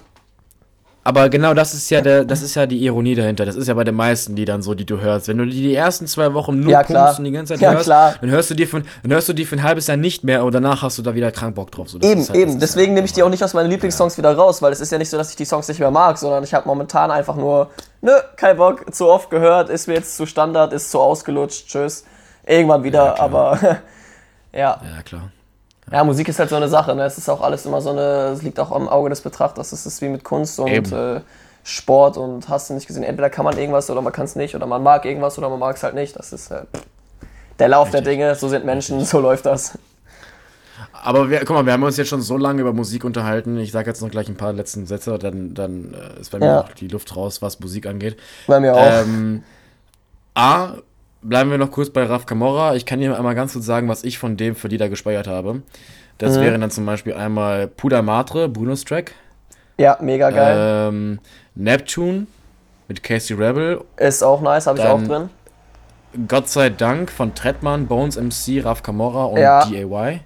Aber 1.03 1.29
genau 1.29 1.55
das 1.55 1.73
ist 1.73 1.89
ja 1.89 1.99
der, 2.01 2.25
das 2.25 2.43
ist 2.43 2.53
ja 2.53 2.67
die 2.67 2.77
Ironie 2.77 3.15
dahinter. 3.15 3.43
Das 3.43 3.55
ist 3.55 3.67
ja 3.67 3.73
bei 3.73 3.83
den 3.83 3.95
meisten 3.95 4.35
Liedern 4.35 4.61
so, 4.61 4.75
die 4.75 4.85
du 4.85 4.99
hörst. 4.99 5.27
Wenn 5.27 5.39
du 5.39 5.45
die, 5.47 5.59
die 5.63 5.73
ersten 5.73 6.05
zwei 6.05 6.31
Wochen 6.35 6.59
nur 6.59 6.71
Ja, 6.71 6.83
pumpst 6.83 7.17
und 7.17 7.25
die 7.25 7.31
ganze 7.31 7.53
Zeit 7.55 7.61
Ja, 7.61 7.71
hörst, 7.71 7.85
klar. 7.85 8.13
dann 8.21 8.29
hörst 8.29 8.51
du 8.51 8.53
die 8.53 8.67
für, 8.67 8.83
dann 9.01 9.11
hörst 9.11 9.27
du 9.27 9.33
die 9.33 9.45
für 9.45 9.55
ein 9.55 9.63
halbes 9.63 9.87
Jahr 9.87 9.97
nicht 9.97 10.23
mehr 10.23 10.43
und 10.45 10.53
danach 10.53 10.83
hast 10.83 10.99
du 10.99 11.01
da 11.01 11.15
wieder 11.15 11.31
krank 11.31 11.55
Bock 11.55 11.71
drauf. 11.71 11.89
So, 11.89 11.97
Eben, 12.01 12.21
halt- 12.21 12.35
eben. 12.35 12.59
Deswegen 12.59 12.89
halt 12.91 12.95
nehme 12.95 13.05
ich 13.05 13.13
die 13.13 13.23
auch 13.23 13.29
nicht 13.29 13.43
aus 13.43 13.55
meinen 13.55 13.71
Lieblingssongs 13.71 14.15
wieder 14.19 14.35
raus, 14.35 14.61
weil 14.61 14.71
es 14.71 14.79
ist 14.79 14.91
ja 14.91 14.99
nicht 14.99 15.09
so, 15.09 15.17
dass 15.17 15.31
ich 15.31 15.35
die 15.35 15.45
Songs 15.45 15.67
nicht 15.67 15.79
mehr 15.79 15.89
mag, 15.89 16.19
sondern 16.19 16.43
ich 16.43 16.53
habe 16.53 16.67
momentan 16.67 17.09
einfach 17.09 17.35
nur, 17.35 17.71
nö, 18.01 18.11
kein 18.35 18.57
Bock, 18.57 18.93
zu 18.93 19.07
oft 19.09 19.31
gehört, 19.31 19.69
ist 19.71 19.87
mir 19.87 19.95
jetzt 19.95 20.15
zu 20.15 20.27
Standard, 20.27 20.71
ist 20.71 20.91
zu 20.91 20.99
ausgelutscht, 20.99 21.67
tschüss. 21.67 22.03
Irgendwann 22.45 22.83
wieder, 22.83 23.05
Ja, 23.05 23.19
aber 23.19 23.57
ja. 24.53 24.79
Ja, 24.95 25.01
klar. 25.03 25.31
Ja, 25.91 26.03
Musik 26.03 26.27
ist 26.29 26.39
halt 26.39 26.49
so 26.49 26.55
eine 26.55 26.69
Sache, 26.69 26.95
ne? 26.95 27.03
Es 27.03 27.17
ist 27.17 27.27
auch 27.29 27.41
alles 27.41 27.65
immer 27.65 27.81
so 27.81 27.89
eine, 27.89 28.31
es 28.33 28.41
liegt 28.41 28.59
auch 28.59 28.71
am 28.71 28.87
Auge 28.87 29.09
des 29.09 29.21
Betrachters. 29.21 29.71
Es 29.73 29.85
ist 29.85 30.01
wie 30.01 30.07
mit 30.09 30.23
Kunst 30.23 30.59
und 30.59 30.91
äh, 30.91 31.19
Sport 31.63 32.17
und 32.17 32.47
hast 32.49 32.69
du 32.69 32.73
nicht 32.73 32.87
gesehen, 32.87 33.03
entweder 33.03 33.29
kann 33.29 33.45
man 33.45 33.57
irgendwas 33.57 33.89
oder 33.89 34.01
man 34.01 34.13
kann 34.13 34.25
es 34.25 34.35
nicht 34.35 34.55
oder 34.55 34.65
man 34.65 34.81
mag 34.81 35.05
irgendwas 35.05 35.37
oder 35.37 35.49
man 35.49 35.59
mag 35.59 35.75
es 35.75 35.83
halt 35.83 35.93
nicht. 35.93 36.15
Das 36.17 36.31
ist 36.33 36.49
äh, 36.49 36.61
der 37.59 37.67
Lauf 37.67 37.91
der 37.91 37.99
Richtig. 38.01 38.13
Dinge, 38.17 38.35
so 38.35 38.47
sind 38.47 38.65
Menschen, 38.65 39.03
so 39.05 39.19
läuft 39.19 39.45
das. 39.45 39.77
Aber 41.03 41.29
wir, 41.29 41.39
guck 41.39 41.51
mal, 41.51 41.65
wir 41.65 41.73
haben 41.73 41.83
uns 41.83 41.97
jetzt 41.97 42.09
schon 42.09 42.21
so 42.21 42.37
lange 42.37 42.61
über 42.61 42.73
Musik 42.73 43.03
unterhalten. 43.03 43.57
Ich 43.59 43.71
sage 43.71 43.89
jetzt 43.89 44.01
noch 44.01 44.09
gleich 44.09 44.29
ein 44.29 44.37
paar 44.37 44.53
letzten 44.53 44.85
Sätze, 44.85 45.17
dann, 45.19 45.53
dann 45.53 45.93
äh, 45.93 46.21
ist 46.21 46.31
bei 46.31 46.39
mir 46.39 46.45
Ja. 46.45 46.61
auch 46.61 46.71
die 46.73 46.87
Luft 46.87 47.15
raus, 47.15 47.41
was 47.41 47.59
Musik 47.59 47.85
angeht. 47.85 48.17
Bei 48.47 48.59
mir 48.59 48.75
auch. 48.75 48.79
Ähm, 48.81 49.43
A, 50.35 50.73
bleiben 51.21 51.51
wir 51.51 51.57
noch 51.57 51.71
kurz 51.71 51.89
bei 51.89 52.03
Raf 52.03 52.25
Camorra. 52.25 52.75
Ich 52.75 52.85
kann 52.85 52.99
dir 52.99 53.15
einmal 53.17 53.35
ganz 53.35 53.53
kurz 53.53 53.65
sagen, 53.65 53.87
was 53.87 54.03
ich 54.03 54.17
von 54.17 54.37
dem 54.37 54.55
für 54.55 54.67
Lieder 54.67 54.89
gespeichert 54.89 55.27
habe. 55.27 55.61
Das 56.17 56.37
Mhm. 56.37 56.41
wären 56.41 56.61
dann 56.61 56.71
zum 56.71 56.85
Beispiel 56.85 57.13
einmal 57.13 57.67
Puder 57.67 58.01
Matre, 58.01 58.47
Brunos 58.49 58.83
Track. 58.85 59.13
ja, 59.77 59.97
mega 60.01 60.29
geil. 60.29 60.89
Ähm, 60.89 61.19
Neptune 61.55 62.27
mit 62.87 63.01
Casey 63.03 63.35
Rebel. 63.35 63.81
ist 63.97 64.21
auch 64.23 64.41
nice, 64.41 64.67
habe 64.67 64.77
ich 64.79 64.85
auch 64.85 65.01
drin. 65.01 65.29
Gott 66.27 66.49
sei 66.49 66.69
Dank 66.69 67.09
von 67.09 67.33
Trettmann, 67.33 67.87
Bones 67.87 68.17
MC, 68.17 68.59
Raf 68.63 68.83
Camorra 68.83 69.25
und 69.25 69.39
Ja. 69.39 69.65
DAY. 69.65 70.19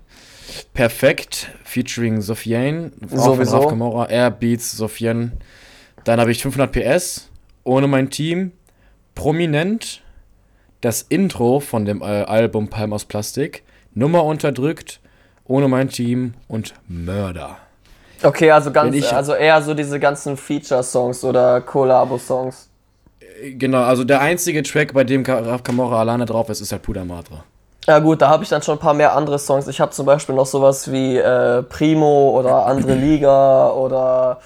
Perfekt, 0.74 1.50
featuring 1.64 2.22
Sofiane. 2.22 2.92
Sowieso. 3.10 3.58
Raf 3.60 3.68
Camorra, 3.70 4.08
Air 4.10 4.32
Beats, 4.32 4.72
Sofiane. 4.76 5.34
Dann 6.04 6.20
habe 6.20 6.32
ich 6.32 6.42
500 6.42 6.72
PS, 6.72 7.30
ohne 7.64 7.88
mein 7.88 8.10
Team. 8.10 8.52
Prominent, 9.14 10.02
das 10.86 11.02
Intro 11.02 11.60
von 11.60 11.86
dem 11.86 12.02
äh, 12.02 12.06
Album 12.06 12.68
Palm 12.70 12.94
aus 12.94 13.06
Plastik. 13.06 13.64
Nummer 13.96 14.24
unterdrückt, 14.24 15.00
ohne 15.46 15.68
mein 15.68 15.90
Team 15.90 16.34
und 16.48 16.74
Mörder. 16.88 17.58
Okay, 18.24 18.52
also 18.52 18.72
ganz, 18.72 18.96
ich- 18.96 19.12
also 19.12 19.34
eher 19.34 19.62
so 19.62 19.74
diese 19.74 20.00
ganzen 20.00 20.38
Feature-Songs 20.38 21.24
oder 21.24 21.62
Collabo-Songs. 21.62 22.70
Genau, 23.58 23.84
also 23.84 24.04
der 24.04 24.22
einzige 24.22 24.64
Track, 24.64 24.94
bei 24.94 25.04
dem 25.04 25.24
Raf 25.26 25.64
Camorra 25.64 26.00
alleine 26.00 26.26
drauf 26.26 26.50
ist, 26.50 26.62
ist 26.62 26.72
halt 26.72 26.84
Puder 26.84 27.04
Matra. 27.04 27.44
Ja 27.88 28.00
gut, 28.00 28.22
da 28.22 28.30
habe 28.30 28.44
ich 28.44 28.50
dann 28.50 28.62
schon 28.62 28.78
ein 28.78 28.80
paar 28.80 28.94
mehr 28.94 29.16
andere 29.16 29.38
Songs. 29.40 29.68
Ich 29.68 29.80
habe 29.82 29.92
zum 29.92 30.06
Beispiel 30.06 30.34
noch 30.36 30.46
sowas 30.46 30.92
wie 30.92 31.18
äh, 31.18 31.62
Primo 31.64 32.32
oder 32.40 32.66
Andere 32.66 32.94
Liga 32.96 33.70
oder 33.72 34.40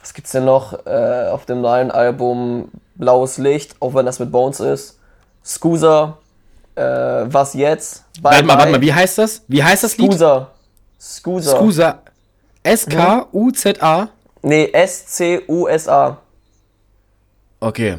was 0.00 0.14
gibt's 0.14 0.32
denn 0.32 0.44
noch 0.44 0.86
äh, 0.86 1.28
auf 1.30 1.44
dem 1.46 1.60
neuen 1.60 1.90
Album 1.90 2.68
Blaues 2.96 3.38
Licht, 3.38 3.76
auch 3.80 3.94
wenn 3.94 4.06
das 4.06 4.18
mit 4.18 4.32
Bones 4.32 4.60
ist. 4.60 4.97
Scooter, 5.44 6.18
äh, 6.74 6.82
was 6.82 7.54
jetzt? 7.54 8.04
Bye 8.20 8.24
Warte 8.32 8.44
mal, 8.44 8.54
Bye. 8.54 8.58
warte 8.64 8.72
mal, 8.72 8.80
wie 8.80 8.92
heißt 8.92 9.18
das? 9.18 9.42
Wie 9.48 9.62
heißt 9.62 9.84
das 9.84 9.96
Lied? 9.98 10.12
Scooter. 10.12 10.50
Scooter. 11.00 11.56
Scusa. 11.56 12.02
S-K-U-Z-A. 12.62 14.08
Nee, 14.42 14.70
S-C-U-S-A. 14.72 16.18
Okay. 17.60 17.98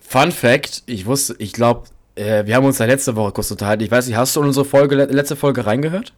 Fun 0.00 0.30
Fact, 0.32 0.82
ich 0.86 1.06
wusste, 1.06 1.34
ich 1.38 1.52
glaube, 1.52 1.84
äh, 2.16 2.44
wir 2.44 2.54
haben 2.54 2.64
uns 2.66 2.78
ja 2.78 2.86
letzte 2.86 3.16
Woche 3.16 3.32
kurz 3.32 3.50
unterhalten. 3.50 3.82
Ich 3.82 3.90
weiß 3.90 4.06
nicht, 4.06 4.16
hast 4.16 4.36
du 4.36 4.40
in 4.40 4.46
unsere 4.48 4.64
Folge, 4.66 4.94
le- 4.96 5.06
letzte 5.06 5.36
Folge 5.36 5.64
reingehört? 5.66 6.12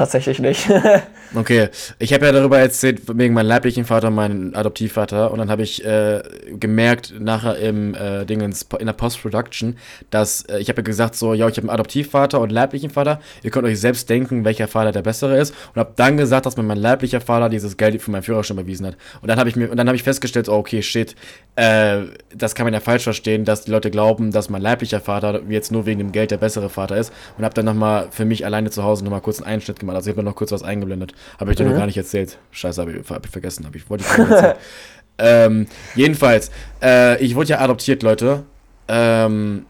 Tatsächlich 0.00 0.38
nicht. 0.38 0.66
Okay, 1.32 1.68
ich 2.00 2.12
habe 2.12 2.26
ja 2.26 2.32
darüber 2.32 2.58
erzählt, 2.58 3.02
wegen 3.06 3.34
meinem 3.34 3.46
leiblichen 3.46 3.84
Vater 3.84 4.08
und 4.08 4.16
meinem 4.16 4.52
Adoptivvater. 4.52 5.30
Und 5.30 5.38
dann 5.38 5.48
habe 5.48 5.62
ich 5.62 5.84
äh, 5.84 6.22
gemerkt, 6.58 7.14
nachher 7.20 7.56
im 7.56 7.94
äh, 7.94 8.24
Dingens, 8.24 8.66
in 8.80 8.86
der 8.86 8.94
Post-Production, 8.94 9.76
dass 10.10 10.42
äh, 10.46 10.58
ich 10.58 10.68
habe 10.68 10.80
ja 10.80 10.82
gesagt, 10.82 11.14
so, 11.14 11.32
ja, 11.32 11.46
ich 11.46 11.56
habe 11.56 11.68
einen 11.68 11.70
Adoptivvater 11.70 12.38
und 12.38 12.46
einen 12.48 12.54
leiblichen 12.54 12.90
Vater. 12.90 13.20
Ihr 13.44 13.52
könnt 13.52 13.64
euch 13.64 13.78
selbst 13.78 14.10
denken, 14.10 14.44
welcher 14.44 14.66
Vater 14.66 14.90
der 14.90 15.02
bessere 15.02 15.38
ist. 15.38 15.54
Und 15.72 15.78
habe 15.78 15.92
dann 15.94 16.16
gesagt, 16.16 16.46
dass 16.46 16.56
mir 16.56 16.64
mein 16.64 16.78
leiblicher 16.78 17.20
Vater 17.20 17.48
dieses 17.48 17.76
Geld 17.76 18.02
für 18.02 18.10
meinen 18.10 18.24
Führerschein 18.24 18.56
überwiesen 18.56 18.86
hat. 18.86 18.96
Und 19.22 19.28
dann 19.28 19.38
habe 19.38 19.48
ich 19.48 19.54
mir, 19.54 19.70
und 19.70 19.76
dann 19.76 19.86
habe 19.86 19.94
ich 19.94 20.02
festgestellt, 20.02 20.46
so, 20.46 20.54
okay, 20.54 20.82
shit, 20.82 21.14
äh, 21.54 22.06
das 22.34 22.56
kann 22.56 22.66
man 22.66 22.74
ja 22.74 22.80
falsch 22.80 23.04
verstehen, 23.04 23.44
dass 23.44 23.66
die 23.66 23.70
Leute 23.70 23.92
glauben, 23.92 24.32
dass 24.32 24.50
mein 24.50 24.62
leiblicher 24.62 25.00
Vater 25.00 25.42
jetzt 25.48 25.70
nur 25.70 25.86
wegen 25.86 26.00
dem 26.00 26.10
Geld 26.10 26.32
der 26.32 26.38
bessere 26.38 26.70
Vater 26.70 26.96
ist. 26.96 27.12
Und 27.38 27.44
habe 27.44 27.54
dann 27.54 27.66
nochmal 27.66 28.08
für 28.10 28.24
mich 28.24 28.44
alleine 28.44 28.70
zu 28.70 28.82
Hause 28.82 29.04
nochmal 29.04 29.20
kurz 29.20 29.40
einen 29.40 29.52
Einschnitt 29.52 29.78
gemacht. 29.78 29.89
Also 29.96 30.10
ich 30.10 30.16
habe 30.16 30.24
noch 30.24 30.34
kurz 30.34 30.52
was 30.52 30.62
eingeblendet. 30.62 31.12
Habe 31.38 31.50
ich 31.50 31.56
dir 31.56 31.64
noch 31.64 31.76
gar 31.76 31.86
nicht 31.86 31.96
erzählt. 31.96 32.38
Scheiße, 32.50 32.80
habe 32.80 32.92
ich, 32.92 33.10
hab 33.10 33.24
ich 33.24 33.30
vergessen. 33.30 33.66
Hab 33.66 33.74
ich, 33.74 33.88
wollte 33.88 34.04
ich 34.04 34.18
nicht 34.18 34.30
erzählen. 34.30 34.56
ähm, 35.18 35.66
jedenfalls, 35.94 36.50
äh, 36.82 37.22
ich 37.22 37.34
wurde 37.34 37.50
ja 37.50 37.60
adoptiert, 37.60 38.02
Leute. 38.02 38.44
Ähm, 38.88 39.66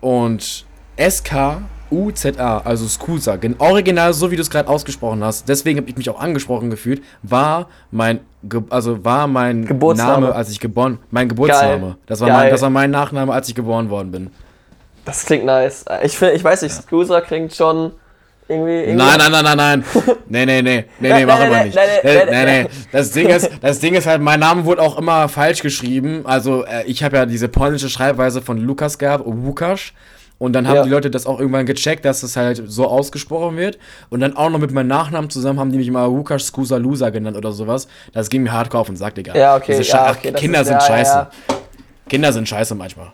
und 0.00 0.64
S-K-U-Z-A, 0.96 2.58
also 2.58 2.86
Skusa, 2.86 3.36
gen- 3.36 3.56
original 3.58 4.12
so 4.14 4.30
wie 4.30 4.36
du 4.36 4.42
es 4.42 4.50
gerade 4.50 4.68
ausgesprochen 4.68 5.22
hast, 5.24 5.48
deswegen 5.48 5.78
habe 5.78 5.88
ich 5.90 5.96
mich 5.96 6.08
auch 6.10 6.20
angesprochen 6.20 6.70
gefühlt, 6.70 7.02
war 7.22 7.68
mein 7.90 8.20
also 8.70 9.04
war 9.04 9.26
mein. 9.26 9.62
Name, 9.62 10.32
als 10.32 10.50
ich 10.50 10.60
geboren, 10.60 10.98
mein 11.10 11.28
Geburtsname. 11.28 11.96
Das 12.06 12.20
war, 12.20 12.28
Geil. 12.28 12.36
mein, 12.36 12.50
das 12.50 12.62
war 12.62 12.70
mein 12.70 12.90
Nachname, 12.90 13.32
als 13.32 13.48
ich 13.48 13.54
geboren 13.56 13.90
worden 13.90 14.12
bin. 14.12 14.30
Das 15.04 15.24
klingt 15.24 15.44
nice. 15.44 15.84
Ich, 16.04 16.16
find, 16.16 16.34
ich 16.34 16.44
weiß 16.44 16.62
nicht, 16.62 16.72
Scusa 16.72 17.20
klingt 17.20 17.54
schon 17.54 17.92
irgendwie. 18.48 18.72
irgendwie 18.72 18.94
Nein, 18.94 19.18
nein, 19.18 19.30
nein, 19.32 19.44
nein, 19.44 19.56
nein. 19.56 19.84
Nee, 20.28 20.46
nee, 20.46 20.62
nee. 20.62 20.62
Nee, 20.62 20.84
nee, 21.00 21.08
Nein, 21.10 21.26
machen 21.26 21.40
nein, 21.40 21.50
wir 21.50 21.56
nein, 21.56 21.66
nicht. 21.66 21.76
nein, 21.76 21.86
Nee, 22.04 22.14
nein, 22.14 22.26
nee, 22.26 22.44
nein. 22.44 22.62
nee. 22.64 22.70
Das 22.92 23.10
Ding 23.12 23.28
ist, 23.28 23.50
das 23.60 23.78
Ding 23.80 23.94
ist 23.94 24.06
halt, 24.06 24.20
mein 24.22 24.40
Name 24.40 24.64
wurde 24.64 24.82
auch 24.82 24.98
immer 24.98 25.28
falsch 25.28 25.62
geschrieben. 25.62 26.22
Also, 26.24 26.64
äh, 26.64 26.84
ich 26.86 27.02
habe 27.02 27.16
ja 27.16 27.26
diese 27.26 27.48
polnische 27.48 27.88
Schreibweise 27.88 28.42
von 28.42 28.58
Lukas 28.58 28.98
gehabt, 28.98 29.24
Łukasz. 29.26 29.92
Und 30.40 30.52
dann 30.52 30.68
haben 30.68 30.76
Ja. 30.76 30.82
die 30.84 30.90
Leute 30.90 31.10
das 31.10 31.26
auch 31.26 31.40
irgendwann 31.40 31.66
gecheckt, 31.66 32.04
dass 32.04 32.22
es 32.22 32.36
halt 32.36 32.62
so 32.66 32.86
ausgesprochen 32.86 33.56
wird. 33.56 33.76
Und 34.08 34.20
dann 34.20 34.36
auch 34.36 34.50
noch 34.50 34.60
mit 34.60 34.70
meinem 34.70 34.86
Nachnamen 34.86 35.30
zusammen 35.30 35.58
haben 35.58 35.72
die 35.72 35.78
mich 35.78 35.88
immer 35.88 36.08
Łukasz 36.08 36.44
Skusa 36.46 36.76
Lusa 36.76 37.10
genannt 37.10 37.36
oder 37.36 37.50
sowas. 37.50 37.88
Das 38.12 38.28
ging 38.30 38.44
mir 38.44 38.52
hardcore 38.52 38.82
auf 38.82 38.86
den 38.86 38.94
Sack, 38.94 39.16
Digga. 39.16 39.34
Ja, 39.36 39.56
okay, 39.56 39.76
Diese 39.76 39.90
ja, 39.90 40.10
okay, 40.12 40.30
das 40.30 40.40
Kinder 40.40 40.60
ist- 40.60 40.68
sind 40.68 40.76
ja, 40.80 40.86
scheiße. 40.86 41.26
Kinder 42.08 42.32
sind 42.32 42.48
scheiße 42.48 42.74
manchmal. 42.76 43.08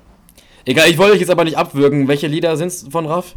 Egal, 0.66 0.88
ich 0.90 0.98
wollte 0.98 1.14
euch 1.14 1.20
jetzt 1.20 1.30
aber 1.30 1.44
nicht 1.44 1.56
abwürgen. 1.56 2.08
Welche 2.08 2.26
Lieder 2.26 2.56
sind's 2.58 2.84
von 2.90 3.06
Raff? 3.06 3.34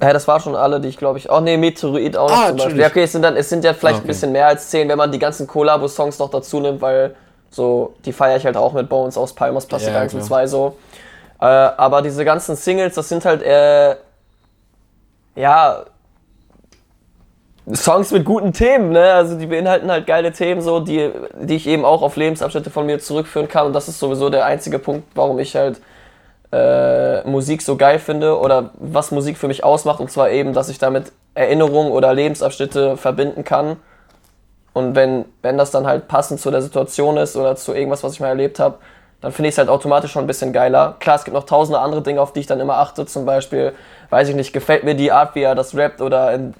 Ja, 0.00 0.12
das 0.12 0.28
war 0.28 0.38
schon 0.40 0.54
alle, 0.54 0.80
die 0.80 0.88
ich 0.88 0.96
glaube 0.96 1.18
ich. 1.18 1.30
Oh 1.30 1.40
nee, 1.40 1.56
Meteoroid 1.56 2.16
auch 2.16 2.28
noch 2.30 2.36
Ah, 2.36 2.48
zum 2.48 2.56
Beispiel. 2.58 2.80
Ja, 2.80 2.86
okay, 2.88 3.02
es 3.02 3.12
sind 3.12 3.22
dann, 3.22 3.36
es 3.36 3.48
sind 3.48 3.64
ja 3.64 3.74
vielleicht 3.74 3.96
Ah, 3.96 3.98
okay. 3.98 4.04
ein 4.04 4.08
bisschen 4.08 4.32
mehr 4.32 4.46
als 4.46 4.70
zehn, 4.70 4.88
wenn 4.88 4.98
man 4.98 5.10
die 5.10 5.18
ganzen 5.18 5.46
Collabo-Songs 5.46 6.18
noch 6.20 6.30
dazu 6.30 6.60
nimmt, 6.60 6.80
weil 6.80 7.16
so, 7.50 7.94
die 8.04 8.12
feiere 8.12 8.36
ich 8.36 8.44
halt 8.44 8.56
auch 8.56 8.72
mit 8.74 8.88
Bones 8.88 9.16
aus 9.18 9.32
Palmos 9.34 9.66
Plastik 9.66 9.94
Ja, 9.94 10.00
1 10.00 10.14
und 10.14 10.20
klar. 10.20 10.28
2 10.28 10.46
so. 10.46 10.76
Äh, 11.40 11.44
aber 11.46 12.02
diese 12.02 12.24
ganzen 12.24 12.54
Singles, 12.56 12.94
das 12.94 13.08
sind 13.08 13.24
halt 13.24 13.42
äh, 13.42 13.96
ja 15.34 15.84
Songs 17.74 18.12
mit 18.12 18.24
guten 18.24 18.52
Themen, 18.52 18.90
ne? 18.92 19.12
Also 19.12 19.36
die 19.38 19.46
beinhalten 19.46 19.90
halt 19.90 20.06
geile 20.06 20.32
Themen, 20.32 20.62
so, 20.62 20.80
die, 20.80 21.10
die 21.42 21.56
ich 21.56 21.66
eben 21.66 21.84
auch 21.84 22.00
auf 22.00 22.16
Lebensabschnitte 22.16 22.70
von 22.70 22.86
mir 22.86 22.98
zurückführen 22.98 23.46
kann. 23.48 23.66
Und 23.66 23.72
das 23.74 23.88
ist 23.88 23.98
sowieso 23.98 24.30
der 24.30 24.46
einzige 24.46 24.78
Punkt, 24.78 25.06
warum 25.14 25.38
ich 25.38 25.54
halt 25.54 25.80
äh, 26.52 27.22
Musik 27.28 27.62
so 27.62 27.76
geil 27.76 27.98
finde 27.98 28.38
oder 28.38 28.70
was 28.74 29.10
Musik 29.10 29.36
für 29.36 29.48
mich 29.48 29.64
ausmacht. 29.64 30.00
Und 30.00 30.10
zwar 30.10 30.30
eben, 30.30 30.52
dass 30.52 30.68
ich 30.68 30.78
damit 30.78 31.12
Erinnerungen 31.34 31.92
oder 31.92 32.14
Lebensabschnitte 32.14 32.96
verbinden 32.96 33.44
kann. 33.44 33.76
Und 34.72 34.94
wenn, 34.94 35.24
wenn 35.42 35.58
das 35.58 35.70
dann 35.70 35.86
halt 35.86 36.08
passend 36.08 36.40
zu 36.40 36.50
der 36.50 36.62
Situation 36.62 37.16
ist 37.16 37.36
oder 37.36 37.56
zu 37.56 37.74
irgendwas, 37.74 38.04
was 38.04 38.14
ich 38.14 38.20
mal 38.20 38.28
erlebt 38.28 38.60
habe, 38.60 38.78
dann 39.20 39.32
finde 39.32 39.48
ich 39.48 39.54
es 39.54 39.58
halt 39.58 39.68
automatisch 39.68 40.12
schon 40.12 40.24
ein 40.24 40.28
bisschen 40.28 40.52
geiler. 40.52 40.96
Klar, 41.00 41.16
es 41.16 41.24
gibt 41.24 41.34
noch 41.34 41.44
tausende 41.44 41.80
andere 41.80 42.02
Dinge, 42.02 42.20
auf 42.20 42.32
die 42.32 42.40
ich 42.40 42.46
dann 42.46 42.60
immer 42.60 42.76
achte. 42.76 43.04
Zum 43.04 43.26
Beispiel, 43.26 43.72
weiß 44.10 44.28
ich 44.28 44.36
nicht, 44.36 44.52
gefällt 44.52 44.84
mir 44.84 44.94
die 44.94 45.10
Art, 45.10 45.34
wie 45.34 45.42
er 45.42 45.54
das 45.54 45.74
rappt 45.74 46.00
oder 46.00 46.32
in, 46.32 46.54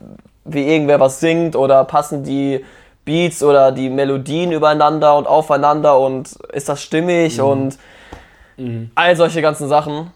wie 0.44 0.66
irgendwer 0.66 0.98
was 0.98 1.20
singt 1.20 1.54
oder 1.54 1.84
passen 1.84 2.24
die 2.24 2.64
Beats 3.04 3.42
oder 3.42 3.70
die 3.70 3.88
Melodien 3.88 4.52
übereinander 4.52 5.16
und 5.16 5.26
aufeinander 5.26 5.98
und 5.98 6.32
ist 6.52 6.68
das 6.68 6.82
stimmig 6.82 7.40
und 7.40 7.78
all 8.94 9.16
solche 9.16 9.40
ganzen 9.42 9.68
Sachen. 9.68 10.10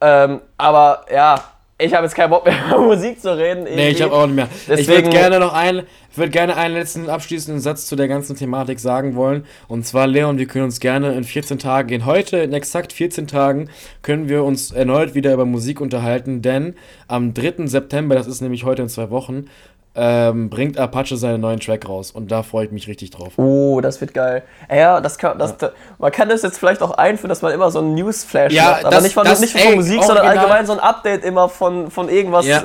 Ähm, 0.00 0.40
aber 0.56 1.04
ja, 1.12 1.42
ich 1.80 1.92
habe 1.94 2.04
jetzt 2.04 2.14
keinen 2.14 2.30
Bock 2.30 2.44
mehr 2.44 2.54
über 2.68 2.80
Musik 2.80 3.20
zu 3.20 3.36
reden. 3.36 3.64
Nee, 3.64 3.70
ich 3.90 4.00
irgendwie. 4.00 4.02
habe 4.04 4.14
auch 4.14 4.26
nicht 4.26 4.36
mehr. 4.36 4.48
ich 4.52 4.66
Deswegen- 4.66 4.88
würde 5.06 5.10
gerne 5.10 5.38
noch 5.40 5.52
einen, 5.54 5.86
ich 6.10 6.18
würde 6.18 6.30
gerne 6.30 6.56
einen 6.56 6.74
letzten 6.74 7.08
abschließenden 7.08 7.60
Satz 7.60 7.86
zu 7.86 7.94
der 7.94 8.08
ganzen 8.08 8.34
Thematik 8.36 8.80
sagen 8.80 9.14
wollen. 9.14 9.44
Und 9.68 9.86
zwar, 9.86 10.06
Leon, 10.08 10.38
wir 10.38 10.46
können 10.46 10.64
uns 10.64 10.80
gerne 10.80 11.12
in 11.14 11.22
14 11.24 11.58
Tagen, 11.58 11.90
in 11.90 12.06
heute, 12.06 12.38
in 12.38 12.52
exakt 12.52 12.92
14 12.92 13.26
Tagen, 13.28 13.70
können 14.02 14.28
wir 14.28 14.42
uns 14.44 14.72
erneut 14.72 15.14
wieder 15.14 15.32
über 15.34 15.44
Musik 15.44 15.80
unterhalten, 15.80 16.42
denn 16.42 16.74
am 17.06 17.34
3. 17.34 17.66
September, 17.66 18.14
das 18.16 18.26
ist 18.26 18.40
nämlich 18.40 18.64
heute 18.64 18.82
in 18.82 18.88
zwei 18.88 19.10
Wochen, 19.10 19.46
ähm, 19.94 20.48
bringt 20.50 20.78
Apache 20.78 21.16
seinen 21.16 21.40
neuen 21.40 21.58
Track 21.60 21.88
raus. 21.88 22.10
Und 22.10 22.30
da 22.30 22.42
freue 22.42 22.66
ich 22.66 22.70
mich 22.72 22.86
richtig 22.88 23.10
drauf. 23.10 23.32
Oh, 23.36 23.80
das 23.80 24.00
wird 24.00 24.14
geil. 24.14 24.42
Ja, 24.72 25.00
das 25.00 25.18
kann, 25.18 25.38
das, 25.38 25.56
da- 25.56 25.72
man 25.98 26.12
kann 26.12 26.28
das 26.28 26.42
jetzt 26.42 26.58
vielleicht 26.58 26.82
auch 26.82 26.92
einführen, 26.92 27.28
dass 27.30 27.42
man 27.42 27.52
immer 27.52 27.70
so 27.70 27.80
einen 27.80 27.94
Newsflash 27.94 28.52
Ja, 28.52 28.70
macht. 28.70 28.84
Aber 28.84 28.90
das- 28.94 29.02
nicht 29.04 29.14
von, 29.14 29.24
das- 29.24 29.40
nicht 29.40 29.52
von 29.52 29.60
ey, 29.60 29.76
Musik, 29.76 30.02
sondern 30.04 30.26
allgemein 30.26 30.66
so 30.66 30.72
ein 30.72 30.80
Update 30.80 31.24
immer 31.24 31.48
von, 31.48 31.90
von 31.90 32.08
irgendwas. 32.08 32.46
Ja. 32.46 32.64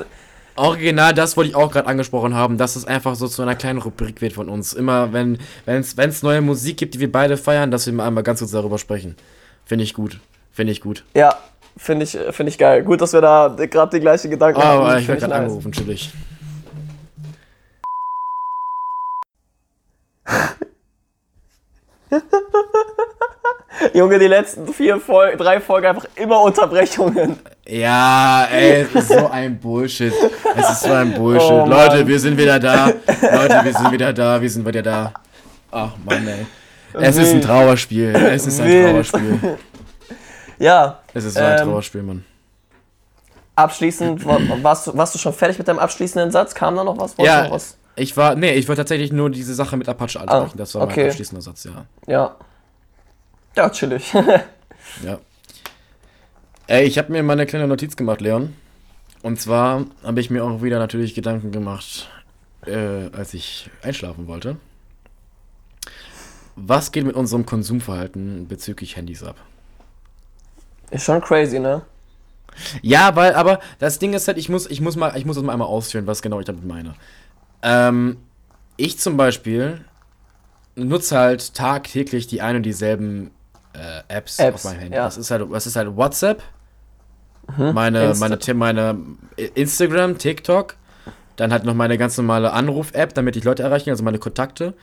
Original, 0.56 1.16
das 1.16 1.36
wollte 1.36 1.50
ich 1.50 1.56
auch 1.56 1.72
gerade 1.72 1.88
angesprochen 1.88 2.36
haben, 2.36 2.60
dass 2.60 2.76
es 2.76 2.86
einfach 2.86 3.16
so 3.16 3.28
zu 3.28 3.42
einer 3.42 3.56
kleinen 3.56 3.80
Rubrik 3.80 4.22
wird 4.22 4.34
von 4.34 4.50
uns. 4.50 4.74
Immer, 4.74 5.12
wenn 5.12 5.40
es 5.66 6.22
neue 6.22 6.42
Musik 6.42 6.78
gibt, 6.78 6.94
die 6.94 7.00
wir 7.00 7.12
beide 7.12 7.38
feiern, 7.38 7.72
dass 7.72 7.88
wir 7.88 7.94
mal 7.94 8.06
einmal 8.06 8.22
ganz 8.22 8.38
kurz 8.40 8.52
darüber 8.52 8.78
sprechen. 8.78 9.16
Finde 9.66 9.84
ich 9.84 9.96
gut. 9.96 10.20
Finde 10.52 10.72
ich 10.72 10.82
gut. 10.82 11.04
Ja, 11.16 11.34
finde 11.76 12.04
ich, 12.04 12.12
finde 12.30 12.52
ich 12.52 12.60
geil. 12.60 12.84
Gut, 12.84 13.02
dass 13.02 13.14
wir 13.14 13.22
da 13.22 13.48
gerade 13.58 13.98
die 13.98 14.02
gleichen 14.02 14.30
Gedanken 14.30 14.60
Oh, 14.62 14.64
hatten. 14.64 14.78
aber 14.82 14.90
ich 15.00 15.06
Find 15.08 15.08
werde 15.08 15.20
gerade 15.22 15.32
nice. 15.32 15.42
angerufen, 15.42 15.72
chillig. 15.72 16.12
Junge, 23.94 24.18
die 24.20 24.28
letzten 24.28 24.74
vier 24.74 25.00
Fol 25.00 25.36
drei 25.38 25.60
Folgen 25.62 25.88
einfach 25.88 26.06
immer 26.16 26.42
Unterbrechungen. 26.42 27.40
Ja, 27.68 28.46
ey, 28.52 28.86
so 29.02 29.28
ein 29.30 29.60
Bullshit. 29.60 30.14
Es 30.56 30.70
ist 30.72 30.82
so 30.84 30.92
ein 30.94 31.14
Bullshit. 31.14 31.52
Oh. 31.52 31.66
Leute, 31.68 32.08
wir 32.08 32.20
sind 32.20 32.38
wieder 32.38 32.60
da. 32.60 32.88
Leute, 32.88 33.62
wir 33.64 33.74
sind 33.74 33.92
wieder 33.92 34.12
da. 34.14 34.42
Wir 34.42 34.50
sind 34.50 34.66
wieder 34.68 34.82
da. 34.82 35.14
Ach, 35.72 35.92
Mann, 36.06 36.28
ey. 36.28 36.46
Es 36.94 37.18
ist 37.18 37.30
ein 37.30 37.36
Wild. 37.36 37.44
Trauerspiel. 37.46 38.16
Es 38.16 38.48
ist 38.48 38.60
ein 38.60 38.68
Wild. 38.68 38.90
Trauerspiel. 39.10 39.58
Ja, 40.60 41.00
Es 41.14 41.24
ist 41.26 41.34
so 41.36 41.40
ein 41.40 41.60
Ähm, 41.60 41.66
Trauerspiel, 41.68 42.04
Mann. 42.04 42.26
abschließend, 43.56 44.26
wa- 44.26 44.40
warst 44.62 44.88
du, 44.88 44.98
warst 44.98 45.14
du 45.16 45.20
schon 45.20 45.34
fertig 45.34 45.58
mit 45.58 45.68
deinem 45.68 45.80
abschließenden 45.80 46.32
Satz? 46.32 46.54
Kam 46.56 46.76
da 46.76 46.84
noch 46.84 46.98
was? 46.98 47.18
Wolltest 47.18 47.36
Ja, 47.38 47.44
noch 47.46 47.52
was? 47.52 47.78
ich 47.96 48.16
war, 48.18 48.36
nee, 48.36 48.54
ich 48.54 48.68
wollte 48.68 48.82
tatsächlich 48.82 49.12
nur 49.12 49.30
diese 49.30 49.54
Sache 49.54 49.78
mit 49.78 49.88
Apache 49.90 50.20
ansprechen. 50.20 50.58
das 50.58 50.74
war 50.76 50.84
okay. 50.84 51.02
mein 51.02 51.10
abschließender 51.10 51.42
Satz, 51.42 51.64
ja. 51.66 51.86
Ja. 52.08 52.36
Ja, 53.56 53.70
chillig. 53.70 54.14
Ja. 55.04 55.20
Ey, 56.68 56.84
ich 56.86 56.98
habe 56.98 57.12
mir 57.12 57.24
mal 57.24 57.34
eine 57.34 57.46
kleine 57.46 57.68
Notiz 57.68 57.96
gemacht, 57.96 58.22
Leon. 58.22 58.54
Und 59.24 59.40
zwar 59.40 59.86
habe 60.04 60.20
ich 60.20 60.30
mir 60.30 60.44
auch 60.44 60.62
wieder 60.62 60.78
natürlich 60.78 61.16
Gedanken 61.16 61.52
gemacht, 61.52 62.10
äh, 62.66 63.10
als 63.12 63.34
ich 63.34 63.70
einschlafen 63.82 64.28
wollte. 64.28 64.58
Was 66.56 66.92
geht 66.92 67.06
mit 67.06 67.16
unserem 67.16 67.46
Konsumverhalten 67.46 68.48
bezüglich 68.48 68.98
Handys 68.98 69.24
ab? 69.24 69.38
Ist 70.92 71.06
schon 71.06 71.22
crazy, 71.22 71.60
ne? 71.60 71.82
Ja, 72.82 73.16
weil, 73.16 73.34
aber 73.34 73.60
das 73.80 73.98
Ding 73.98 74.14
ist 74.14 74.28
halt, 74.28 74.38
ich 74.38 74.50
muss, 74.50 74.70
ich 74.70 74.82
muss 74.82 74.96
mal, 74.96 75.18
ich 75.18 75.26
muss 75.26 75.38
das 75.38 75.44
mal 75.44 75.54
einmal 75.54 75.70
ausführen, 75.70 76.06
was 76.06 76.22
genau 76.22 76.40
ich 76.40 76.46
damit 76.46 76.66
meine. 76.66 76.94
Ähm, 77.64 78.18
ich 78.78 79.00
zum 79.00 79.18
Beispiel 79.18 79.84
nutze 80.76 81.18
halt 81.18 81.56
tagtäglich 81.56 82.28
die 82.28 82.42
ein 82.42 82.58
und 82.58 82.64
dieselben 82.64 83.32
äh, 83.74 84.02
Apps, 84.08 84.40
Apps, 84.40 84.66
auf 84.66 84.72
meinem 84.72 84.80
Handy. 84.82 84.96
ja. 84.98 85.06
Das 85.06 85.18
ist 85.18 85.32
halt, 85.32 85.46
das 85.52 85.68
ist 85.68 85.76
halt 85.76 85.96
WhatsApp, 85.96 86.42
meine, 87.58 88.12
Insta- 88.14 88.54
meine, 88.54 88.94
meine 88.98 89.48
Instagram, 89.56 90.18
TikTok, 90.18 90.76
dann 91.36 91.52
halt 91.52 91.66
noch 91.66 91.74
meine 91.74 91.98
ganz 91.98 92.18
normale 92.18 92.54
Anruf-App, 92.54 93.14
damit 93.14 93.36
ich 93.36 93.44
Leute 93.44 93.64
erreichen, 93.64 93.90
also 93.90 94.04
meine 94.04 94.20
Kontakte. 94.20 94.74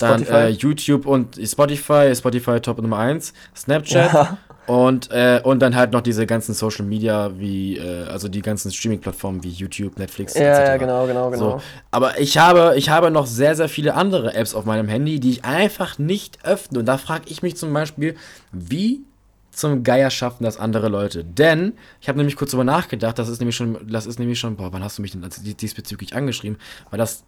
Dann 0.00 0.20
Spotify. 0.24 0.32
äh, 0.36 0.48
YouTube 0.50 1.06
und 1.06 1.36
Spotify, 1.44 2.12
Spotify 2.14 2.60
Top 2.60 2.80
Nummer 2.80 2.98
1, 2.98 3.32
Snapchat 3.56 4.12
Ja. 4.12 4.38
Und, 4.66 5.10
äh, 5.10 5.40
und 5.44 5.60
dann 5.60 5.74
halt 5.74 5.92
noch 5.92 6.00
diese 6.00 6.26
ganzen 6.26 6.54
Social 6.54 6.84
Media 6.86 7.32
wie, 7.38 7.76
äh, 7.76 8.04
also 8.06 8.28
die 8.28 8.40
ganzen 8.40 8.70
Streaming-Plattformen 8.72 9.42
wie 9.42 9.50
YouTube, 9.50 9.98
Netflix, 9.98 10.34
Ja, 10.34 10.64
ja, 10.64 10.76
genau, 10.76 11.06
genau, 11.06 11.30
genau. 11.30 11.58
So. 11.58 11.62
Aber 11.90 12.18
ich 12.18 12.38
habe, 12.38 12.74
ich 12.76 12.88
habe 12.88 13.10
noch 13.10 13.26
sehr, 13.26 13.54
sehr 13.56 13.68
viele 13.68 13.94
andere 13.94 14.34
Apps 14.34 14.54
auf 14.54 14.64
meinem 14.64 14.88
Handy, 14.88 15.20
die 15.20 15.30
ich 15.30 15.44
einfach 15.44 15.98
nicht 15.98 16.38
öffne. 16.44 16.78
Und 16.78 16.86
da 16.86 16.96
frage 16.96 17.24
ich 17.28 17.42
mich 17.42 17.56
zum 17.56 17.72
Beispiel, 17.72 18.16
wie 18.52 19.02
zum 19.50 19.84
Geier 19.84 20.10
schaffen 20.10 20.44
das 20.44 20.58
andere 20.58 20.88
Leute? 20.88 21.24
Denn 21.24 21.74
ich 22.00 22.08
habe 22.08 22.18
nämlich 22.18 22.36
kurz 22.36 22.50
drüber 22.50 22.64
nachgedacht, 22.64 23.18
das 23.18 23.28
ist 23.28 23.40
nämlich 23.40 23.56
schon, 23.56 23.78
das 23.86 24.06
ist 24.06 24.18
nämlich 24.18 24.38
schon, 24.38 24.56
boah, 24.56 24.72
wann 24.72 24.82
hast 24.82 24.98
du 24.98 25.02
mich 25.02 25.12
denn 25.12 25.22
dies- 25.22 25.56
diesbezüglich 25.56 26.16
angeschrieben? 26.16 26.58
Weil 26.90 26.98
das, 26.98 27.22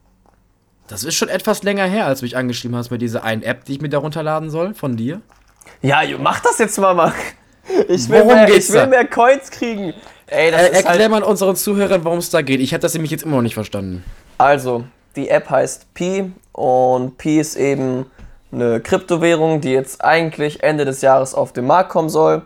das 0.89 1.05
ist 1.05 1.15
schon 1.15 1.29
etwas 1.29 1.63
länger 1.63 1.85
her, 1.85 2.07
als 2.07 2.21
du 2.21 2.25
mich 2.25 2.37
angeschrieben 2.37 2.77
hast 2.77 2.91
mit 2.91 3.03
dieser 3.03 3.25
einen 3.25 3.43
App, 3.43 3.65
die 3.65 3.75
ich 3.75 3.81
mir 3.81 3.89
da 3.89 3.99
runterladen 3.99 4.51
soll, 4.51 4.75
von 4.75 4.97
dir. 4.97 5.21
Ja, 5.83 6.01
mach 6.19 6.41
das 6.41 6.59
jetzt 6.59 6.79
mal, 6.79 6.95
Mann. 6.95 7.13
Ich 7.89 8.09
will, 8.09 8.21
Worum 8.21 8.35
mehr, 8.35 8.47
geht's 8.47 8.69
ich 8.69 8.75
will 8.75 8.81
da? 8.83 8.87
mehr 8.87 9.07
Coins 9.07 9.51
kriegen. 9.51 9.93
Ey, 10.29 10.51
das 10.51 10.61
Äh, 10.63 10.67
ist 10.69 10.75
erklär 10.85 10.99
halt, 11.01 11.11
mal 11.11 11.23
unseren 11.23 11.57
Zuhörern, 11.57 12.05
worum 12.05 12.19
es 12.19 12.31
da 12.31 12.43
geht. 12.43 12.61
Ich 12.61 12.73
habe 12.73 12.81
das 12.81 12.95
nämlich 12.95 13.11
jetzt 13.11 13.25
immer 13.25 13.37
noch 13.37 13.43
nicht 13.43 13.55
verstanden. 13.55 14.05
Also, 14.39 14.85
die 15.17 15.29
App 15.29 15.51
heißt 15.51 15.93
Pi 15.95 16.33
und 16.53 17.19
Pi 17.19 17.41
ist 17.41 17.57
eben 17.57 18.07
eine 18.53 18.81
Kryptowährung, 18.81 19.61
die 19.61 19.73
jetzt 19.73 20.03
eigentlich 20.05 20.63
Ende 20.63 20.85
des 20.85 21.03
Jahres 21.03 21.35
auf 21.35 21.53
den 21.53 21.67
Markt 21.67 21.91
kommen 21.91 22.09
soll. 22.09 22.43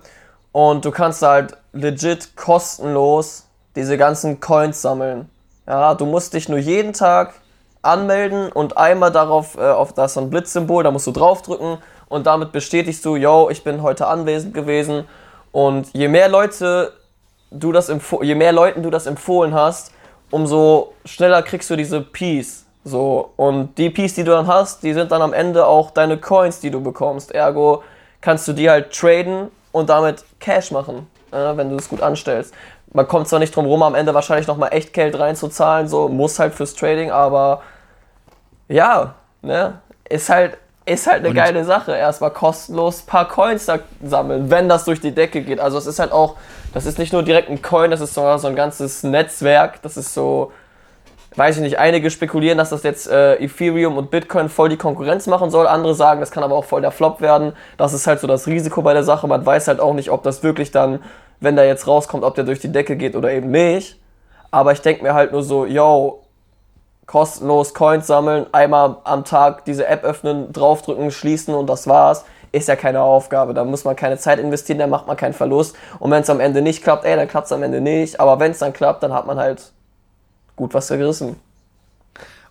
Und 0.52 0.84
du 0.84 0.90
kannst 0.90 1.22
halt 1.22 1.56
legit 1.72 2.36
kostenlos 2.36 3.44
diese 3.76 3.96
ganzen 3.96 4.40
Coins 4.40 4.82
sammeln. 4.82 5.28
Ja, 5.66 5.94
du 5.94 6.06
musst 6.06 6.34
dich 6.34 6.48
nur 6.48 6.58
jeden 6.58 6.92
Tag 6.92 7.34
anmelden 7.82 8.50
und 8.50 8.76
einmal 8.76 9.12
darauf, 9.12 9.56
äh, 9.56 9.60
auf 9.60 9.92
das 9.94 10.14
so 10.14 10.20
ein 10.20 10.30
Blitzsymbol, 10.30 10.82
da 10.82 10.90
musst 10.90 11.06
du 11.06 11.12
draufdrücken 11.12 11.78
und 12.10 12.26
damit 12.26 12.52
bestätigst 12.52 13.02
du, 13.06 13.16
yo, 13.16 13.48
ich 13.50 13.64
bin 13.64 13.82
heute 13.82 14.08
anwesend 14.08 14.52
gewesen. 14.52 15.04
Und 15.52 15.88
je 15.94 16.08
mehr 16.08 16.28
Leute 16.28 16.92
du 17.50 17.72
das 17.72 17.90
je 18.22 18.34
mehr 18.34 18.52
Leuten 18.52 18.82
du 18.82 18.90
das 18.90 19.06
empfohlen 19.06 19.54
hast, 19.54 19.92
umso 20.30 20.92
schneller 21.04 21.42
kriegst 21.42 21.70
du 21.70 21.76
diese 21.76 22.02
Peace. 22.02 22.66
So, 22.84 23.30
und 23.36 23.76
die 23.78 23.90
Piece, 23.90 24.14
die 24.14 24.24
du 24.24 24.32
dann 24.32 24.46
hast, 24.46 24.82
die 24.82 24.92
sind 24.92 25.12
dann 25.12 25.22
am 25.22 25.32
Ende 25.32 25.66
auch 25.66 25.92
deine 25.92 26.18
Coins, 26.18 26.60
die 26.60 26.70
du 26.70 26.82
bekommst. 26.82 27.32
Ergo 27.32 27.82
kannst 28.20 28.48
du 28.48 28.52
die 28.52 28.68
halt 28.68 28.92
traden 28.92 29.48
und 29.70 29.88
damit 29.88 30.24
Cash 30.40 30.72
machen, 30.72 31.06
äh, 31.30 31.56
wenn 31.56 31.70
du 31.70 31.76
es 31.76 31.88
gut 31.88 32.02
anstellst. 32.02 32.54
Man 32.92 33.06
kommt 33.06 33.28
zwar 33.28 33.38
nicht 33.38 33.54
drum 33.54 33.66
rum, 33.66 33.82
am 33.84 33.94
Ende 33.94 34.14
wahrscheinlich 34.14 34.48
nochmal 34.48 34.70
echt 34.72 34.92
Geld 34.92 35.16
reinzuzahlen, 35.16 35.86
so 35.86 36.08
muss 36.08 36.40
halt 36.40 36.54
fürs 36.54 36.74
Trading, 36.74 37.12
aber 37.12 37.62
ja, 38.68 39.14
ne, 39.42 39.80
ist 40.08 40.28
halt, 40.28 40.58
ist 40.86 41.06
halt 41.06 41.18
eine 41.20 41.28
Und- 41.28 41.34
geile 41.34 41.64
Sache. 41.64 41.92
Erstmal 41.92 42.30
kostenlos 42.30 43.02
ein 43.02 43.06
paar 43.06 43.28
Coins 43.28 43.66
da 43.66 43.78
sammeln, 44.02 44.50
wenn 44.50 44.68
das 44.68 44.84
durch 44.84 45.00
die 45.00 45.12
Decke 45.12 45.42
geht. 45.42 45.60
Also 45.60 45.78
es 45.78 45.86
ist 45.86 45.98
halt 45.98 46.12
auch, 46.12 46.36
das 46.74 46.86
ist 46.86 46.98
nicht 46.98 47.12
nur 47.12 47.22
direkt 47.22 47.48
ein 47.50 47.62
Coin, 47.62 47.90
das 47.90 48.00
ist 48.00 48.14
sogar 48.14 48.38
so 48.38 48.48
ein 48.48 48.56
ganzes 48.56 49.02
Netzwerk. 49.02 49.82
Das 49.82 49.96
ist 49.96 50.14
so, 50.14 50.52
weiß 51.36 51.56
ich 51.56 51.62
nicht, 51.62 51.78
einige 51.78 52.10
spekulieren, 52.10 52.58
dass 52.58 52.70
das 52.70 52.82
jetzt 52.82 53.08
äh, 53.08 53.36
Ethereum 53.36 53.98
und 53.98 54.10
Bitcoin 54.10 54.48
voll 54.48 54.68
die 54.68 54.76
Konkurrenz 54.76 55.26
machen 55.26 55.50
soll. 55.50 55.66
Andere 55.66 55.94
sagen, 55.94 56.20
das 56.20 56.30
kann 56.30 56.42
aber 56.42 56.56
auch 56.56 56.64
voll 56.64 56.80
der 56.80 56.90
Flop 56.90 57.20
werden. 57.20 57.52
Das 57.76 57.92
ist 57.92 58.06
halt 58.06 58.20
so 58.20 58.26
das 58.26 58.46
Risiko 58.46 58.82
bei 58.82 58.94
der 58.94 59.04
Sache. 59.04 59.26
Man 59.28 59.44
weiß 59.44 59.68
halt 59.68 59.80
auch 59.80 59.94
nicht, 59.94 60.10
ob 60.10 60.22
das 60.22 60.42
wirklich 60.42 60.70
dann, 60.72 61.00
wenn 61.40 61.56
der 61.56 61.66
jetzt 61.66 61.86
rauskommt, 61.86 62.24
ob 62.24 62.34
der 62.34 62.44
durch 62.44 62.58
die 62.58 62.72
Decke 62.72 62.96
geht 62.96 63.14
oder 63.14 63.30
eben 63.30 63.50
nicht. 63.50 63.96
Aber 64.50 64.72
ich 64.72 64.80
denke 64.80 65.02
mir 65.04 65.14
halt 65.14 65.30
nur 65.30 65.42
so, 65.44 65.64
yo, 65.66 66.19
kostenlos 67.10 67.74
Coins 67.74 68.06
sammeln, 68.06 68.46
einmal 68.52 68.98
am 69.02 69.24
Tag 69.24 69.64
diese 69.64 69.84
App 69.84 70.04
öffnen, 70.04 70.52
draufdrücken, 70.52 71.10
schließen 71.10 71.52
und 71.56 71.66
das 71.66 71.88
war's. 71.88 72.24
Ist 72.52 72.68
ja 72.68 72.76
keine 72.76 73.00
Aufgabe. 73.00 73.52
Da 73.52 73.64
muss 73.64 73.82
man 73.82 73.96
keine 73.96 74.16
Zeit 74.16 74.38
investieren, 74.38 74.78
da 74.78 74.86
macht 74.86 75.08
man 75.08 75.16
keinen 75.16 75.32
Verlust. 75.32 75.74
Und 75.98 76.12
wenn 76.12 76.22
es 76.22 76.30
am 76.30 76.38
Ende 76.38 76.62
nicht 76.62 76.84
klappt, 76.84 77.04
ey, 77.04 77.16
dann 77.16 77.26
klappt 77.26 77.46
es 77.46 77.52
am 77.52 77.64
Ende 77.64 77.80
nicht. 77.80 78.20
Aber 78.20 78.38
wenn 78.38 78.52
es 78.52 78.58
dann 78.58 78.72
klappt, 78.72 79.02
dann 79.02 79.12
hat 79.12 79.26
man 79.26 79.38
halt 79.38 79.72
gut 80.54 80.72
was 80.72 80.86
gerissen. 80.86 81.34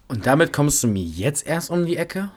Und 0.10 0.28
damit 0.28 0.52
kommst 0.52 0.84
du 0.84 0.90
mir 0.90 1.04
jetzt 1.04 1.48
erst 1.48 1.70
um 1.70 1.86
die 1.86 1.96
Ecke? 1.96 2.30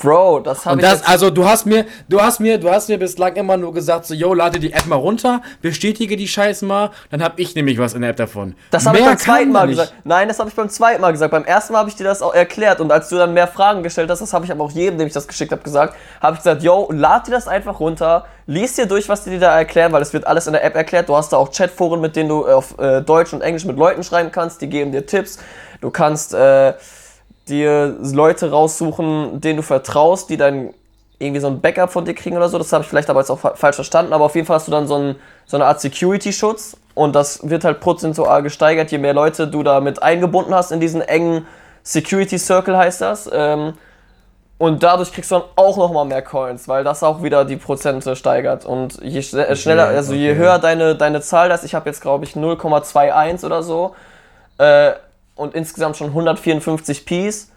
Bro, 0.00 0.40
das 0.40 0.64
habe 0.64 0.74
Und 0.74 0.82
ich 0.82 0.88
das, 0.88 1.06
also 1.06 1.28
du 1.30 1.44
hast 1.44 1.66
mir, 1.66 1.84
du 2.08 2.20
hast 2.20 2.40
mir, 2.40 2.58
du 2.58 2.70
hast 2.70 2.88
mir 2.88 2.98
bislang 2.98 3.36
immer 3.36 3.56
nur 3.58 3.74
gesagt, 3.74 4.06
so, 4.06 4.14
yo, 4.14 4.32
lade 4.32 4.58
die 4.58 4.72
App 4.72 4.86
mal 4.86 4.96
runter, 4.96 5.42
bestätige 5.60 6.16
die 6.16 6.26
Scheiße 6.26 6.64
mal, 6.64 6.90
dann 7.10 7.22
hab 7.22 7.38
ich 7.38 7.54
nämlich 7.54 7.78
was 7.78 7.92
in 7.92 8.00
der 8.00 8.10
App 8.10 8.16
davon. 8.16 8.54
das 8.70 8.86
habe 8.86 8.98
ich 8.98 9.04
beim 9.04 9.18
zweiten 9.18 9.52
Mal 9.52 9.68
gesagt. 9.68 9.92
Nein, 10.04 10.28
das 10.28 10.38
habe 10.38 10.48
ich 10.48 10.56
beim 10.56 10.70
zweiten 10.70 11.02
Mal 11.02 11.12
gesagt. 11.12 11.30
Beim 11.30 11.44
ersten 11.44 11.74
Mal 11.74 11.80
habe 11.80 11.90
ich 11.90 11.96
dir 11.96 12.04
das 12.04 12.22
auch 12.22 12.32
erklärt 12.32 12.80
und 12.80 12.90
als 12.90 13.10
du 13.10 13.16
dann 13.16 13.34
mehr 13.34 13.46
Fragen 13.46 13.82
gestellt 13.82 14.08
hast, 14.08 14.20
das 14.20 14.32
habe 14.32 14.46
ich 14.46 14.50
aber 14.50 14.64
auch 14.64 14.70
jedem, 14.70 14.98
dem 14.98 15.06
ich 15.06 15.12
das 15.12 15.28
geschickt 15.28 15.52
habe, 15.52 15.62
gesagt, 15.62 15.94
habe 16.22 16.34
ich 16.34 16.38
gesagt, 16.38 16.62
yo, 16.62 16.88
lad 16.90 17.26
dir 17.26 17.32
das 17.32 17.46
einfach 17.46 17.78
runter, 17.78 18.24
lies 18.46 18.76
dir 18.76 18.86
durch, 18.86 19.08
was 19.08 19.24
die 19.24 19.30
dir 19.30 19.40
da 19.40 19.58
erklären, 19.58 19.92
weil 19.92 20.00
es 20.00 20.12
wird 20.14 20.26
alles 20.26 20.46
in 20.46 20.54
der 20.54 20.64
App 20.64 20.76
erklärt. 20.76 21.10
Du 21.10 21.16
hast 21.16 21.32
da 21.32 21.36
auch 21.36 21.50
Chatforen, 21.50 22.00
mit 22.00 22.16
denen 22.16 22.30
du 22.30 22.46
auf 22.46 22.78
äh, 22.78 23.02
Deutsch 23.02 23.32
und 23.34 23.42
Englisch 23.42 23.66
mit 23.66 23.76
Leuten 23.76 24.02
schreiben 24.02 24.32
kannst, 24.32 24.62
die 24.62 24.68
geben 24.68 24.92
dir 24.92 25.04
Tipps. 25.04 25.38
Du 25.80 25.90
kannst 25.90 26.34
äh, 26.34 26.72
dir 27.50 27.96
Leute 28.00 28.50
raussuchen, 28.50 29.40
denen 29.40 29.58
du 29.58 29.62
vertraust, 29.62 30.30
die 30.30 30.36
dann 30.36 30.70
irgendwie 31.18 31.40
so 31.40 31.48
ein 31.48 31.60
Backup 31.60 31.92
von 31.92 32.04
dir 32.06 32.14
kriegen 32.14 32.36
oder 32.36 32.48
so. 32.48 32.56
Das 32.56 32.72
habe 32.72 32.82
ich 32.82 32.88
vielleicht 32.88 33.10
aber 33.10 33.20
jetzt 33.20 33.30
auch 33.30 33.38
fa- 33.38 33.54
falsch 33.54 33.76
verstanden. 33.76 34.12
Aber 34.14 34.24
auf 34.24 34.34
jeden 34.34 34.46
Fall 34.46 34.56
hast 34.56 34.68
du 34.68 34.72
dann 34.72 34.86
so, 34.86 34.96
ein, 34.96 35.16
so 35.46 35.56
eine 35.58 35.66
Art 35.66 35.80
Security-Schutz 35.80 36.76
und 36.94 37.14
das 37.14 37.48
wird 37.48 37.64
halt 37.64 37.80
prozentual 37.80 38.42
gesteigert, 38.42 38.90
je 38.90 38.98
mehr 38.98 39.12
Leute 39.12 39.46
du 39.46 39.62
da 39.62 39.80
mit 39.80 40.02
eingebunden 40.02 40.54
hast 40.54 40.72
in 40.72 40.80
diesen 40.80 41.02
engen 41.02 41.46
Security-Circle 41.82 42.76
heißt 42.76 43.00
das. 43.02 43.28
Ähm, 43.32 43.74
und 44.58 44.82
dadurch 44.82 45.12
kriegst 45.12 45.30
du 45.30 45.36
dann 45.36 45.44
auch 45.56 45.78
nochmal 45.78 46.04
mehr 46.04 46.20
Coins, 46.20 46.68
weil 46.68 46.84
das 46.84 47.02
auch 47.02 47.22
wieder 47.22 47.46
die 47.46 47.56
Prozente 47.56 48.14
steigert. 48.16 48.66
Und 48.66 48.98
je 49.02 49.20
äh, 49.20 49.56
schneller, 49.56 49.86
also 49.86 50.12
je 50.12 50.32
okay. 50.32 50.38
höher 50.38 50.58
deine, 50.58 50.94
deine 50.96 51.20
Zahl 51.22 51.48
das, 51.48 51.64
ich 51.64 51.74
habe 51.74 51.88
jetzt 51.88 52.02
glaube 52.02 52.24
ich 52.24 52.32
0,21 52.32 53.44
oder 53.46 53.62
so, 53.62 53.94
äh, 54.58 54.92
und 55.40 55.54
insgesamt 55.54 55.96
schon 55.96 56.08
154 56.08 57.04
Ps. 57.06 57.50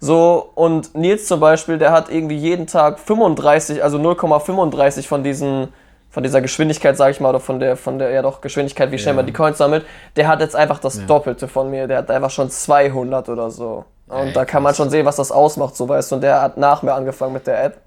So, 0.00 0.50
und 0.54 0.94
Nils 0.94 1.26
zum 1.26 1.40
Beispiel, 1.40 1.78
der 1.78 1.90
hat 1.92 2.10
irgendwie 2.10 2.36
jeden 2.36 2.66
Tag 2.66 2.98
35, 2.98 3.82
also 3.82 3.98
0,35 3.98 5.06
von 5.06 5.22
diesen, 5.24 5.68
von 6.10 6.22
dieser 6.22 6.40
Geschwindigkeit, 6.42 6.96
sage 6.96 7.12
ich 7.12 7.20
mal, 7.20 7.30
oder 7.30 7.40
von 7.40 7.60
der, 7.60 7.76
von 7.76 7.98
der, 7.98 8.10
ja 8.10 8.20
doch, 8.22 8.40
Geschwindigkeit, 8.42 8.90
wie 8.92 8.98
schnell 8.98 9.14
Ja. 9.14 9.16
man 9.16 9.26
die 9.26 9.32
Coins 9.32 9.56
sammelt, 9.58 9.86
der 10.16 10.28
hat 10.28 10.40
jetzt 10.40 10.54
einfach 10.56 10.78
das 10.80 11.04
Doppelte 11.06 11.48
von 11.48 11.70
mir, 11.70 11.86
der 11.88 11.98
hat 11.98 12.10
einfach 12.10 12.30
schon 12.30 12.50
200 12.50 13.28
oder 13.30 13.50
so. 13.50 13.84
Und 14.08 14.16
Ey, 14.18 14.32
da 14.34 14.44
kann 14.44 14.62
man 14.62 14.74
schon 14.74 14.90
sehen, 14.90 15.06
was 15.06 15.16
das 15.16 15.32
ausmacht, 15.32 15.76
so 15.76 15.88
weißt 15.88 16.10
du, 16.10 16.16
und 16.16 16.20
der 16.20 16.42
hat 16.42 16.58
nach 16.58 16.82
mir 16.82 16.92
angefangen 16.92 17.32
mit 17.32 17.46
der 17.46 17.64
App. 17.64 17.80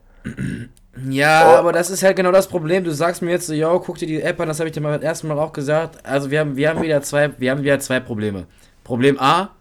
Ja, 1.09 1.53
Oh. 1.53 1.57
aber 1.59 1.71
das 1.71 1.89
ist 1.89 2.03
halt 2.03 2.15
genau 2.17 2.31
das 2.31 2.47
Problem. 2.47 2.83
Du 2.83 2.91
sagst 2.91 3.21
mir 3.21 3.31
jetzt 3.31 3.47
so, 3.47 3.53
yo, 3.53 3.79
guck 3.79 3.97
dir 3.99 4.07
die 4.07 4.21
App 4.21 4.39
an, 4.41 4.47
das 4.47 4.59
habe 4.59 4.67
ich 4.67 4.73
dir 4.73 4.81
mal 4.81 4.93
beim 4.97 5.01
ersten 5.07 5.27
Mal 5.27 5.39
auch 5.39 5.53
gesagt. 5.53 5.97
Also 6.03 6.29
wir 6.29 6.39
haben, 6.41 6.57
wir 6.57 6.69
haben 6.69 6.81
wieder 6.81 7.01
zwei, 7.03 7.29
wir 7.37 7.51
haben 7.51 7.61
wieder 7.63 7.79
zwei 7.79 7.99
Probleme. 7.99 8.45
Problem 8.89 9.19
A, 9.19 9.51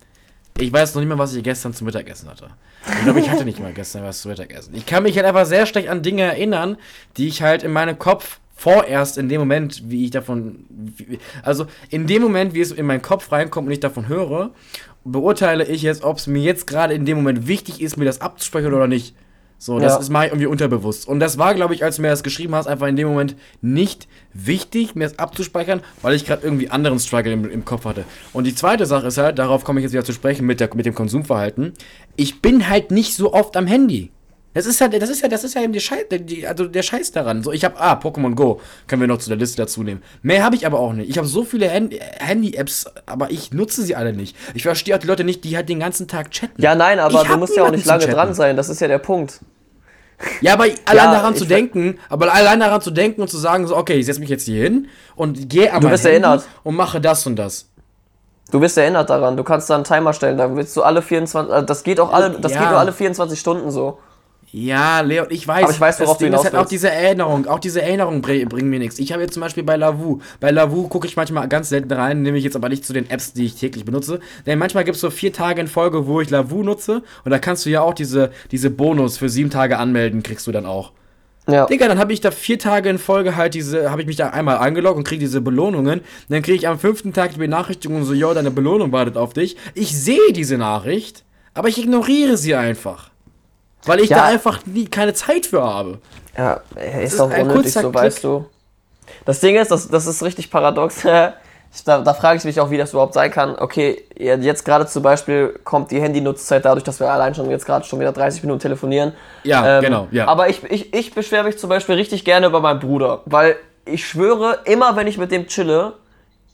ich 0.56 0.72
weiß 0.72 0.94
noch 0.94 1.02
nicht 1.02 1.10
mal, 1.10 1.18
was 1.18 1.34
ich 1.34 1.44
gestern 1.44 1.74
zum 1.74 1.84
Mittagessen 1.84 2.30
hatte. 2.30 2.48
Ich 2.86 3.04
glaube, 3.04 3.20
ich 3.20 3.28
hatte 3.28 3.44
nicht 3.44 3.60
mal 3.60 3.74
gestern 3.74 4.02
was 4.02 4.22
zum 4.22 4.30
Mittagessen. 4.30 4.74
Ich 4.74 4.86
kann 4.86 5.02
mich 5.02 5.16
halt 5.16 5.26
einfach 5.26 5.44
sehr 5.44 5.66
schlecht 5.66 5.90
an 5.90 6.02
Dinge 6.02 6.22
erinnern, 6.22 6.78
die 7.18 7.28
ich 7.28 7.42
halt 7.42 7.62
in 7.62 7.70
meinem 7.70 7.98
Kopf 7.98 8.40
vorerst 8.56 9.18
in 9.18 9.28
dem 9.28 9.40
Moment, 9.40 9.82
wie 9.90 10.06
ich 10.06 10.12
davon, 10.12 10.64
also 11.42 11.66
in 11.90 12.06
dem 12.06 12.22
Moment, 12.22 12.54
wie 12.54 12.62
es 12.62 12.72
in 12.72 12.86
meinen 12.86 13.02
Kopf 13.02 13.30
reinkommt 13.30 13.66
und 13.66 13.72
ich 13.72 13.80
davon 13.80 14.08
höre, 14.08 14.52
beurteile 15.04 15.66
ich 15.66 15.82
jetzt, 15.82 16.04
ob 16.04 16.16
es 16.16 16.26
mir 16.26 16.42
jetzt 16.42 16.66
gerade 16.66 16.94
in 16.94 17.04
dem 17.04 17.18
Moment 17.18 17.46
wichtig 17.46 17.82
ist, 17.82 17.98
mir 17.98 18.06
das 18.06 18.22
abzusprechen 18.22 18.72
oder 18.72 18.86
nicht. 18.86 19.14
So, 19.60 19.80
das 19.80 19.94
Ja. 19.94 19.98
ist 19.98 20.08
mal 20.08 20.26
irgendwie 20.28 20.46
unterbewusst. 20.46 21.08
Und 21.08 21.18
das 21.18 21.36
war, 21.36 21.52
glaube 21.54 21.74
ich, 21.74 21.82
als 21.82 21.96
du 21.96 22.02
mir 22.02 22.08
das 22.08 22.22
geschrieben 22.22 22.54
hast, 22.54 22.68
einfach 22.68 22.86
in 22.86 22.94
dem 22.94 23.08
Moment 23.08 23.34
nicht 23.60 24.06
wichtig, 24.32 24.94
mir 24.94 25.04
das 25.08 25.18
abzuspeichern, 25.18 25.80
weil 26.00 26.14
ich 26.14 26.24
gerade 26.24 26.44
irgendwie 26.44 26.70
anderen 26.70 27.00
Struggle 27.00 27.32
im, 27.32 27.50
im 27.50 27.64
Kopf 27.64 27.84
hatte. 27.84 28.04
Und 28.32 28.44
die 28.46 28.54
zweite 28.54 28.86
Sache 28.86 29.08
ist 29.08 29.18
halt, 29.18 29.38
darauf 29.38 29.64
komme 29.64 29.80
ich 29.80 29.84
jetzt 29.84 29.92
wieder 29.92 30.04
zu 30.04 30.12
sprechen 30.12 30.46
mit, 30.46 30.60
der, 30.60 30.72
mit 30.76 30.86
dem 30.86 30.94
Konsumverhalten. 30.94 31.72
Ich 32.14 32.40
bin 32.40 32.68
halt 32.68 32.92
nicht 32.92 33.14
so 33.16 33.32
oft 33.32 33.56
am 33.56 33.66
Handy. 33.66 34.12
Das 34.58 34.66
ist 34.66 34.80
halt, 34.80 35.00
das 35.00 35.08
ist 35.08 35.22
ja, 35.22 35.28
das 35.28 35.44
ist 35.44 35.54
ja 35.54 35.62
eben 35.62 35.72
die 35.72 35.78
Scheiß, 35.78 36.06
die, 36.10 36.44
also 36.44 36.66
der 36.66 36.82
Scheiß 36.82 37.12
daran. 37.12 37.44
So, 37.44 37.52
ich 37.52 37.64
habe, 37.64 37.78
ah, 37.78 37.92
Pokémon 37.94 38.34
Go, 38.34 38.60
können 38.88 39.00
wir 39.02 39.06
noch 39.06 39.18
zu 39.18 39.28
der 39.28 39.38
Liste 39.38 39.56
dazu 39.56 39.84
nehmen. 39.84 40.02
Mehr 40.22 40.42
habe 40.42 40.56
ich 40.56 40.66
aber 40.66 40.80
auch 40.80 40.92
nicht. 40.92 41.08
Ich 41.08 41.16
habe 41.16 41.28
so 41.28 41.44
viele 41.44 41.72
Hand- 41.72 41.94
Handy-Apps, 42.18 42.86
aber 43.06 43.30
ich 43.30 43.52
nutze 43.52 43.82
sie 43.84 43.94
alle 43.94 44.12
nicht. 44.12 44.34
Ich 44.54 44.64
verstehe 44.64 44.96
auch 44.96 44.98
die 44.98 45.06
Leute 45.06 45.22
nicht, 45.22 45.44
die 45.44 45.54
halt 45.56 45.68
den 45.68 45.78
ganzen 45.78 46.08
Tag 46.08 46.32
chatten. 46.32 46.60
Ja, 46.60 46.74
nein, 46.74 46.98
aber 46.98 47.22
Ich 47.22 47.28
du 47.28 47.36
musst 47.36 47.56
ja 47.56 47.62
auch 47.64 47.70
nicht 47.70 47.86
lange 47.86 48.08
dran 48.08 48.34
sein, 48.34 48.56
das 48.56 48.68
ist 48.68 48.80
ja 48.80 48.88
der 48.88 48.98
Punkt. 48.98 49.38
Ja, 50.40 50.54
aber 50.54 50.64
allein 50.86 51.12
daran 51.12 51.34
ich 51.34 51.38
zu 51.38 51.44
denken, 51.44 51.98
aber 52.08 52.34
allein 52.34 52.58
daran 52.58 52.80
zu 52.80 52.90
denken 52.90 53.20
und 53.22 53.28
zu 53.28 53.38
sagen, 53.38 53.68
so, 53.68 53.76
okay, 53.76 53.94
ich 53.94 54.06
setze 54.06 54.18
mich 54.18 54.28
jetzt 54.28 54.46
hier 54.46 54.64
hin 54.64 54.88
und 55.14 55.48
gehe 55.48 55.72
an 55.72 55.80
Du 55.80 55.88
wirst 55.88 56.04
erinnert. 56.04 56.44
und 56.64 56.74
mache 56.74 57.00
das 57.00 57.24
und 57.28 57.36
das. 57.36 57.66
Du 58.50 58.60
wirst 58.60 58.76
erinnert 58.78 59.08
daran, 59.10 59.36
du 59.36 59.44
kannst 59.44 59.70
da 59.70 59.76
einen 59.76 59.84
Timer 59.84 60.12
stellen, 60.14 60.36
dann 60.36 60.56
willst 60.56 60.76
du 60.76 60.82
alle 60.82 61.02
24, 61.02 61.54
äh, 61.54 61.62
das 61.64 61.84
geht 61.84 62.00
auch 62.00 62.12
alle, 62.12 62.30
das 62.40 62.54
Ja. 62.54 62.60
geht 62.62 62.70
nur 62.70 62.78
alle 62.80 62.92
24 62.92 63.38
Stunden 63.38 63.70
so. 63.70 63.98
Ja, 64.50 65.00
Leon, 65.00 65.26
ich 65.28 65.46
weiß. 65.46 65.64
Aber 65.64 65.72
ich 65.72 65.80
weiß, 65.80 66.00
worauf 66.00 66.12
das 66.12 66.18
Ding 66.18 66.32
du 66.32 66.38
ist 66.38 66.44
halt 66.44 66.54
auch 66.54 66.66
diese 66.66 66.90
Erinnerung. 66.90 67.46
Auch 67.46 67.58
diese 67.58 67.82
Erinnerung 67.82 68.22
bring, 68.22 68.48
bringen 68.48 68.70
mir 68.70 68.78
nichts. 68.78 68.98
Ich 68.98 69.12
habe 69.12 69.22
jetzt 69.22 69.34
zum 69.34 69.42
Beispiel 69.42 69.62
bei 69.62 69.76
Lavu. 69.76 70.20
Bei 70.40 70.50
Lavu 70.50 70.88
gucke 70.88 71.06
ich 71.06 71.16
manchmal 71.16 71.48
ganz 71.48 71.68
selten 71.68 71.92
rein, 71.92 72.22
nehme 72.22 72.38
ich 72.38 72.44
jetzt 72.44 72.56
aber 72.56 72.70
nicht 72.70 72.86
zu 72.86 72.94
den 72.94 73.10
Apps, 73.10 73.34
die 73.34 73.44
ich 73.44 73.56
täglich 73.56 73.84
benutze. 73.84 74.20
Denn 74.46 74.58
manchmal 74.58 74.84
gibt 74.84 74.94
es 74.94 75.02
so 75.02 75.10
vier 75.10 75.34
Tage 75.34 75.60
in 75.60 75.68
Folge, 75.68 76.06
wo 76.06 76.20
ich 76.22 76.30
Lavu 76.30 76.62
nutze. 76.62 77.02
Und 77.24 77.30
da 77.30 77.38
kannst 77.38 77.66
du 77.66 77.70
ja 77.70 77.82
auch 77.82 77.92
diese, 77.92 78.30
diese 78.50 78.70
Bonus 78.70 79.18
für 79.18 79.28
sieben 79.28 79.50
Tage 79.50 79.78
anmelden, 79.78 80.22
kriegst 80.22 80.46
du 80.46 80.52
dann 80.52 80.64
auch. 80.64 80.92
Ja. 81.46 81.66
Digga, 81.66 81.88
dann 81.88 81.98
habe 81.98 82.12
ich 82.12 82.20
da 82.20 82.30
vier 82.30 82.58
Tage 82.58 82.90
in 82.90 82.98
Folge 82.98 83.36
halt 83.36 83.54
diese, 83.54 83.90
habe 83.90 84.02
ich 84.02 84.06
mich 84.06 84.16
da 84.16 84.30
einmal 84.30 84.58
eingeloggt 84.58 84.96
und 84.96 85.04
kriege 85.04 85.20
diese 85.20 85.40
Belohnungen. 85.40 86.02
Dann 86.28 86.42
kriege 86.42 86.56
ich 86.56 86.68
am 86.68 86.78
fünften 86.78 87.12
Tag 87.12 87.32
die 87.32 87.38
Benachrichtigung 87.38 88.04
so, 88.04 88.14
yo, 88.14 88.32
deine 88.34 88.50
Belohnung 88.50 88.92
wartet 88.92 89.16
auf 89.16 89.32
dich. 89.32 89.56
Ich 89.74 89.98
sehe 89.98 90.32
diese 90.34 90.58
Nachricht, 90.58 91.24
aber 91.54 91.68
ich 91.68 91.78
ignoriere 91.78 92.36
sie 92.36 92.54
einfach. 92.54 93.10
Weil 93.88 94.00
ich 94.00 94.10
Ja. 94.10 94.18
da 94.18 94.24
einfach 94.24 94.60
nie, 94.66 94.86
keine 94.86 95.14
Zeit 95.14 95.46
für 95.46 95.62
habe. 95.62 95.98
Ja, 96.36 96.60
ist 96.76 97.12
ist 97.14 97.20
doch 97.20 97.30
ein 97.30 97.48
unnötig, 97.48 97.72
so 97.72 97.80
Klick. 97.80 97.94
weißt 97.94 98.24
du. 98.24 98.46
Das 99.24 99.40
Ding 99.40 99.56
ist, 99.56 99.70
das, 99.70 99.88
das 99.88 100.06
ist 100.06 100.22
richtig 100.22 100.50
paradox. 100.50 101.02
Ich, 101.70 101.84
da 101.84 101.98
da 102.00 102.14
frage 102.14 102.38
ich 102.38 102.44
mich 102.44 102.58
auch, 102.60 102.70
wie 102.70 102.78
das 102.78 102.92
überhaupt 102.92 103.12
sein 103.12 103.30
kann. 103.30 103.54
Okay, 103.58 104.02
jetzt 104.16 104.64
gerade 104.64 104.86
zum 104.86 105.02
Beispiel 105.02 105.48
kommt 105.64 105.90
die 105.90 106.00
Handynutzzeit 106.00 106.64
dadurch, 106.64 106.82
dass 106.82 106.98
wir 106.98 107.10
allein 107.12 107.34
schon 107.34 107.50
jetzt 107.50 107.66
gerade 107.66 107.84
schon 107.84 108.00
wieder 108.00 108.10
30 108.10 108.42
Minuten 108.42 108.58
telefonieren. 108.60 109.12
Ja, 109.44 109.80
genau, 109.80 110.08
ja. 110.10 110.26
Aber 110.28 110.48
ich, 110.48 110.62
ich, 110.64 110.94
ich 110.94 111.14
beschwere 111.14 111.44
mich 111.44 111.58
zum 111.58 111.68
Beispiel 111.68 111.96
richtig 111.96 112.24
gerne 112.24 112.46
über 112.46 112.60
meinen 112.60 112.80
Bruder, 112.80 113.20
weil 113.26 113.56
ich 113.84 114.06
schwöre, 114.08 114.60
immer 114.64 114.96
wenn 114.96 115.06
ich 115.08 115.18
mit 115.18 115.30
dem 115.30 115.46
chille, 115.46 115.92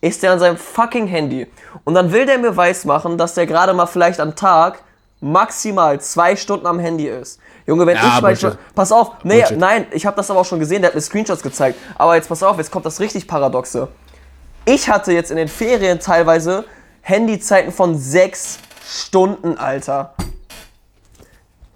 ist 0.01 0.25
der 0.25 0.33
an 0.33 0.41
seinem 0.41 0.57
fucking 0.57 1.07
Handy. 1.07 1.47
Und 1.85 1.95
dann 1.95 2.11
will 2.11 2.27
der 2.27 2.39
mir 2.39 2.57
weismachen, 2.57 3.17
dass 3.17 3.35
der 3.35 3.47
gerade 3.47 3.73
mal 3.73 3.87
vielleicht 3.87 4.19
am 4.19 4.35
Tag 4.35 4.81
maximal 5.25 6.01
zwei 6.01 6.37
Stunden 6.37 6.67
am 6.67 6.79
Handy 6.79 7.09
ist. 7.09 7.41
Junge, 7.67 7.87
wenn 7.87 7.97
Ja, 7.97 8.15
ich. 8.17 8.21
Bullshit. 8.21 8.59
Pass 8.75 8.93
auf, 8.93 9.13
nee, 9.25 9.39
Bullshit. 9.41 9.59
nein, 9.59 9.87
ich 9.91 10.05
habe 10.05 10.17
das 10.17 10.31
aber 10.31 10.41
auch 10.41 10.45
schon 10.45 10.59
gesehen, 10.61 10.83
der 10.83 10.91
hat 10.91 10.95
mir 10.95 11.01
Screenshots 11.01 11.43
gezeigt. 11.43 11.79
Aber 11.97 12.15
jetzt 12.15 12.29
pass 12.29 12.43
auf, 12.43 12.59
jetzt 12.59 12.71
kommt 12.71 12.85
das 12.85 13.01
richtig 13.01 13.27
Paradoxe. 13.27 13.89
Ich 14.67 14.89
hatte 14.89 15.13
jetzt 15.13 15.31
in 15.31 15.37
den 15.37 15.49
Ferien 15.49 15.99
teilweise 15.99 16.65
Handyzeiten 17.01 17.73
von 17.73 17.97
sechs 17.99 18.59
Stunden, 18.87 19.57
Alter. 19.59 20.15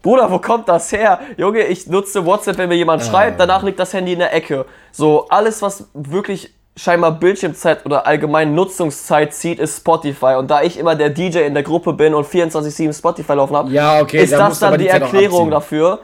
Bruder, 0.02 0.30
wo 0.30 0.38
kommt 0.38 0.68
das 0.68 0.92
her? 0.92 1.20
Junge, 1.36 1.64
ich 1.64 1.86
nutze 1.86 2.24
WhatsApp, 2.24 2.56
wenn 2.58 2.68
mir 2.68 2.76
jemand 2.76 3.02
schreibt, 3.02 3.40
danach 3.40 3.62
liegt 3.62 3.78
das 3.78 3.92
Handy 3.92 4.12
in 4.12 4.20
der 4.20 4.32
Ecke. 4.32 4.64
So, 4.92 5.26
alles, 5.28 5.60
was 5.60 5.88
wirklich 5.94 6.54
scheinbar 6.78 7.12
Bildschirmzeit 7.12 7.84
oder 7.84 8.06
allgemein 8.06 8.54
Nutzungszeit 8.54 9.34
zieht, 9.34 9.58
ist 9.58 9.78
Spotify. 9.78 10.36
Und 10.38 10.50
da 10.50 10.62
ich 10.62 10.78
immer 10.78 10.94
der 10.94 11.10
DJ 11.10 11.40
in 11.40 11.54
der 11.54 11.62
Gruppe 11.64 11.92
bin 11.92 12.14
und 12.14 12.26
24-7 12.26 12.96
Spotify 12.96 13.32
laufen 13.34 13.56
habe, 13.56 13.70
Ja, 13.70 14.00
okay, 14.00 14.22
ist 14.22 14.32
da 14.32 14.48
das 14.48 14.60
dann 14.60 14.72
die 14.74 14.84
die 14.84 14.88
Erklärung 14.88 15.50
dafür. 15.50 15.98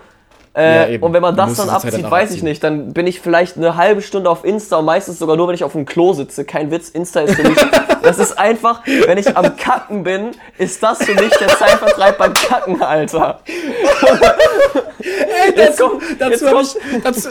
Ja, 0.57 0.61
Äh, 0.63 0.95
eben. 0.95 1.03
und 1.03 1.13
wenn 1.13 1.23
man 1.23 1.37
das 1.37 1.55
dann 1.55 1.69
abzieht, 1.69 1.95
dann 1.95 2.05
auch 2.05 2.11
weiß 2.13 2.31
ich 2.33 2.43
nicht, 2.45 2.63
dann 2.63 2.93
bin 2.93 3.07
ich 3.09 3.21
vielleicht 3.21 3.57
eine 3.57 3.77
halbe 3.77 4.03
Stunde 4.03 4.31
auf 4.31 4.45
Insta 4.45 4.77
und 4.77 4.85
meistens 4.85 5.19
sogar 5.19 5.37
nur, 5.37 5.49
wenn 5.49 5.55
ich 5.57 5.65
auf 5.65 5.73
dem 5.73 5.85
Klo 5.85 6.13
sitze. 6.13 6.45
Kein 6.45 6.71
Witz, 6.71 6.91
Insta 6.91 7.21
ist 7.23 7.35
für 7.35 7.49
mich, 7.49 7.59
das 8.05 8.19
ist 8.19 8.39
einfach, 8.39 8.83
wenn 8.85 9.19
ich 9.19 9.37
am 9.37 9.57
Kacken 9.57 10.05
bin, 10.05 10.33
ist 10.59 10.83
das 10.83 10.99
für 10.99 11.15
mich 11.15 11.35
der 11.37 11.49
Zeitvertreib 11.49 12.19
beim 12.19 12.35
Kacken, 12.35 12.83
Alter. 12.83 13.41
Kommt, 13.45 15.55
jetzt 15.57 15.83
Dazu 16.19 16.49
habe 16.49 16.63
ich, 16.63 17.03
dazu, 17.03 17.29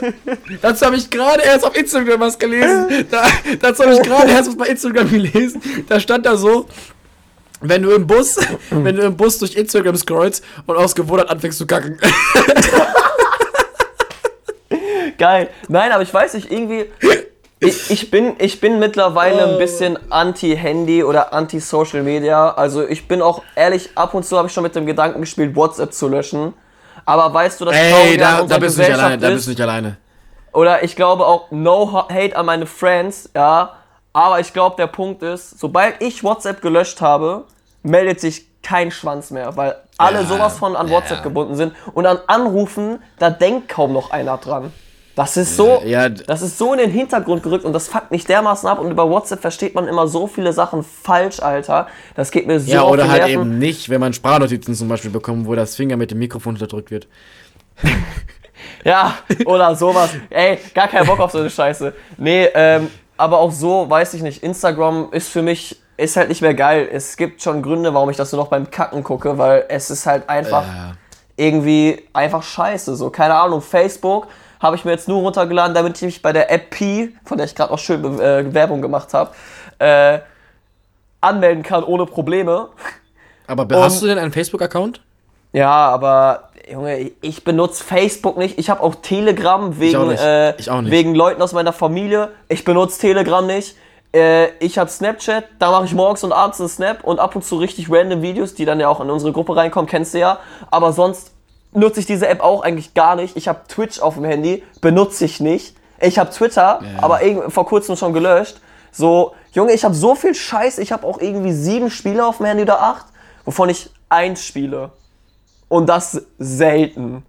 dazu 0.61 0.85
hab 0.85 0.93
ich 0.93 1.09
gerade 1.09 1.43
erst 1.43 1.65
auf 1.65 1.75
Instagram 1.75 2.19
was 2.19 2.37
gelesen. 2.37 3.07
Da, 3.09 3.25
dazu 3.59 3.83
habe 3.83 3.93
ich 3.93 4.01
gerade 4.01 4.31
erst 4.31 4.49
was 4.49 4.57
bei 4.57 4.67
Instagram 4.67 5.09
gelesen. 5.09 5.61
Da 5.89 5.99
stand 5.99 6.25
da 6.25 6.35
so, 6.35 6.67
wenn 7.61 7.81
du 7.81 7.91
im 7.91 8.05
Bus, 8.05 8.37
wenn 8.69 8.95
du 8.95 9.03
im 9.03 9.17
Bus 9.17 9.39
durch 9.39 9.55
Instagram 9.55 9.95
scrollst 9.95 10.43
und 10.65 10.75
aus 10.75 10.95
Gewohnheit 10.95 11.29
anfängst 11.29 11.57
zu 11.57 11.65
kacken. 11.65 11.99
Geil. 15.17 15.49
Nein, 15.67 15.91
aber 15.91 16.03
ich 16.03 16.13
weiß 16.13 16.33
nicht, 16.33 16.51
irgendwie. 16.51 16.85
Ich, 17.67 17.89
ich, 17.91 18.11
bin, 18.11 18.35
ich 18.39 18.59
bin 18.59 18.79
mittlerweile 18.79 19.53
ein 19.53 19.57
bisschen 19.57 19.97
anti-Handy 20.11 21.03
oder 21.03 21.33
anti-Social 21.33 22.03
Media. 22.03 22.51
Also 22.51 22.87
ich 22.87 23.07
bin 23.07 23.21
auch 23.21 23.41
ehrlich, 23.55 23.91
ab 23.95 24.13
und 24.13 24.25
zu 24.25 24.37
habe 24.37 24.47
ich 24.47 24.53
schon 24.53 24.63
mit 24.63 24.75
dem 24.75 24.85
Gedanken 24.85 25.21
gespielt, 25.21 25.55
WhatsApp 25.55 25.93
zu 25.93 26.07
löschen. 26.07 26.53
Aber 27.05 27.33
weißt 27.33 27.59
du, 27.61 27.65
das 27.65 27.75
Ey, 27.75 28.17
da, 28.17 28.39
unserer 28.39 28.59
da 28.59 28.65
bist 28.65 28.77
du 28.77 28.81
nicht 28.81 28.93
alleine. 28.93 29.17
Da 29.17 29.27
ist, 29.29 29.33
bist 29.35 29.47
du 29.47 29.51
nicht 29.51 29.61
alleine. 29.61 29.97
oder 30.53 30.83
ich 30.83 30.95
glaube 30.95 31.25
auch, 31.25 31.51
no 31.51 32.07
hate 32.09 32.35
an 32.35 32.45
meine 32.45 32.65
Friends, 32.65 33.29
ja. 33.35 33.73
Aber 34.13 34.39
ich 34.39 34.53
glaube, 34.53 34.75
der 34.77 34.87
Punkt 34.87 35.23
ist, 35.23 35.59
sobald 35.59 36.01
ich 36.01 36.23
WhatsApp 36.23 36.61
gelöscht 36.61 37.01
habe, 37.01 37.45
meldet 37.81 38.21
sich 38.21 38.47
kein 38.61 38.91
Schwanz 38.91 39.31
mehr, 39.31 39.57
weil 39.57 39.75
alle 39.97 40.21
Ja, 40.21 40.25
sowas 40.25 40.57
von 40.57 40.75
an 40.75 40.87
ja. 40.87 40.93
WhatsApp 40.93 41.23
gebunden 41.23 41.55
sind. 41.55 41.73
Und 41.93 42.05
an 42.05 42.19
Anrufen, 42.27 43.01
da 43.19 43.29
denkt 43.29 43.69
kaum 43.69 43.91
noch 43.91 44.11
einer 44.11 44.37
dran. 44.37 44.71
Das 45.15 45.37
ist 45.37 45.55
so, 45.55 45.81
Ja, 45.85 46.09
d- 46.09 46.23
das 46.25 46.41
ist 46.41 46.57
so 46.57 46.73
in 46.73 46.79
den 46.79 46.89
Hintergrund 46.89 47.43
gerückt 47.43 47.65
und 47.65 47.73
das 47.73 47.87
fuckt 47.87 48.09
mich 48.09 48.25
dermaßen 48.25 48.67
ab 48.67 48.79
und 48.79 48.89
über 48.89 49.07
WhatsApp 49.09 49.41
versteht 49.41 49.75
man 49.75 49.87
immer 49.87 50.07
so 50.07 50.25
viele 50.25 50.53
Sachen 50.53 50.83
falsch, 50.83 51.39
Alter. 51.39 51.85
Das 52.15 52.31
geht 52.31 52.47
mir 52.47 52.59
so 52.59 52.71
Ja, 52.71 52.83
oder 52.83 53.07
halt 53.07 53.21
Nerven. 53.27 53.41
eben 53.49 53.59
nicht, 53.59 53.89
wenn 53.89 54.01
man 54.01 54.13
Sprachnotizen 54.13 54.73
zum 54.73 54.87
Beispiel 54.87 55.11
bekommt, 55.11 55.45
wo 55.45 55.53
das 55.53 55.75
Finger 55.75 55.97
mit 55.97 56.09
dem 56.11 56.17
Mikrofon 56.19 56.53
unterdrückt 56.55 56.89
wird. 56.91 57.07
Ja, 58.85 59.15
oder 59.45 59.75
sowas. 59.75 60.11
Ey, 60.29 60.57
gar 60.73 60.87
keinen 60.87 61.05
Bock 61.07 61.19
auf 61.19 61.31
so 61.31 61.39
eine 61.39 61.49
Scheiße. 61.49 61.93
Nee, 62.17 62.49
ähm, 62.53 62.89
aber 63.17 63.39
auch 63.39 63.51
so, 63.51 63.89
weiß 63.89 64.13
ich 64.13 64.21
nicht, 64.21 64.43
Instagram 64.43 65.09
ist 65.11 65.29
für 65.29 65.41
mich, 65.41 65.81
ist 65.97 66.15
halt 66.17 66.29
nicht 66.29 66.41
mehr 66.41 66.53
geil. 66.53 66.87
Es 66.91 67.15
gibt 67.17 67.41
schon 67.41 67.61
Gründe, 67.61 67.93
warum 67.93 68.09
ich 68.09 68.17
das 68.17 68.31
nur 68.31 68.41
noch 68.41 68.49
beim 68.49 68.69
Kacken 68.69 69.03
gucke, 69.03 69.37
weil 69.37 69.65
es 69.69 69.89
ist 69.89 70.05
halt 70.05 70.27
einfach 70.29 70.65
Ja. 70.65 70.91
irgendwie 71.37 72.03
einfach 72.13 72.43
scheiße. 72.43 72.95
So, 72.95 73.09
keine 73.09 73.35
Ahnung, 73.35 73.61
Facebook 73.61 74.27
habe 74.63 74.75
ich 74.75 74.85
mir 74.85 74.91
jetzt 74.91 75.07
nur 75.07 75.21
runtergeladen, 75.21 75.75
damit 75.75 75.97
ich 75.97 76.01
mich 76.03 76.21
bei 76.21 76.33
der 76.33 76.49
App 76.49 76.71
P, 76.71 77.09
von 77.25 77.37
der 77.37 77.45
ich 77.45 77.53
gerade 77.53 77.71
auch 77.71 77.77
schön 77.77 78.03
äh, 78.19 78.51
Werbung 78.53 78.81
gemacht 78.81 79.13
habe, 79.13 79.31
äh, 79.77 80.19
anmelden 81.21 81.61
kann 81.61 81.83
ohne 81.83 82.05
Probleme. 82.05 82.69
Aber 83.45 83.67
hast 83.83 84.01
du 84.01 84.07
denn 84.07 84.17
einen 84.17 84.31
Facebook-Account? 84.31 85.01
Ja, 85.51 85.69
aber 85.69 86.49
Junge, 86.71 87.11
ich 87.21 87.43
benutze 87.43 87.83
Facebook 87.83 88.37
nicht. 88.37 88.57
Ich 88.57 88.69
habe 88.69 88.81
auch 88.81 88.95
Telegram 88.95 89.79
wegen, 89.79 89.97
auch 89.97 90.07
nicht. 90.07 90.23
Äh, 90.23 90.55
Ich 90.57 90.71
auch 90.71 90.81
wegen 90.83 91.13
Leuten 91.13 91.41
aus 91.41 91.53
meiner 91.53 91.73
Familie. 91.73 92.29
Ich 92.47 92.63
benutze 92.63 92.99
Telegram 93.01 93.45
nicht. 93.45 93.75
Äh, 94.15 94.49
ich 94.59 94.77
habe 94.77 94.89
Snapchat, 94.89 95.43
da 95.59 95.71
mache 95.71 95.85
ich 95.85 95.93
morgens 95.93 96.23
und 96.23 96.31
abends 96.31 96.59
einen 96.61 96.69
Snap 96.69 97.03
und 97.03 97.19
ab 97.19 97.35
und 97.35 97.43
zu 97.43 97.57
richtig 97.57 97.91
random 97.91 98.21
Videos, 98.21 98.53
die 98.53 98.63
dann 98.63 98.79
ja 98.79 98.87
auch 98.87 99.01
in 99.01 99.09
unsere 99.09 99.33
Gruppe 99.33 99.55
reinkommen, 99.55 99.89
kennst 99.89 100.13
du 100.13 100.19
ja. 100.19 100.39
Aber 100.71 100.93
sonst 100.93 101.32
nutze 101.73 101.99
ich 101.99 102.05
diese 102.05 102.27
App 102.27 102.41
auch 102.41 102.61
eigentlich 102.63 102.93
gar 102.93 103.15
nicht. 103.15 103.35
Ich 103.37 103.47
habe 103.47 103.61
Twitch 103.67 103.99
auf 103.99 104.15
dem 104.15 104.23
Handy, 104.25 104.63
benutze 104.81 105.25
ich 105.25 105.39
nicht. 105.39 105.75
Ich 105.99 106.17
habe 106.19 106.29
Twitter, 106.31 106.81
aber 107.01 107.21
irgend- 107.21 107.51
vor 107.53 107.65
kurzem 107.65 107.95
schon 107.95 108.13
gelöscht. 108.13 108.59
So, 108.91 109.33
Junge, 109.53 109.71
ich 109.73 109.83
habe 109.85 109.95
so 109.95 110.15
viel 110.15 110.35
Scheiß. 110.35 110.77
Ich 110.79 110.91
habe 110.91 111.05
auch 111.07 111.19
irgendwie 111.19 111.53
sieben 111.53 111.89
Spiele 111.89 112.25
auf 112.25 112.37
dem 112.37 112.45
Handy 112.47 112.63
oder 112.63 112.81
acht, 112.81 113.05
wovon 113.45 113.69
ich 113.69 113.89
eins 114.09 114.43
spiele. 114.43 114.91
Und 115.69 115.87
das 115.87 116.21
selten. 116.37 117.25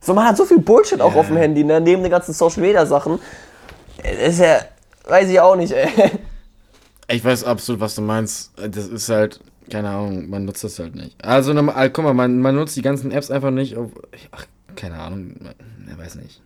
So, 0.00 0.14
man 0.14 0.26
hat 0.26 0.36
so 0.36 0.44
viel 0.44 0.58
Bullshit 0.60 1.00
auch 1.00 1.14
Ja. 1.14 1.20
auf 1.20 1.26
dem 1.26 1.36
Handy, 1.36 1.64
ne? 1.64 1.80
neben 1.80 2.02
den 2.02 2.10
ganzen 2.10 2.32
Social 2.32 2.60
Media 2.62 2.84
Sachen. 2.86 3.18
Ist 4.24 4.40
ja, 4.40 4.60
weiß 5.06 5.28
ich 5.28 5.38
auch 5.40 5.56
nicht, 5.56 5.72
ey. 5.72 5.88
Ich 7.08 7.24
weiß 7.24 7.44
absolut, 7.44 7.80
was 7.80 7.94
du 7.94 8.02
meinst. 8.02 8.52
Das 8.56 8.86
ist 8.86 9.08
halt, 9.08 9.40
keine 9.70 9.90
Ahnung, 9.90 10.28
man 10.28 10.44
nutzt 10.44 10.64
das 10.64 10.78
halt 10.78 10.94
nicht. 10.94 11.22
Also, 11.24 11.52
normal- 11.52 11.90
guck 11.90 12.04
mal, 12.04 12.14
man, 12.14 12.40
man 12.40 12.54
nutzt 12.54 12.76
die 12.76 12.82
ganzen 12.82 13.10
Apps 13.10 13.30
einfach 13.30 13.50
nicht. 13.50 13.76
Auf, 13.76 13.90
ach, 14.32 14.44
keine 14.76 14.98
Ahnung, 14.98 15.34
ich 15.90 15.98
weiß 15.98 16.16
nicht. 16.16 16.40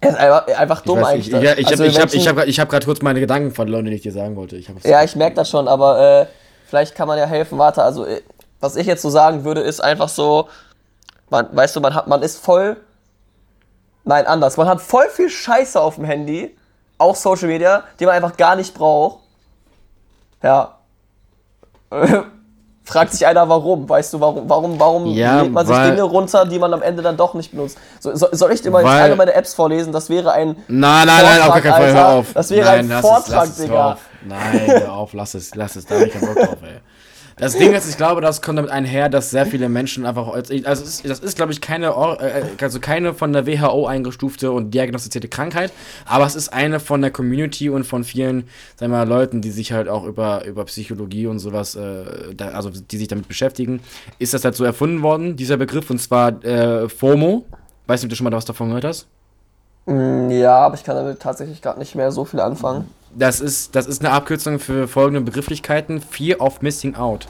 Er 0.00 0.10
ist 0.10 0.16
einfach, 0.18 0.46
einfach 0.58 0.80
dumm 0.82 0.98
weiß 1.00 1.06
eigentlich. 1.06 1.28
ich, 1.32 1.58
ich, 1.58 1.66
Also 1.68 1.84
ich, 1.84 1.98
habe 1.98 2.14
ich 2.14 2.28
hab, 2.28 2.36
grad- 2.36 2.48
ich 2.48 2.60
hab 2.60 2.68
gerade 2.68 2.84
kurz 2.86 3.00
meine 3.02 3.18
Gedanken 3.20 3.50
verloren, 3.50 3.86
die 3.86 3.94
ich 3.94 4.02
dir 4.02 4.12
sagen 4.12 4.36
wollte. 4.36 4.56
Ich 4.56 4.70
Ja, 4.84 5.02
ich 5.02 5.16
merke 5.16 5.36
das 5.36 5.48
schon, 5.48 5.66
aber 5.68 6.20
äh, 6.22 6.26
vielleicht 6.66 6.94
kann 6.94 7.08
man 7.08 7.18
ja 7.18 7.24
helfen. 7.26 7.58
Warte, 7.58 7.82
also 7.82 8.04
äh, 8.04 8.20
was 8.60 8.76
ich 8.76 8.86
jetzt 8.86 9.02
so 9.02 9.10
sagen 9.10 9.44
würde, 9.44 9.62
ist 9.62 9.80
einfach 9.80 10.08
so, 10.08 10.48
man, 11.30 11.48
weißt 11.54 11.74
du, 11.76 11.80
man 11.80 11.94
hat, 11.94 12.06
man 12.08 12.22
ist 12.22 12.38
voll, 12.38 12.76
nein, 14.04 14.26
anders, 14.26 14.56
man 14.58 14.68
hat 14.68 14.80
voll 14.82 15.08
viel 15.08 15.30
Scheiße 15.30 15.80
auf 15.80 15.96
dem 15.96 16.04
Handy, 16.04 16.54
auch 16.98 17.16
Social 17.16 17.48
Media, 17.48 17.84
die 17.98 18.04
man 18.06 18.14
einfach 18.16 18.36
gar 18.36 18.54
nicht 18.56 18.74
braucht. 18.74 19.20
Ja. 20.42 20.78
Fragt 22.88 23.12
sich 23.12 23.26
einer, 23.26 23.48
warum? 23.48 23.88
Weißt 23.88 24.12
du, 24.12 24.20
warum, 24.20 24.48
warum, 24.48 24.78
warum 24.78 25.06
Ja, 25.06 25.40
lädt 25.42 25.52
man 25.52 25.66
sich 25.66 25.76
Dinge 25.76 26.02
runter, 26.02 26.46
die 26.46 26.56
man 26.60 26.72
am 26.72 26.82
Ende 26.82 27.02
dann 27.02 27.16
doch 27.16 27.34
nicht 27.34 27.50
benutzt? 27.50 27.76
So, 27.98 28.14
so, 28.14 28.28
soll 28.30 28.52
ich 28.52 28.62
dir 28.62 28.70
mal 28.70 28.78
jetzt 28.82 28.88
Weil- 28.88 29.02
alle 29.02 29.16
meine 29.16 29.34
Apps 29.34 29.54
vorlesen? 29.54 29.92
Das 29.92 30.08
wäre 30.08 30.30
ein 30.30 30.54
Nein, 30.68 31.06
nein, 31.08 31.24
nein, 31.24 31.40
auf 31.42 31.48
gar 31.48 31.60
keinen 31.62 31.72
Fall, 31.72 31.94
hör 31.94 32.08
auf. 32.10 32.32
Das 32.32 32.48
wäre 32.50 32.76
nein, 32.76 32.92
ein 32.92 33.00
Vortrag, 33.02 33.44
es, 33.46 33.56
Digga. 33.56 33.98
Nein, 34.24 34.66
hör 34.68 34.92
auf, 34.92 35.12
lass 35.14 35.34
es, 35.34 35.52
lass 35.56 35.74
es, 35.74 35.84
da 35.84 35.96
hab 35.96 36.02
ich 36.06 36.12
keinen 36.12 36.32
Bock 36.32 36.36
drauf, 36.36 36.56
ey. 36.62 36.78
Das 37.38 37.52
Ding 37.54 37.74
ist, 37.74 37.86
ich 37.86 37.98
glaube, 37.98 38.22
das 38.22 38.40
kommt 38.40 38.56
damit 38.56 38.70
einher, 38.70 39.10
dass 39.10 39.28
sehr 39.28 39.44
viele 39.44 39.68
Menschen 39.68 40.06
einfach, 40.06 40.28
also 40.28 40.54
es 40.54 40.80
ist, 40.80 41.04
das 41.08 41.20
ist, 41.20 41.36
glaube 41.36 41.52
ich, 41.52 41.60
keine, 41.60 41.88
äh, 41.88 42.42
also 42.62 42.80
keine 42.80 43.12
von 43.12 43.34
der 43.34 43.46
WHO 43.46 43.86
eingestufte 43.86 44.50
und 44.52 44.70
diagnostizierte 44.72 45.28
Krankheit, 45.28 45.70
aber 46.06 46.24
es 46.24 46.34
ist 46.34 46.48
eine 46.50 46.80
von 46.80 47.02
der 47.02 47.10
Community 47.10 47.68
und 47.68 47.84
von 47.84 48.04
vielen, 48.04 48.48
sagen 48.76 48.90
wir 48.90 48.98
mal, 48.98 49.08
Leuten, 49.08 49.42
die 49.42 49.50
sich 49.50 49.72
halt 49.72 49.86
auch 49.86 50.04
über, 50.04 50.46
über 50.46 50.64
Psychologie 50.64 51.26
und 51.26 51.38
sowas, 51.38 51.74
äh, 51.74 52.34
da, 52.34 52.48
also 52.52 52.70
die 52.70 52.96
sich 52.96 53.08
damit 53.08 53.28
beschäftigen, 53.28 53.80
ist 54.18 54.32
das 54.32 54.42
halt 54.42 54.54
so 54.54 54.64
erfunden 54.64 55.02
worden, 55.02 55.36
dieser 55.36 55.58
Begriff, 55.58 55.90
und 55.90 55.98
zwar 56.00 56.42
äh, 56.42 56.88
FOMO. 56.88 57.44
Weißt 57.86 58.02
du, 58.02 58.06
ob 58.06 58.10
du 58.10 58.16
schon 58.16 58.24
mal 58.24 58.32
was 58.32 58.46
davon 58.46 58.68
gehört 58.68 58.84
hast? 58.84 59.08
Mm, 59.86 60.30
Ja, 60.30 60.58
aber 60.58 60.74
ich 60.74 60.84
kann 60.84 60.96
damit 60.96 61.20
tatsächlich 61.20 61.62
gerade 61.62 61.78
nicht 61.78 61.94
mehr 61.94 62.10
so 62.12 62.24
viel 62.24 62.40
anfangen. 62.40 62.90
Das 63.18 63.40
ist, 63.40 63.74
das 63.74 63.86
ist 63.86 64.04
eine 64.04 64.12
Abkürzung 64.12 64.58
für 64.58 64.88
folgende 64.88 65.20
Begrifflichkeiten. 65.22 66.00
Fear 66.00 66.40
of 66.40 66.60
Missing 66.60 66.96
Out. 66.96 67.26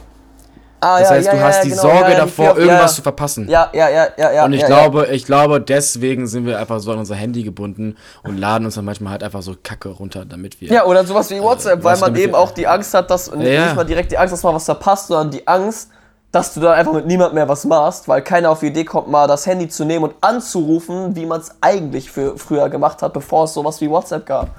Ah, 0.81 1.01
Das 1.01 1.11
heißt, 1.11 1.33
du 1.33 1.41
hast 1.41 1.65
die 1.65 1.71
genau, 1.71 1.83
Sorge 1.83 2.13
ja, 2.13 2.19
davor, 2.19 2.51
of- 2.53 2.59
irgendwas 2.59 2.93
ja, 2.93 2.97
zu 2.97 3.03
verpassen. 3.03 3.49
Ja, 3.49 3.71
ja, 3.73 3.89
ja, 3.89 4.07
ja, 4.19 4.33
ja. 4.33 4.45
Und 4.45 4.53
ich 4.53 4.61
ja, 4.61 4.67
glaube, 4.67 5.07
ich 5.07 5.25
glaube, 5.25 5.61
deswegen 5.61 6.27
sind 6.27 6.45
wir 6.45 6.59
einfach 6.59 6.81
so 6.81 6.93
an 6.93 6.99
unser 6.99 7.15
Handy 7.15 7.43
gebunden 7.45 7.97
und 8.25 8.37
laden 8.37 8.67
uns 8.67 8.75
dann 8.75 8.85
manchmal 8.85 9.13
halt 9.13 9.23
einfach 9.23 9.43
so 9.43 9.55
Kacke 9.63 9.89
runter, 9.89 10.25
damit 10.27 10.61
wir. 10.61 10.69
Ja. 10.69 10.75
ja, 10.75 10.85
oder 10.85 11.05
sowas 11.05 11.31
wie 11.31 11.41
WhatsApp, 11.41 11.83
weil 11.83 11.93
weißt 11.93 12.03
du, 12.03 12.11
man 12.11 12.17
eben 12.17 12.35
auch 12.35 12.51
die 12.51 12.67
Angst 12.67 12.93
hat, 12.93 13.11
dass, 13.11 13.29
ja. 13.29 13.35
nicht 13.37 13.77
mal 13.77 13.85
direkt 13.85 14.13
die 14.13 14.19
Angst, 14.19 14.35
dass 14.35 14.43
man 14.43 14.55
was 14.55 14.65
verpasst, 14.67 15.07
sondern 15.07 15.31
die 15.31 15.47
Angst, 15.49 15.91
dass 16.31 16.53
du 16.53 16.61
dann 16.61 16.75
einfach 16.75 16.93
mit 16.93 17.07
niemand 17.07 17.33
mehr 17.33 17.49
was 17.49 17.65
machst, 17.65 18.07
weil 18.07 18.21
keiner 18.21 18.51
auf 18.51 18.61
die 18.61 18.67
Idee 18.67 18.85
kommt, 18.85 19.09
mal 19.09 19.27
das 19.27 19.47
Handy 19.47 19.69
zu 19.69 19.85
nehmen 19.87 20.05
und 20.05 20.15
anzurufen, 20.21 21.17
wie 21.17 21.25
man 21.25 21.41
es 21.41 21.51
eigentlich 21.63 22.11
für 22.11 22.37
früher 22.37 22.69
gemacht 22.69 23.01
hat, 23.01 23.15
bevor 23.15 23.45
es 23.45 23.55
sowas 23.55 23.81
wie 23.81 23.89
WhatsApp 23.89 24.27
gab. 24.27 24.51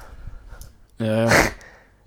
Ja. 0.99 1.25
ja. 1.25 1.31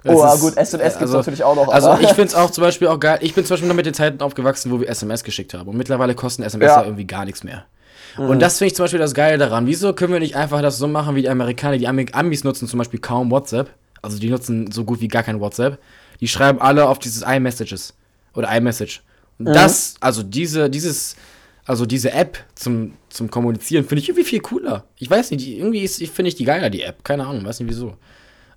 Oh, 0.03 0.25
Es 0.25 0.35
ist- 0.37 0.41
gut, 0.41 0.57
gibt's 0.57 0.75
also- 0.97 1.17
natürlich 1.19 1.45
auch 1.45 1.55
noch, 1.55 1.69
Also 1.69 1.93
ich 2.01 2.07
finde 2.09 2.25
es 2.29 2.35
auch 2.35 2.51
zum 2.51 2.65
Beispiel 2.65 2.89
auch 2.89 2.99
geil. 2.99 3.19
Ich 3.21 3.35
bin 3.35 3.45
zum 3.45 3.53
Beispiel 3.53 3.69
noch 3.69 3.77
mit 3.77 3.85
den 3.85 3.93
Zeiten 3.93 4.23
aufgewachsen, 4.23 4.73
wo 4.73 4.81
wir 4.81 4.89
SMS 4.89 5.25
geschickt 5.25 5.53
haben. 5.53 5.69
Und 5.69 5.77
mittlerweile 5.77 6.15
kosten 6.15 6.43
SMS 6.43 6.69
ja, 6.69 6.85
irgendwie 6.85 7.05
gar 7.07 7.27
nichts 7.27 7.45
mehr. 7.45 7.67
Und 8.17 8.41
das 8.41 8.57
finde 8.57 8.69
ich 8.69 8.75
zum 8.77 8.85
Beispiel 8.85 8.99
das 8.99 9.13
Geile 9.13 9.37
daran. 9.37 9.67
Wieso 9.67 9.93
können 9.93 10.15
wir 10.15 10.21
nicht 10.21 10.37
einfach 10.37 10.63
das 10.63 10.79
so 10.79 10.89
machen 10.89 11.17
wie 11.17 11.21
die 11.21 11.29
Amerikaner? 11.29 11.77
Die 11.77 11.87
Ami- 11.87 12.11
Amis 12.15 12.45
nutzen 12.45 12.67
zum 12.67 12.79
Beispiel 12.79 12.99
kaum 12.99 13.31
WhatsApp. 13.31 13.69
Also 14.01 14.19
die 14.19 14.31
nutzen 14.31 14.73
so 14.73 14.85
gut 14.85 15.03
wie 15.03 15.09
gar 15.09 15.23
kein 15.23 15.39
WhatsApp. 15.39 15.79
Die 16.21 16.29
schreiben 16.29 16.63
alle 16.63 16.89
auf 16.89 16.99
dieses 16.99 17.21
iMessages 17.21 17.93
oder 18.35 18.51
iMessage. 18.57 19.03
Und 19.39 19.47
das, 19.55 19.97
also 20.01 20.23
diese, 20.23 20.71
dieses, 20.71 21.15
also 21.67 21.85
diese 21.85 22.13
App 22.13 22.39
zum, 22.55 22.95
zum 23.11 23.31
Kommunizieren 23.31 23.85
finde 23.85 24.01
ich 24.01 24.09
irgendwie 24.09 24.27
viel 24.27 24.41
cooler. 24.41 24.85
Ich 24.97 25.11
weiß 25.11 25.31
nicht, 25.31 25.45
die, 25.45 25.59
irgendwie 25.59 25.81
ist- 25.83 26.03
finde 26.09 26.31
ich 26.31 26.37
die 26.37 26.45
geiler, 26.45 26.71
die 26.71 26.81
App. 26.83 27.05
Keine 27.05 27.27
Ahnung, 27.27 27.45
weiß 27.45 27.61
nicht 27.61 27.69
wieso. 27.69 27.97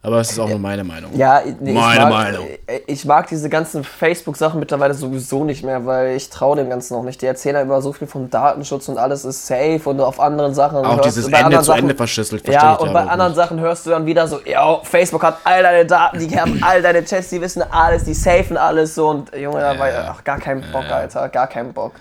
Aber 0.06 0.20
es 0.20 0.32
ist 0.32 0.40
auch 0.40 0.50
nur 0.50 0.60
meine 0.60 0.84
Meinung. 0.84 1.16
Ja, 1.16 1.42
nee, 1.62 1.72
Meine 1.72 1.94
ich 1.94 2.00
mag, 2.02 2.10
Meinung. 2.10 2.46
äh, 2.68 2.82
Ich 2.88 3.06
mag 3.06 3.28
diese 3.30 3.48
ganzen 3.48 3.86
Facebook-Sachen 3.86 4.60
mittlerweile 4.60 4.94
sowieso 4.94 5.46
nicht 5.46 5.64
mehr, 5.64 5.86
weil 5.86 6.18
ich 6.18 6.30
traue 6.30 6.58
dem 6.58 6.70
Ganzen 6.70 6.96
noch 6.96 7.04
nicht. 7.04 7.22
Die 7.22 7.26
erzählen 7.26 7.56
ja 7.56 7.62
immer 7.62 7.82
so 7.82 7.94
viel 7.94 8.06
vom 8.06 8.30
Datenschutz 8.30 8.90
und 8.90 8.98
alles 8.98 9.24
ist 9.24 9.48
safe 9.48 9.80
und 9.86 10.02
auf 10.02 10.20
anderen 10.20 10.54
Sachen. 10.54 10.80
Auch 10.80 10.98
hörst 10.98 11.06
dieses 11.06 11.32
bei 11.32 11.38
Ende 11.40 11.62
zu 11.62 11.72
Ende 11.72 11.88
Sachen- 11.88 11.98
verschlüsselt. 11.98 12.42
verstehe 12.44 12.62
Ja, 12.70 12.74
und 12.74 12.92
bei 12.92 13.00
aber 13.00 13.12
anderen 13.12 13.32
nicht. 13.32 13.38
Sachen 13.38 13.60
hörst 13.62 13.86
du 13.86 13.92
dann 13.92 14.06
wieder 14.06 14.28
so, 14.28 14.42
ja, 14.46 14.78
Facebook 14.84 15.24
hat 15.24 15.38
all 15.46 15.64
deine 15.64 15.86
Daten, 15.86 16.20
die 16.20 16.38
haben 16.38 16.60
all 16.62 16.82
deine 16.82 17.06
Chats, 17.06 17.30
die 17.30 17.40
wissen 17.40 17.64
alles, 17.72 18.04
die 18.04 18.14
safen 18.14 18.58
alles 18.58 18.96
so 18.96 19.08
und 19.08 19.34
Junge, 19.34 19.62
da 19.62 19.80
war 19.80 19.88
ja, 19.90 20.14
ach, 20.18 20.22
gar 20.26 20.38
kein 20.38 20.66
Bock, 20.74 20.84
Alter, 20.92 21.30
gar 21.30 21.48
kein 21.48 21.72
Bock. 21.72 21.94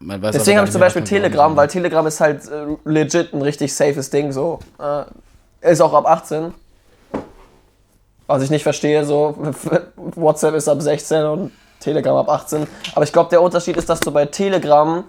Deswegen 0.00 0.56
habe 0.56 0.66
ich 0.68 0.72
zum 0.72 0.80
Beispiel 0.80 1.04
Telegram, 1.04 1.54
weil 1.54 1.68
Telegram 1.68 2.06
ist 2.06 2.18
halt 2.20 2.40
äh, 2.46 2.64
legit 2.86 3.34
ein 3.34 3.42
richtig 3.42 3.74
safes 3.74 4.08
Ding 4.08 4.32
so. 4.32 4.58
Äh, 4.78 5.70
ist 5.70 5.82
auch 5.82 5.92
ab 5.92 6.06
18. 6.06 6.54
Was 8.30 8.44
ich 8.44 8.50
nicht 8.50 8.62
verstehe, 8.62 9.04
so 9.04 9.34
WhatsApp 9.96 10.54
ist 10.54 10.68
ab 10.68 10.80
16 10.80 11.24
und 11.24 11.52
Telegram 11.80 12.16
ab 12.16 12.28
18. 12.28 12.64
Aber 12.94 13.02
ich 13.02 13.12
glaube, 13.12 13.28
der 13.28 13.42
Unterschied 13.42 13.76
ist, 13.76 13.88
dass 13.88 13.98
du 13.98 14.12
bei 14.12 14.24
Telegram, 14.26 15.02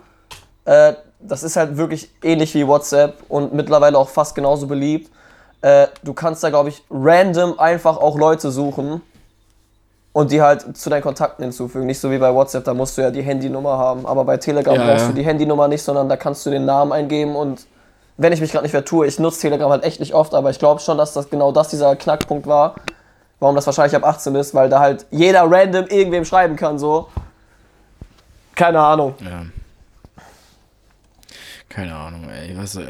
äh, 0.66 0.94
das 1.20 1.44
ist 1.44 1.56
halt 1.56 1.78
wirklich 1.78 2.10
ähnlich 2.24 2.56
wie 2.56 2.66
WhatsApp 2.66 3.18
und 3.30 3.54
mittlerweile 3.54 4.00
auch 4.00 4.10
fast 4.10 4.34
genauso 4.34 4.66
beliebt. 4.66 5.12
Äh, 5.62 5.86
du 6.04 6.14
kannst 6.14 6.44
da, 6.44 6.50
glaube 6.50 6.70
ich, 6.70 6.84
random 6.90 7.60
einfach 7.60 7.98
auch 7.98 8.18
Leute 8.18 8.50
suchen 8.50 9.04
und 10.14 10.32
die 10.32 10.42
halt 10.42 10.76
zu 10.76 10.90
deinen 10.90 11.04
Kontakten 11.04 11.44
hinzufügen. 11.44 11.86
Nicht 11.86 12.00
so 12.00 12.10
wie 12.10 12.18
bei 12.18 12.34
WhatsApp, 12.34 12.64
da 12.64 12.74
musst 12.74 12.98
du 12.98 13.04
ja 13.04 13.12
die 13.12 13.22
Handynummer 13.22 13.78
haben. 13.78 14.08
Aber 14.08 14.26
bei 14.26 14.38
Telegram 14.38 14.74
Ja, 14.74 14.84
brauchst 14.84 15.02
ja. 15.02 15.08
du 15.10 15.14
die 15.14 15.24
Handynummer 15.24 15.68
nicht, 15.68 15.84
sondern 15.84 16.10
da 16.10 16.18
kannst 16.18 16.44
du 16.48 16.50
den 16.50 16.66
Namen 16.66 16.92
eingeben 16.92 17.36
und 17.36 17.68
wenn 18.18 18.34
ich 18.34 18.42
mich 18.42 18.52
gerade 18.52 18.64
nicht 18.64 18.72
vertue, 18.72 19.06
ich 19.06 19.20
nutze 19.20 19.42
Telegram 19.42 19.70
halt 19.70 19.84
echt 19.84 20.00
nicht 20.00 20.14
oft, 20.14 20.34
aber 20.34 20.50
ich 20.50 20.60
glaube 20.60 20.80
schon, 20.82 20.98
dass 20.98 21.14
das 21.14 21.30
genau 21.30 21.52
das 21.52 21.70
dieser 21.70 21.96
Knackpunkt 21.96 22.46
war, 22.48 22.76
warum 23.42 23.56
das 23.56 23.66
wahrscheinlich 23.66 23.96
ab 23.96 24.06
18 24.06 24.34
ist, 24.36 24.54
weil 24.54 24.70
da 24.70 24.80
halt 24.80 25.06
jeder 25.12 25.52
random 25.52 25.88
irgendwem 25.88 26.24
schreiben 26.24 26.56
kann, 26.56 26.80
so. 26.80 27.10
Keine 28.56 28.80
Ahnung. 28.80 29.16
Ja. 29.20 29.46
Keine 31.68 31.96
Ahnung, 31.96 32.30
ey. 32.30 32.56
Was, 32.58 32.76
äh, 32.76 32.86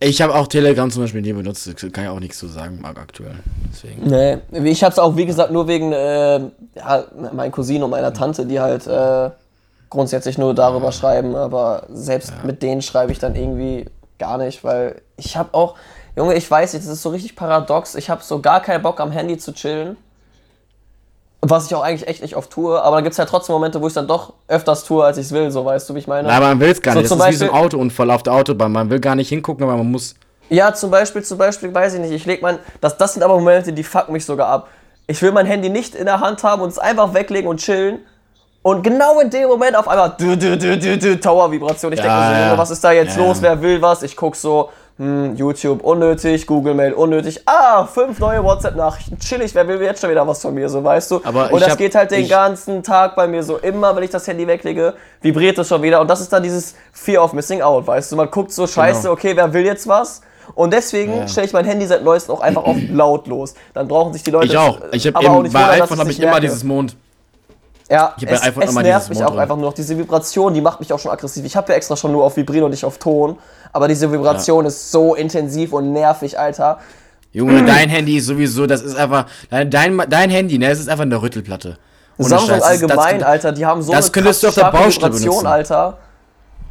ich 0.00 0.20
habe 0.22 0.34
auch 0.34 0.46
Telegram 0.46 0.90
zum 0.90 1.02
Beispiel 1.02 1.20
nie 1.20 1.32
benutzt. 1.32 1.70
Kann 1.92 2.04
ich 2.04 2.10
auch 2.10 2.20
nichts 2.20 2.38
zu 2.38 2.48
sagen, 2.48 2.80
mag 2.80 2.98
aktuell. 2.98 3.36
Deswegen. 3.70 4.06
Nee, 4.06 4.38
ich 4.70 4.82
hab's 4.82 4.98
auch, 4.98 5.16
wie 5.16 5.26
gesagt, 5.26 5.50
nur 5.50 5.68
wegen 5.68 5.92
äh, 5.92 6.38
ja, 6.74 7.04
meinen 7.32 7.52
Cousinen 7.52 7.82
und 7.82 7.90
meiner 7.90 8.12
Tante, 8.12 8.46
die 8.46 8.60
halt 8.60 8.86
äh, 8.86 9.30
grundsätzlich 9.90 10.38
nur 10.38 10.54
darüber 10.54 10.90
schreiben, 10.92 11.34
aber 11.34 11.84
selbst 11.90 12.32
mit 12.44 12.62
denen 12.62 12.82
schreibe 12.82 13.12
ich 13.12 13.18
dann 13.18 13.34
irgendwie 13.34 13.86
gar 14.18 14.38
nicht, 14.38 14.64
weil 14.64 15.02
ich 15.16 15.36
habe 15.36 15.52
auch, 15.52 15.76
Junge, 16.16 16.34
ich 16.34 16.50
weiß 16.50 16.72
nicht, 16.72 16.84
das 16.84 16.92
ist 16.92 17.02
so 17.02 17.10
richtig 17.10 17.36
paradox, 17.36 17.94
ich 17.94 18.08
habe 18.08 18.22
so 18.24 18.40
gar 18.40 18.60
keinen 18.60 18.82
Bock 18.82 19.00
am 19.00 19.10
Handy 19.10 19.36
zu 19.36 19.52
chillen. 19.52 19.96
Was 21.42 21.66
ich 21.66 21.74
auch 21.74 21.82
eigentlich 21.82 22.08
echt 22.08 22.22
nicht 22.22 22.34
oft 22.34 22.50
tue, 22.50 22.80
aber 22.82 22.96
dann 22.96 23.04
gibt's 23.04 23.18
halt 23.18 23.28
trotzdem 23.28 23.52
Momente, 23.52 23.80
wo 23.80 23.86
ich 23.86 23.92
dann 23.92 24.08
doch 24.08 24.32
öfters 24.48 24.82
tue, 24.84 25.04
als 25.04 25.18
ich 25.18 25.30
will, 25.30 25.50
so 25.50 25.64
weißt 25.64 25.88
du, 25.88 25.94
wie 25.94 25.98
ich 26.00 26.06
meine? 26.08 26.26
Na, 26.26 26.40
man 26.40 26.58
will 26.58 26.70
es 26.70 26.80
gar 26.80 26.94
So 26.94 27.00
nicht. 27.00 27.08
zum 27.08 27.18
das 27.18 27.28
ist 27.28 27.34
wie 27.34 27.36
so 27.36 27.44
ein 27.44 27.50
Beispiel- 27.50 27.64
Autounfall 27.66 28.10
auf 28.10 28.22
der 28.22 28.32
Autobahn. 28.32 28.72
Man 28.72 28.88
will 28.90 28.98
gar 28.98 29.14
nicht 29.14 29.28
hingucken, 29.28 29.62
aber 29.64 29.76
man 29.76 29.90
muss. 29.90 30.14
Ja, 30.48 30.72
zum 30.74 30.90
Beispiel, 30.90 31.22
zum 31.22 31.38
Beispiel, 31.38 31.72
weiß 31.72 31.94
ich 31.94 32.00
nicht, 32.00 32.12
ich 32.12 32.24
leg 32.24 32.40
mein, 32.40 32.58
das, 32.80 32.96
das 32.96 33.12
sind 33.14 33.22
aber 33.22 33.34
Momente, 33.34 33.72
die 33.72 33.84
fucken 33.84 34.12
mich 34.12 34.24
sogar 34.24 34.48
ab. 34.48 34.68
Ich 35.06 35.20
will 35.22 35.30
mein 35.30 35.46
Handy 35.46 35.68
nicht 35.68 35.94
in 35.94 36.06
der 36.06 36.20
Hand 36.20 36.42
haben 36.42 36.62
und 36.62 36.70
es 36.70 36.78
einfach 36.78 37.12
weglegen 37.14 37.48
und 37.48 37.58
chillen. 37.60 37.98
Und 38.62 38.82
genau 38.82 39.20
in 39.20 39.30
dem 39.30 39.48
Moment 39.48 39.76
auf 39.76 39.86
einmal 39.86 40.16
Tower-Vibration. 40.16 41.92
Ich 41.92 41.98
Ja, 42.00 42.04
denke 42.04 42.18
mir 42.18 42.34
so. 42.38 42.44
Junge, 42.46 42.58
was 42.58 42.70
ist 42.70 42.82
da 42.82 42.90
jetzt 42.92 43.16
Ja. 43.16 43.24
los? 43.24 43.40
Wer 43.42 43.60
will 43.62 43.80
was? 43.80 44.02
Ich 44.02 44.16
guck 44.16 44.34
so, 44.34 44.70
hm, 44.98 45.36
YouTube 45.36 45.82
unnötig, 45.84 46.46
Google 46.46 46.72
Mail 46.74 46.94
unnötig. 46.94 47.42
Ah, 47.44 47.84
fünf 47.84 48.18
neue 48.18 48.42
WhatsApp-Nachrichten. 48.42 49.18
Chillig, 49.18 49.54
wer 49.54 49.68
will 49.68 49.80
jetzt 49.82 50.00
schon 50.00 50.10
wieder 50.10 50.26
was 50.26 50.40
von 50.40 50.54
mir, 50.54 50.68
so 50.70 50.82
weißt 50.82 51.10
du? 51.10 51.20
Aber 51.24 51.52
und 51.52 51.60
das 51.60 51.70
hab- 51.72 51.78
geht 51.78 51.94
halt 51.94 52.10
den 52.10 52.26
ganzen 52.28 52.82
Tag 52.82 53.14
bei 53.14 53.26
mir 53.28 53.42
so. 53.42 53.58
Immer, 53.58 53.94
wenn 53.94 54.02
ich 54.04 54.10
das 54.10 54.26
Handy 54.26 54.46
weglege, 54.46 54.94
vibriert 55.20 55.58
es 55.58 55.68
schon 55.68 55.82
wieder. 55.82 56.00
Und 56.00 56.08
das 56.08 56.20
ist 56.22 56.32
dann 56.32 56.42
dieses 56.42 56.74
Fear 56.92 57.22
of 57.24 57.32
Missing 57.34 57.60
Out, 57.60 57.86
weißt 57.86 58.12
du? 58.12 58.16
Man 58.16 58.30
guckt 58.30 58.52
so, 58.52 58.66
scheiße, 58.66 59.02
Genau. 59.02 59.12
okay, 59.12 59.36
wer 59.36 59.52
will 59.52 59.66
jetzt 59.66 59.86
was? 59.86 60.22
Und 60.54 60.72
deswegen 60.72 61.14
Ja. 61.14 61.28
stelle 61.28 61.46
ich 61.48 61.52
mein 61.52 61.64
Handy 61.64 61.84
seit 61.86 62.02
neuestem 62.04 62.34
auch 62.34 62.40
einfach 62.40 62.64
auf 62.64 62.76
lautlos. 62.90 63.54
Dann 63.74 63.88
brauchen 63.88 64.12
sich 64.12 64.22
die 64.22 64.30
Leute. 64.30 64.46
Ich 64.46 64.56
auch. 64.56 64.78
Ich 64.92 65.06
habe 65.06 65.18
aber 65.18 65.30
auch 65.30 65.42
bei 65.52 65.82
iPhone 65.82 65.98
habe 65.98 66.10
ich 66.10 66.16
nicht 66.16 66.20
immer 66.20 66.30
merke. 66.32 66.46
dieses 66.46 66.62
Mond. 66.64 66.96
Ja, 67.88 68.14
Ich 68.18 68.26
es, 68.26 68.42
iPhone 68.42 68.62
es 68.64 68.74
nervt 68.74 69.08
mich 69.08 69.18
Mond 69.18 69.28
auch 69.28 69.32
drin. 69.32 69.42
einfach 69.42 69.56
nur 69.56 69.66
noch. 69.66 69.74
Diese 69.74 69.96
Vibration, 69.96 70.52
die 70.54 70.60
macht 70.60 70.80
mich 70.80 70.92
auch 70.92 70.98
schon 70.98 71.12
aggressiv. 71.12 71.44
Ich 71.44 71.56
habe 71.56 71.70
ja 71.72 71.76
extra 71.76 71.96
schon 71.96 72.12
nur 72.12 72.24
auf 72.24 72.36
Vibrieren 72.36 72.64
und 72.64 72.70
nicht 72.72 72.84
auf 72.84 72.98
Ton. 72.98 73.38
Aber 73.72 73.86
diese 73.86 74.10
Vibration 74.10 74.66
ist 74.66 74.90
so 74.90 75.14
intensiv 75.14 75.72
und 75.72 75.92
nervig, 75.92 76.38
Alter. 76.38 76.78
Junge, 77.32 77.64
dein 77.64 77.88
Handy 77.88 78.16
ist 78.16 78.26
sowieso, 78.26 78.66
das 78.66 78.82
ist 78.82 78.96
einfach. 78.96 79.26
Dein, 79.50 79.70
dein, 79.70 80.02
dein 80.08 80.30
Handy, 80.30 80.58
ne, 80.58 80.70
es 80.70 80.80
ist 80.80 80.88
einfach 80.88 81.02
eine 81.02 81.20
Rüttelplatte. 81.20 81.78
Samsung 82.18 82.62
allgemein, 82.62 83.18
das, 83.18 83.28
Alter, 83.28 83.52
die 83.52 83.66
haben 83.66 83.82
so 83.82 83.92
das 83.92 84.06
eine 84.06 84.12
könntest 84.12 84.42
du 84.42 84.46
krass 84.46 84.58
auf 84.58 84.62
der 84.62 84.70
starke 84.70 84.84
Baustelle 84.84 85.06
Vibration, 85.12 85.30
benutzen. 85.30 85.46
Alter. 85.46 85.98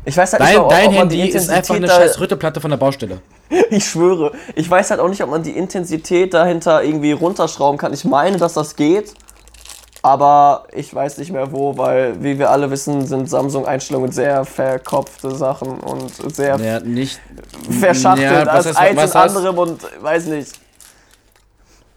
Ich 0.07 0.18
weiß 0.18 0.34
halt 0.34 0.41
nicht, 0.41 0.53
Dein, 0.53 0.59
ob, 0.61 0.70
dein 0.70 0.88
ob 0.88 0.93
man 0.95 1.09
die 1.09 1.18
Handy 1.20 1.36
ist 1.36 1.49
einfach 1.49 1.76
eine 1.76 1.88
scheiß 1.88 2.20
Rüttelplatte 2.20 2.61
von 2.61 2.70
der 2.72 2.78
Baustelle. 2.78 3.22
Ich 3.70 3.86
schwöre. 3.86 4.32
Ich 4.55 4.70
weiß 4.70 4.89
halt 4.89 4.99
auch 4.99 5.07
nicht, 5.07 5.22
ob 5.24 5.30
man 5.30 5.43
die 5.43 5.51
Intensität 5.51 6.34
dahinter 6.34 6.84
irgendwie 6.84 7.11
runterschrauben 7.11 7.78
kann. 7.78 7.93
Ich 7.93 8.03
meine, 8.03 8.38
dass 8.38 8.53
das 8.53 8.76
geht. 8.76 9.13
Aber 10.06 10.66
ich 10.72 10.93
weiß 10.93 11.18
nicht 11.18 11.32
mehr 11.32 11.51
wo, 11.51 11.76
weil, 11.80 12.22
wie 12.24 12.38
wir 12.38 12.51
alle 12.51 12.70
wissen, 12.70 13.08
sind 13.08 13.28
Samsung-Einstellungen 13.28 14.12
sehr 14.12 14.45
verkopfte 14.45 15.32
Sachen 15.36 15.80
und 15.80 16.12
sehr 16.36 16.58
Ja, 16.60 16.80
nicht. 16.80 17.20
verschachtelt 17.80 18.22
Ja, 18.32 18.43
als 18.43 18.68
heißt- 18.68 18.76
eins 18.78 19.01
und 19.03 19.16
anderem 19.16 19.58
und 19.58 19.82
weiß 20.03 20.28
nicht. 20.28 20.51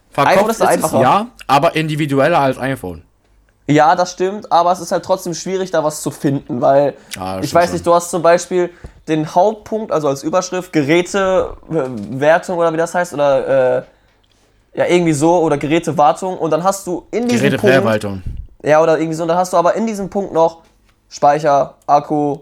Verkauft 0.09 0.37
iPhone 0.37 0.49
ist 0.49 0.59
ist 0.59 0.67
einfacher. 0.67 1.01
ja, 1.01 1.27
aber 1.45 1.75
individueller 1.75 2.39
als 2.39 2.57
iPhone. 2.57 3.03
Ja, 3.67 3.95
das 3.95 4.11
stimmt, 4.13 4.51
aber 4.51 4.71
es 4.71 4.79
ist 4.79 4.91
halt 4.91 5.05
trotzdem 5.05 5.35
schwierig, 5.35 5.69
da 5.69 5.83
was 5.83 6.01
zu 6.01 6.09
finden, 6.09 6.59
weil 6.61 6.95
Ja, 7.15 7.39
ich 7.41 7.53
weiß 7.53 7.71
nicht, 7.73 7.85
du 7.85 7.93
hast 7.93 8.09
zum 8.09 8.23
Beispiel 8.23 8.71
den 9.07 9.35
Hauptpunkt, 9.35 9.91
also 9.91 10.07
als 10.07 10.23
Überschrift 10.23 10.73
Gerätewertung 10.73 12.57
oder 12.57 12.73
wie 12.73 12.77
das 12.77 12.95
heißt, 12.95 13.13
oder 13.13 13.77
äh, 13.77 13.83
ja, 14.79 14.85
irgendwie 14.85 15.11
so, 15.11 15.39
oder 15.39 15.57
Gerätewartung 15.57 16.37
und 16.37 16.51
dann 16.51 16.63
hast 16.63 16.87
du 16.87 17.05
in 17.11 17.27
diesem 17.27 17.49
Punkt, 17.49 17.63
Geräteverwaltung. 17.63 18.23
ja, 18.63 18.81
oder 18.81 18.97
irgendwie 18.97 19.15
so, 19.15 19.23
und 19.23 19.27
dann 19.27 19.37
hast 19.37 19.51
du 19.51 19.57
aber 19.57 19.75
in 19.75 19.85
diesem 19.85 20.09
Punkt 20.09 20.31
noch 20.31 20.61
Speicher, 21.09 21.75
Akku 21.85 22.37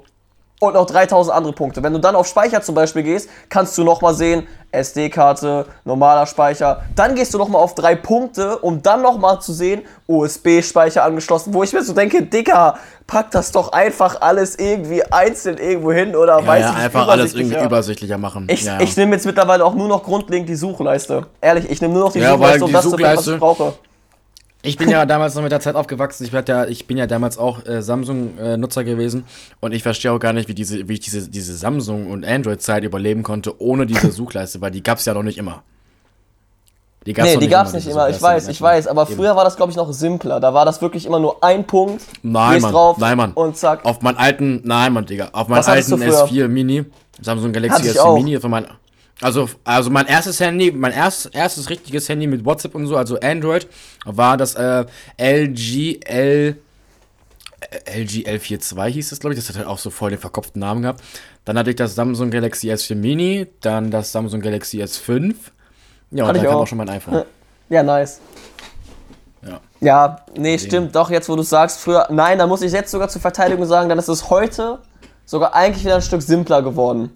und 0.60 0.74
noch 0.74 0.86
3000 0.88 1.36
andere 1.36 1.54
Punkte. 1.54 1.84
Wenn 1.84 1.94
du 1.94 2.00
dann 2.00 2.16
auf 2.16 2.28
Speicher 2.28 2.62
zum 2.62 2.74
Beispiel 2.76 3.04
gehst, 3.04 3.30
kannst 3.50 3.78
du 3.78 3.84
nochmal 3.84 4.16
sehen, 4.16 4.48
SD-Karte, 4.72 5.66
normaler 5.86 6.26
Speicher. 6.26 6.82
Dann 6.96 7.16
gehst 7.16 7.34
du 7.34 7.38
nochmal 7.38 7.62
auf 7.62 7.76
drei 7.76 7.96
Punkte, 7.96 8.58
um 8.58 8.82
dann 8.82 9.02
nochmal 9.02 9.40
zu 9.40 9.54
sehen, 9.54 9.84
USB-Speicher 10.08 11.04
angeschlossen, 11.04 11.54
wo 11.54 11.64
ich 11.64 11.74
mir 11.74 11.84
so 11.84 11.94
denke, 11.94 12.24
Dicker, 12.24 12.78
pack 13.06 13.32
das 13.32 13.52
doch 13.52 13.72
einfach 13.72 14.20
alles 14.22 14.58
irgendwie 14.58 15.04
einzeln 15.12 15.58
irgendwo 15.58 15.92
hin 15.92 16.16
oder 16.16 16.40
Ja, 16.40 16.48
weiß 16.48 16.62
ja, 16.62 16.70
ich 16.70 16.76
nicht, 16.76 16.86
einfach 16.86 17.08
alles 17.08 17.34
irgendwie 17.34 17.64
übersichtlicher. 17.64 18.18
machen. 18.18 18.48
Ich, 18.50 18.64
ja, 18.64 18.74
ja. 18.74 18.82
ich 18.82 18.98
nehme 18.98 19.14
jetzt 19.16 19.26
mittlerweile 19.26 19.64
auch 19.64 19.76
nur 19.76 19.88
noch 19.88 20.04
grundlegend 20.04 20.50
die 20.50 20.56
Suchleiste. 20.56 21.28
Ehrlich, 21.40 21.70
ich 21.70 21.82
nehme 21.82 21.94
nur 21.94 22.04
noch 22.06 22.12
die 22.14 22.22
weil 22.22 22.30
Suchleiste, 22.60 22.64
um 22.64 22.68
die 22.70 22.74
das 22.74 22.84
zu 22.84 22.90
finden, 22.98 23.04
was 23.04 23.28
ich 23.28 23.34
Suchleiste- 23.34 23.38
brauche. 23.40 23.74
Ich 24.64 24.78
bin 24.78 24.90
ja 24.90 25.06
damals 25.06 25.36
noch 25.36 25.44
mit 25.44 25.52
der 25.52 25.60
Zeit 25.60 25.76
aufgewachsen. 25.76 26.26
Ich, 26.26 26.32
ja, 26.32 26.66
ich 26.66 26.88
bin 26.88 26.98
ja 26.98 27.08
damals 27.08 27.38
auch 27.38 27.66
äh, 27.66 27.82
Samsung-Nutzer 27.82 28.84
gewesen. 28.84 29.24
Und 29.60 29.72
ich 29.72 29.84
verstehe 29.84 30.12
auch 30.12 30.20
gar 30.20 30.34
nicht, 30.34 30.50
wie, 30.50 30.56
diese, 30.56 30.90
wie 30.90 30.94
ich 30.94 31.00
diese, 31.00 31.30
diese 31.30 31.56
Samsung- 31.56 32.08
und 32.10 32.26
Android-Zeit 32.26 32.84
überleben 32.84 33.24
konnte 33.24 33.62
ohne 33.62 33.86
diese 33.86 34.12
Suchleiste, 34.12 34.60
weil 34.60 34.72
die 34.72 34.84
gab 34.84 34.98
es 34.98 35.06
ja 35.06 35.14
noch 35.14 35.24
nicht 35.24 35.38
immer. 35.38 35.64
Die 37.06 37.14
gab's 37.14 37.30
Nee, 37.30 37.38
die 37.38 37.48
gab's 37.48 37.72
nicht 37.72 37.86
diese 37.86 37.98
immer, 37.98 38.10
ich 38.10 38.22
weiß, 38.22 38.44
ich 38.44 38.48
nicht 38.50 38.62
weiß, 38.62 38.88
aber 38.88 39.04
Eben. 39.04 39.16
früher 39.16 39.34
war 39.36 39.46
das, 39.46 39.56
glaube 39.56 39.72
ich, 39.72 39.78
noch 39.78 39.94
simpler. 39.94 40.42
Da 40.42 40.54
war 40.54 40.66
das 40.66 40.82
wirklich 40.82 41.06
immer 41.06 41.20
nur 41.20 41.42
ein 41.42 41.66
Punkt, 41.66 42.04
Nein, 42.22 42.62
Mann, 42.62 42.72
drauf 42.74 42.98
nein, 42.98 43.16
Mann. 43.16 43.32
und 43.32 43.56
zack. 43.56 43.86
Auf 43.86 44.02
meinen 44.02 44.18
alten, 44.18 44.62
nein, 44.66 44.92
Mann, 44.92 45.06
Digga. 45.06 45.30
Auf 45.32 45.48
meinen 45.48 45.64
alten 45.64 45.92
du 45.92 45.98
früher? 45.98 46.26
S4 46.26 46.48
Mini, 46.50 46.84
Samsung 47.22 47.54
Galaxy 47.54 47.88
ich 47.88 47.98
S4 47.98 48.00
auch. 48.02 48.18
Mini, 48.18 48.38
von 48.42 48.52
mein, 48.52 48.68
also, 49.22 49.50
also 49.64 49.90
mein 49.90 50.06
erstes 50.06 50.40
Handy, 50.40 50.72
mein 50.72 50.92
erst, 50.92 51.34
erstes 51.34 51.70
richtiges 51.70 52.08
Handy 52.08 52.28
mit 52.28 52.46
WhatsApp 52.46 52.76
und 52.76 52.88
so, 52.88 52.98
also 52.98 53.20
Android, 53.20 53.68
war 54.06 54.38
das 54.38 54.56
äh, 54.56 54.86
LG 55.18 56.00
L, 56.06 56.58
äh, 57.60 58.02
LG 58.02 58.28
L42 58.28 58.88
hieß 58.88 59.12
es, 59.12 59.20
glaube 59.20 59.34
ich. 59.34 59.40
Das 59.40 59.50
hat 59.50 59.58
halt 59.58 59.68
auch 59.68 59.80
so 59.80 59.90
voll 59.90 60.12
den 60.12 60.20
verkopften 60.20 60.60
Namen 60.60 60.84
gehabt. 60.84 61.02
Dann 61.46 61.58
hatte 61.58 61.72
ich 61.72 61.76
das 61.76 61.96
Samsung 61.96 62.30
Galaxy 62.30 62.72
S4 62.72 62.96
Mini, 62.96 63.48
dann 63.62 63.90
das 63.90 64.12
Samsung 64.12 64.42
Galaxy 64.42 64.84
S5. 64.84 65.34
Ja, 66.12 66.24
und 66.24 66.30
Hatte 66.30 66.34
dann 66.34 66.36
ich 66.36 66.44
kam 66.44 66.58
auch. 66.58 66.62
auch 66.62 66.68
schon 66.68 66.78
mein 66.78 66.90
iPhone. 66.90 67.24
Ja, 67.70 67.84
nice. 67.84 68.22
Ja. 69.46 69.60
Ja, 69.82 70.26
nee, 70.38 70.58
stimmt, 70.58 70.96
doch, 70.96 71.10
jetzt 71.10 71.28
wo 71.28 71.36
du 71.36 71.44
sagst, 71.44 71.82
früher, 71.82 72.08
nein, 72.10 72.38
da 72.38 72.48
muss 72.48 72.62
ich 72.62 72.72
jetzt 72.72 72.92
sogar 72.92 73.10
zur 73.10 73.20
Verteidigung 73.20 73.66
sagen, 73.66 73.90
dann 73.90 74.00
ist 74.00 74.08
es 74.08 74.30
heute 74.30 74.80
sogar 75.26 75.54
eigentlich 75.54 75.84
wieder 75.84 75.96
ein 75.96 76.02
Stück 76.02 76.22
simpler 76.22 76.62
geworden. 76.62 77.12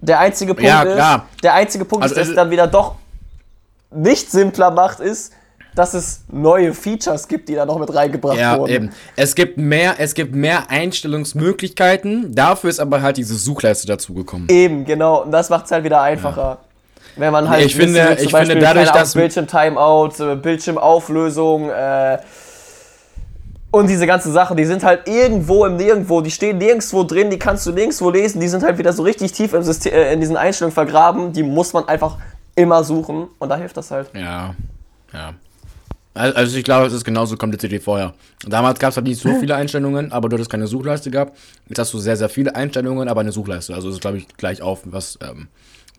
Der 0.00 0.18
einzige 0.20 0.54
Punkt 0.54 0.68
Ja, 0.68 0.82
ist, 0.82 0.94
klar. 0.94 1.26
der 1.42 1.54
einzige 1.54 1.84
Punkt 1.84 2.02
Also 2.04 2.14
ist, 2.14 2.18
der 2.26 2.30
es- 2.30 2.34
dann 2.36 2.50
wieder 2.50 2.66
doch 2.66 2.94
nicht 3.90 4.30
simpler 4.30 4.70
macht, 4.70 5.00
ist, 5.00 5.32
dass 5.74 5.94
es 5.94 6.22
neue 6.30 6.74
Features 6.74 7.28
gibt, 7.28 7.48
die 7.48 7.54
da 7.54 7.64
noch 7.64 7.78
mit 7.78 7.94
reingebracht 7.94 8.36
Ja, 8.38 8.58
wurden. 8.58 8.72
eben. 8.72 8.90
Es 9.16 9.34
gibt 9.34 9.56
mehr, 9.56 9.94
es 9.98 10.14
gibt 10.14 10.34
mehr 10.34 10.68
Einstellungsmöglichkeiten. 10.70 12.34
Dafür 12.34 12.70
ist 12.70 12.80
aber 12.80 13.02
halt 13.02 13.16
diese 13.16 13.34
Suchleiste 13.36 13.86
dazugekommen. 13.86 14.48
Eben, 14.48 14.84
genau. 14.84 15.22
Und 15.22 15.30
das 15.32 15.48
macht 15.50 15.66
es 15.66 15.70
halt 15.70 15.84
wieder 15.84 16.00
einfacher. 16.02 16.58
Wenn 17.16 17.32
man 17.32 17.48
halt 17.48 17.64
Ich 17.66 17.76
finde- 17.76 17.94
will, 18.08 18.16
ich 18.24 18.34
finde 18.34 18.58
dadurch, 18.58 18.90
dass- 18.90 19.14
Bildschirm-Timeout, 19.14 20.12
äh, 20.20 20.36
Bildschirmauflösung, 20.36 21.70
äh, 21.70 22.18
und 23.70 23.88
diese 23.88 24.06
ganzen 24.06 24.32
Sachen, 24.32 24.56
die 24.56 24.64
sind 24.64 24.82
halt 24.82 25.06
irgendwo 25.08 25.64
im 25.64 25.76
Nirgendwo, 25.76 26.20
die 26.20 26.30
stehen 26.30 26.58
nirgendwo 26.58 27.04
drin, 27.04 27.30
die 27.30 27.38
kannst 27.38 27.66
du 27.66 27.72
nirgendwo 27.72 28.10
lesen, 28.10 28.40
die 28.40 28.48
sind 28.48 28.62
halt 28.62 28.78
wieder 28.78 28.92
so 28.92 29.02
richtig 29.02 29.32
tief 29.32 29.52
im 29.52 29.62
System, 29.62 29.92
äh, 29.92 30.12
in 30.12 30.20
diesen 30.20 30.36
Einstellungen 30.36 30.74
vergraben, 30.74 31.32
die 31.32 31.42
muss 31.42 31.72
man 31.72 31.86
einfach 31.88 32.18
immer 32.56 32.82
suchen 32.84 33.28
und 33.38 33.48
da 33.48 33.56
hilft 33.56 33.76
das 33.76 33.90
halt. 33.90 34.10
Ja, 34.14 34.54
ja. 35.12 35.34
Al- 36.14 36.32
Also 36.32 36.56
ich 36.58 36.64
glaube, 36.64 36.86
es 36.86 36.92
ist 36.92 37.04
genauso 37.04 37.36
kompliziert 37.36 37.70
wie 37.72 37.78
vorher. 37.78 38.12
Damals 38.44 38.80
gab 38.80 38.90
es 38.90 38.96
halt 38.96 39.06
nicht 39.06 39.20
so 39.20 39.32
viele 39.34 39.54
Einstellungen, 39.54 40.10
aber 40.10 40.28
du 40.28 40.34
hattest 40.34 40.50
keine 40.50 40.66
Suchleiste 40.66 41.10
gehabt. 41.10 41.38
Jetzt 41.68 41.78
hast 41.78 41.94
du 41.94 41.98
sehr, 41.98 42.16
sehr 42.16 42.28
viele 42.28 42.54
Einstellungen, 42.56 43.08
aber 43.08 43.20
eine 43.20 43.30
Suchleiste. 43.30 43.74
Also 43.74 43.88
es 43.88 43.94
ist, 43.94 44.00
glaube 44.00 44.18
ich, 44.18 44.26
gleich 44.36 44.60
auf, 44.60 44.80
was 44.86 45.16
ähm, 45.22 45.46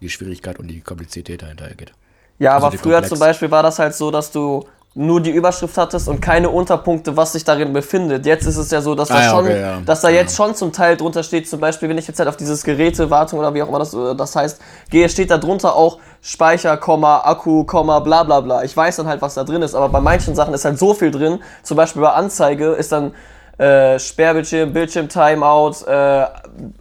die 0.01 0.09
Schwierigkeit 0.09 0.59
und 0.59 0.67
die 0.67 0.82
Komplexität 0.82 1.41
dahinter 1.41 1.69
geht. 1.76 1.93
Ja, 2.39 2.55
Also 2.55 2.67
aber 2.67 2.78
früher 2.78 2.93
komplex. 2.95 3.09
zum 3.09 3.19
Beispiel 3.19 3.49
war 3.51 3.63
das 3.63 3.80
halt 3.80 3.95
so, 3.95 4.11
dass 4.11 4.32
du 4.32 4.65
nur 4.94 5.22
die 5.22 5.32
Überschrift 5.32 5.78
hattest 5.78 6.10
und 6.10 6.20
keine 6.20 6.50
Unterpunkte, 6.50 7.16
was 7.16 7.32
sich 7.32 7.46
darin 7.46 7.72
befindet. 7.72 8.26
Jetzt 8.26 8.46
ist 8.46 8.58
es 8.58 8.72
ja 8.72 8.82
so, 8.82 8.94
dass 8.94 9.08
da 9.08 9.16
Ah 9.16 9.24
ja, 9.24 9.30
schon, 9.30 9.46
okay, 9.46 9.62
ja. 9.62 9.80
dass 9.86 10.02
da 10.02 10.10
jetzt 10.10 10.36
schon 10.36 10.54
zum 10.54 10.74
Teil 10.74 10.98
drunter 10.98 11.24
steht, 11.24 11.50
zum 11.50 11.62
Beispiel, 11.62 11.88
wenn 11.88 11.98
ich 11.98 12.08
jetzt 12.08 12.20
halt 12.20 12.28
auf 12.28 12.36
dieses 12.36 12.62
Gerätewartung 12.64 13.39
oder 13.39 13.54
wie 13.54 13.64
auch 13.64 13.70
immer 13.70 13.80
das, 13.80 13.94
äh, 13.94 14.16
das 14.16 14.36
heißt, 14.36 14.60
gehe, 14.89 15.08
steht 15.08 15.32
da 15.32 15.38
drunter 15.38 15.78
auch 15.78 16.00
Speicher, 16.22 16.76
Komma, 16.76 17.22
Akku, 17.24 17.64
Komma, 17.64 18.00
bla 18.00 18.24
bla 18.24 18.42
bla. 18.42 18.64
Ich 18.64 18.76
weiß 18.76 18.98
dann 18.98 19.08
halt, 19.08 19.22
was 19.22 19.36
da 19.36 19.46
drin 19.46 19.62
ist, 19.62 19.76
aber 19.76 19.88
bei 19.88 20.02
manchen 20.02 20.36
Sachen 20.36 20.54
ist 20.54 20.66
halt 20.66 20.78
so 20.78 20.94
viel 20.94 21.12
drin. 21.12 21.39
Zum 21.64 21.78
Beispiel 21.78 22.02
bei 22.02 22.12
Anzeige 22.12 22.72
ist 22.72 22.92
dann 22.92 23.14
äh, 23.58 23.98
Sperrbildschirm, 23.98 24.74
Bildschirm 24.74 25.08
Timeout, 25.08 25.86
äh, 25.88 26.26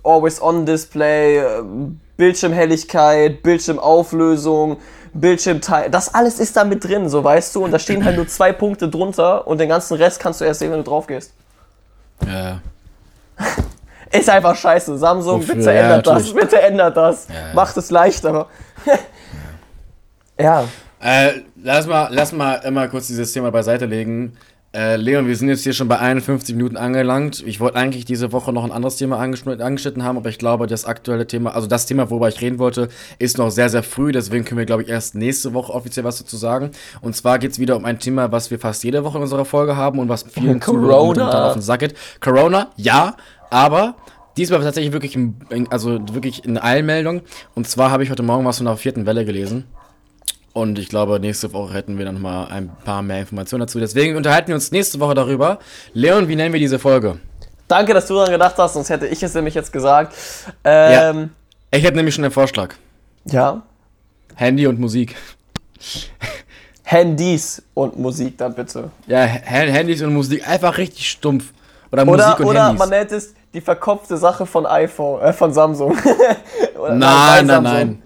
Always 0.03 0.43
On 0.43 0.67
Display, 0.67 1.39
äh, 1.39 1.63
Bildschirmhelligkeit, 2.17 3.43
Bildschirmauflösung, 3.43 4.79
Bildschirmteil, 5.13 5.91
das 5.91 6.15
alles 6.15 6.39
ist 6.39 6.57
da 6.57 6.65
mit 6.65 6.85
drin, 6.85 7.09
so 7.09 7.23
weißt 7.25 7.55
du, 7.55 7.65
und 7.65 7.73
da 7.73 7.79
stehen 7.79 8.05
halt 8.05 8.17
nur 8.17 8.29
zwei 8.29 8.53
Punkte 8.53 8.89
drunter 8.89 9.47
und 9.47 9.59
den 9.59 9.69
ganzen 9.69 9.95
Rest 9.97 10.21
kannst 10.21 10.41
du 10.41 10.45
erst 10.45 10.61
sehen, 10.61 10.71
wenn 10.71 10.79
du 10.79 10.85
drauf 10.85 11.07
gehst. 11.07 11.33
Ja, 12.27 12.61
Ist 14.13 14.29
einfach 14.29 14.57
scheiße. 14.57 14.99
Samsung, 14.99 15.41
Wofür? 15.41 15.55
bitte 15.55 15.73
Ja, 15.73 15.81
ändert 15.83 16.07
das, 16.07 16.15
natürlich. 16.15 16.35
bitte 16.35 16.61
ändert 16.63 16.97
das. 16.97 17.29
Ja, 17.29 17.35
ja. 17.35 17.55
Macht 17.55 17.77
es 17.77 17.91
leichter. 17.91 18.49
ja. 20.39 20.65
Äh, 21.01 21.43
lass 21.63 21.87
mal, 21.87 22.09
lass 22.11 22.33
mal 22.33 22.55
immer 22.57 22.89
kurz 22.89 23.07
dieses 23.07 23.33
Thema 23.33 23.51
beiseite 23.51 23.87
legen. 23.87 24.37
Äh, 24.73 24.95
Leon, 24.97 25.27
wir 25.27 25.35
sind 25.35 25.49
jetzt 25.49 25.65
hier 25.65 25.73
schon 25.73 25.89
bei 25.89 25.99
51 25.99 26.55
Minuten 26.55 26.77
angelangt. 26.77 27.43
Ich 27.45 27.59
wollte 27.59 27.77
eigentlich 27.77 28.05
diese 28.05 28.31
Woche 28.31 28.53
noch 28.53 28.63
ein 28.63 28.71
anderes 28.71 28.95
Thema 28.95 29.19
angeschnitten, 29.19 30.05
haben, 30.05 30.17
aber 30.17 30.29
ich 30.29 30.39
glaube, 30.39 30.69
das 30.69 30.85
aktuelle 30.85 31.27
Thema, 31.27 31.57
also 31.57 31.67
das 31.67 31.87
Thema, 31.87 32.09
worüber 32.09 32.29
ich 32.29 32.41
reden 32.41 32.61
wollte, 32.61 32.89
ist 33.19 33.37
noch 33.39 33.51
sehr, 33.51 33.69
sehr 33.69 33.83
früh. 33.83 34.13
Deswegen 34.13 34.45
können 34.45 34.59
wir, 34.59 34.67
glaube 34.67 34.85
ich, 34.85 34.89
erst 34.89 35.17
nächste 35.17 35.55
Woche 35.55 35.73
offiziell 35.75 36.05
was 36.05 36.19
dazu 36.19 36.37
sagen. 36.37 36.71
Und 37.01 37.17
zwar 37.17 37.41
geht 37.41 37.51
es 37.51 37.59
wieder 37.59 37.75
um 37.75 37.85
ein 37.85 37.99
Thema, 37.99 38.31
was 38.31 38.53
wir 38.53 38.61
fast 38.61 38.85
jede 38.85 39.03
Woche 39.03 39.19
in 39.19 39.23
unserer 39.23 39.45
Folge 39.45 39.77
haben 39.77 39.99
und 39.99 40.09
was 40.09 40.23
vielen 40.23 40.61
Corona. 40.61 41.49
Auf 41.49 41.55
den 41.55 41.63
Sack 41.63 41.81
geht. 41.81 41.95
Corona, 42.21 42.71
ja, 42.77 43.17
aber 43.51 43.97
diesmal 44.37 44.61
tatsächlich 44.61 44.93
wirklich, 44.93 45.17
in, 45.17 45.35
also 45.71 45.99
wirklich 46.13 46.45
in 46.45 46.57
Eilmeldung. 46.59 47.23
Und 47.57 47.67
zwar 47.67 47.91
habe 47.91 48.05
ich 48.05 48.11
heute 48.11 48.23
Morgen 48.23 48.45
was 48.45 48.59
von 48.59 48.67
der 48.67 48.77
vierten 48.77 49.05
Welle 49.05 49.25
gelesen. 49.25 49.65
Und 50.53 50.79
ich 50.79 50.89
glaube, 50.89 51.21
nächste 51.21 51.53
Woche 51.53 51.75
hätten 51.75 51.97
wir 51.99 52.05
dann 52.05 52.21
mal 52.21 52.47
ein 52.49 52.71
paar 52.85 53.03
mehr 53.03 53.21
Informationen 53.21 53.61
dazu. 53.61 53.79
Deswegen 53.79 54.17
unterhalten 54.17 54.49
wir 54.49 54.57
uns 54.57 54.73
nächste 54.73 54.99
Woche 54.99 55.15
darüber. 55.15 55.59
Leon, 55.93 56.27
wie 56.29 56.35
nennen 56.37 56.53
wir 56.53 56.59
diese 56.61 56.79
Folge? 56.81 57.19
Danke, 57.69 57.95
dass 57.95 58.07
du 58.09 58.15
daran 58.15 58.33
gedacht 58.33 58.57
hast, 58.59 58.75
sonst 58.75 58.91
hätte 58.91 59.07
ich 59.07 59.23
es 59.23 59.33
nämlich 59.35 59.55
jetzt 59.55 59.73
gesagt. 59.73 60.13
Ähm, 60.65 61.31
Ich 61.71 61.85
hätte 61.85 61.97
nämlich 61.97 62.15
schon 62.15 62.25
einen 62.25 62.33
Vorschlag. 62.33 62.75
ja. 63.27 63.63
Handy 64.37 64.67
und 64.67 64.81
Musik. 64.81 65.17
Handys 66.83 67.63
und 67.75 67.99
Musik 67.99 68.39
dann 68.39 68.55
bitte. 68.55 68.91
Ja, 69.07 69.21
Ha- 69.21 69.27
Handys 69.45 70.03
und 70.03 70.15
Musik. 70.15 70.49
Einfach 70.49 70.79
richtig 70.79 71.11
stumpf. 71.11 71.53
Oder, 71.93 72.03
Oder, 72.07 72.27
Musik 72.27 72.41
und 72.41 72.47
oder 72.47 72.65
Handys. 72.67 72.79
man 72.79 72.89
nennt 72.91 73.13
es 73.13 73.35
die 73.53 73.61
verkopfte 73.61 74.17
Sache 74.17 74.47
von 74.47 74.65
iPhone, 74.67 75.21
äh, 75.23 75.33
von 75.33 75.53
Samsung. 75.53 75.93
oder 76.79 76.95
nein, 76.95 76.99
nein, 76.99 77.47
Samsung. 77.47 77.63
nein. 77.73 78.03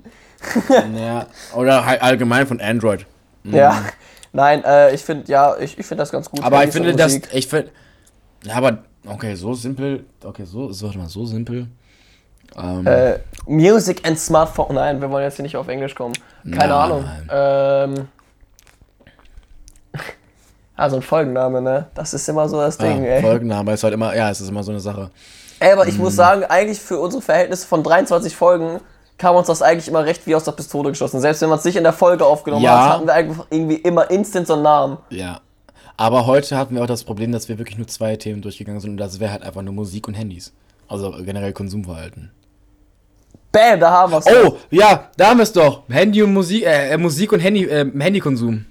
ja, 0.97 1.27
oder 1.55 1.85
halt 1.87 2.03
allgemein 2.03 2.47
von 2.47 2.61
Android. 2.61 3.07
Ja. 3.45 3.83
Nein, 4.33 4.65
äh, 4.65 4.95
ich 4.95 5.03
finde, 5.05 5.31
ja, 5.31 5.57
ich, 5.59 5.79
ich 5.79 5.87
finde 5.87 6.03
das 6.03 6.11
ganz 6.11 6.31
gut. 6.31 6.43
Aber 6.43 6.65
ich 6.65 6.71
finde 6.71 6.95
das, 6.95 7.21
ich 7.33 7.47
finde, 7.47 7.71
ja, 8.45 8.55
aber, 8.57 8.79
okay, 9.07 9.35
so 9.37 9.55
simpel, 9.55 10.05
okay, 10.25 10.45
so, 10.45 10.73
so, 10.73 10.87
warte 10.87 10.99
mal, 10.99 11.09
so 11.09 11.25
simpel. 11.25 11.69
Ähm, 12.57 12.87
Äh, 12.87 13.19
Music 13.47 14.07
and 14.07 14.19
Smartphone. 14.19 14.75
Nein, 14.75 15.01
wir 15.01 15.11
wollen 15.11 15.25
jetzt 15.25 15.37
hier 15.37 15.45
nicht 15.45 15.57
auf 15.57 15.69
Englisch 15.69 15.95
kommen. 15.95 16.15
Keine 16.45 16.57
Nein. 16.57 16.71
Ahnung. 16.71 17.05
Ähm. 17.31 18.09
Also 20.77 20.97
ein 20.97 21.03
Folgenname, 21.03 21.63
ne? 21.63 21.87
Das 21.95 22.15
ist 22.15 22.29
immer 22.29 22.49
so 22.49 22.61
das 22.61 22.77
Ding, 22.77 23.05
ah, 23.05 23.09
ey. 23.09 23.23
Folgenname 23.23 23.73
ist 23.75 23.85
halt 23.85 23.95
immer, 23.95 24.13
ja, 24.17 24.29
es 24.31 24.41
ist 24.41 24.49
immer 24.49 24.65
so 24.65 24.73
eine 24.73 24.81
Sache. 24.81 25.09
Ey, 25.61 25.71
aber 25.71 25.87
ich 25.87 25.95
Hm. 25.95 26.01
muss 26.03 26.17
sagen, 26.17 26.43
eigentlich 26.43 26.81
für 26.81 26.99
unsere 26.99 27.23
Verhältnisse 27.23 27.65
von 27.69 27.85
23 27.85 28.35
Folgen 28.35 28.81
kam 29.19 29.37
uns 29.37 29.47
das 29.47 29.63
eigentlich 29.63 29.89
immer 29.89 30.05
recht 30.05 30.27
wie 30.27 30.35
aus 30.35 30.45
der 30.45 30.53
Pistole 30.53 30.91
geschossen. 30.91 31.21
Selbst 31.21 31.41
wenn 31.43 31.49
man 31.49 31.59
es 31.59 31.65
nicht 31.65 31.77
in 31.77 31.85
der 31.85 31.93
Folge 31.93 32.25
aufgenommen 32.27 32.65
Ja. 32.65 32.85
hat, 32.85 32.93
hatten 32.95 33.07
wir 33.07 33.15
einfach 33.15 33.47
irgendwie 33.51 33.77
immer 33.77 34.11
instant 34.11 34.47
so 34.47 34.55
einen 34.55 34.63
Namen. 34.63 34.99
Ja. 35.11 35.41
Aber 35.97 36.27
heute 36.27 36.57
hatten 36.59 36.75
wir 36.75 36.83
auch 36.83 36.89
das 36.89 37.05
Problem, 37.05 37.31
dass 37.31 37.49
wir 37.49 37.59
wirklich 37.59 37.79
nur 37.79 37.87
zwei 37.87 38.17
Themen 38.17 38.43
durchgegangen 38.43 38.81
sind 38.81 38.91
und 38.93 38.97
das 38.97 39.21
wäre 39.21 39.31
halt 39.33 39.43
einfach 39.45 39.63
nur 39.63 39.73
Musik 39.75 40.09
und 40.09 40.15
Handys. 40.15 40.53
Also 40.89 41.13
generell 41.25 41.53
Konsumverhalten. 41.53 42.33
Bam, 43.53 43.79
da 43.79 43.91
haben 43.91 44.13
wir 44.13 44.19
es. 44.19 44.27
Oh, 44.27 44.57
ja, 44.71 45.09
da 45.17 45.29
haben 45.31 45.39
wir 45.39 45.45
es 45.45 45.53
doch. 45.53 45.83
Handy 45.89 46.21
und 46.25 46.33
Musik, 46.33 46.65
äh, 46.65 46.91
äh, 46.91 46.97
Musik 46.99 47.33
und 47.33 47.39
Handy, 47.39 47.65
äh, 47.65 47.89
Handykonsum. 47.99 48.67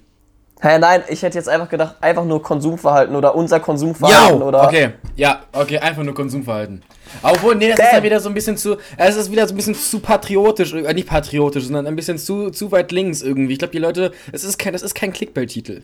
Hä, 0.64 0.78
nein, 0.78 1.02
ich 1.08 1.22
hätte 1.22 1.36
jetzt 1.36 1.48
einfach 1.48 1.68
gedacht, 1.68 1.96
einfach 2.00 2.24
nur 2.24 2.42
Konsumverhalten 2.42 3.14
oder 3.14 3.34
unser 3.34 3.60
Konsumverhalten 3.60 4.40
Ja, 4.40 4.46
oder. 4.46 4.64
okay. 4.64 4.90
Ja, 5.14 5.40
okay, 5.52 5.78
einfach 5.78 6.02
nur 6.02 6.14
Konsumverhalten. 6.14 6.82
Obwohl, 7.22 7.54
nee, 7.56 7.68
das 7.68 7.78
ist 7.78 7.84
Damn. 7.84 7.94
dann 7.96 8.02
wieder 8.02 8.18
so 8.18 8.30
ein 8.30 8.34
bisschen 8.34 8.56
zu, 8.56 8.78
es 8.96 9.14
ist 9.16 9.30
wieder 9.30 9.46
so 9.46 9.52
ein 9.52 9.56
bisschen 9.58 9.74
zu 9.74 10.00
patriotisch, 10.00 10.72
äh, 10.72 10.94
nicht 10.94 11.06
patriotisch, 11.06 11.64
sondern 11.64 11.86
ein 11.86 11.94
bisschen 11.96 12.16
zu, 12.16 12.48
zu 12.48 12.72
weit 12.72 12.92
links 12.92 13.20
irgendwie. 13.20 13.52
Ich 13.52 13.58
glaube, 13.58 13.72
die 13.72 13.78
Leute, 13.78 14.12
es 14.32 14.42
ist 14.42 14.58
kein, 14.58 14.72
das 14.72 14.80
ist 14.80 14.94
kein 14.94 15.12
Clickbait-Titel. 15.12 15.82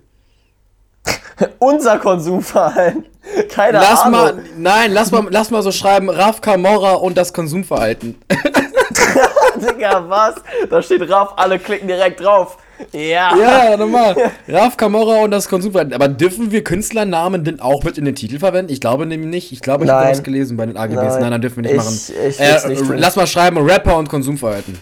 Unser 1.58 1.98
Konsumverhalten. 1.98 3.04
Keine 3.50 3.72
Lass 3.80 4.00
Ahnung. 4.00 4.12
mal, 4.18 4.34
nein, 4.56 4.92
lass 4.92 5.10
mal, 5.10 5.26
lass 5.28 5.50
mal 5.50 5.60
so 5.62 5.72
schreiben, 5.72 6.08
Raf 6.08 6.40
Camorra 6.40 6.94
und 6.94 7.18
das 7.18 7.34
Konsumverhalten. 7.34 8.18
Digga, 9.56 10.08
was? 10.08 10.36
Da 10.70 10.80
steht 10.80 11.08
Raff, 11.10 11.34
alle 11.36 11.58
klicken 11.58 11.86
direkt 11.86 12.20
drauf. 12.20 12.56
Ja. 12.92 13.36
Ja, 13.36 13.76
normal. 13.76 14.16
Raf 14.48 14.76
Camorra 14.76 15.22
und 15.24 15.30
das 15.30 15.48
Konsumverhalten. 15.48 15.94
Aber 15.94 16.08
dürfen 16.08 16.50
wir 16.50 16.64
Künstlernamen 16.64 17.44
denn 17.44 17.60
auch 17.60 17.84
mit 17.84 17.98
in 17.98 18.04
den 18.04 18.14
Titel 18.14 18.38
verwenden? 18.38 18.72
Ich 18.72 18.80
glaube 18.80 19.06
nämlich 19.06 19.30
nicht. 19.30 19.52
Ich 19.52 19.60
glaube, 19.60 19.84
ich 19.84 19.90
habe 19.90 20.08
das 20.08 20.22
gelesen 20.22 20.56
bei 20.56 20.66
den 20.66 20.76
AGBs. 20.76 20.94
Nein. 20.96 21.20
Nein, 21.20 21.30
dann 21.32 21.40
dürfen 21.42 21.62
wir 21.64 21.72
nicht 21.72 21.72
Ich- 21.72 21.76
machen. 21.78 22.28
ich 22.28 22.40
äh, 22.40 22.68
nicht 22.68 23.00
lass 23.00 23.16
mal 23.16 23.26
schreiben, 23.26 23.58
Rapper 23.58 23.96
und 23.96 24.08
Konsumverhalten. 24.08 24.78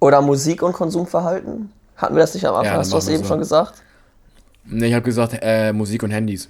Oder 0.00 0.20
Musik 0.22 0.62
und 0.62 0.72
Konsumverhalten? 0.72 1.72
Hatten 1.96 2.14
wir 2.14 2.20
das 2.20 2.34
nicht 2.34 2.44
am 2.46 2.54
Anfang? 2.54 2.72
Ja, 2.74 2.78
Hast 2.78 2.92
du 2.92 2.96
das 2.96 3.08
eben 3.08 3.22
so. 3.22 3.28
schon 3.28 3.38
gesagt? 3.40 3.74
Ne, 4.64 4.86
ich 4.86 4.94
habe 4.94 5.04
gesagt, 5.04 5.36
äh, 5.42 5.72
Musik 5.72 6.02
und 6.02 6.10
Handys. 6.10 6.48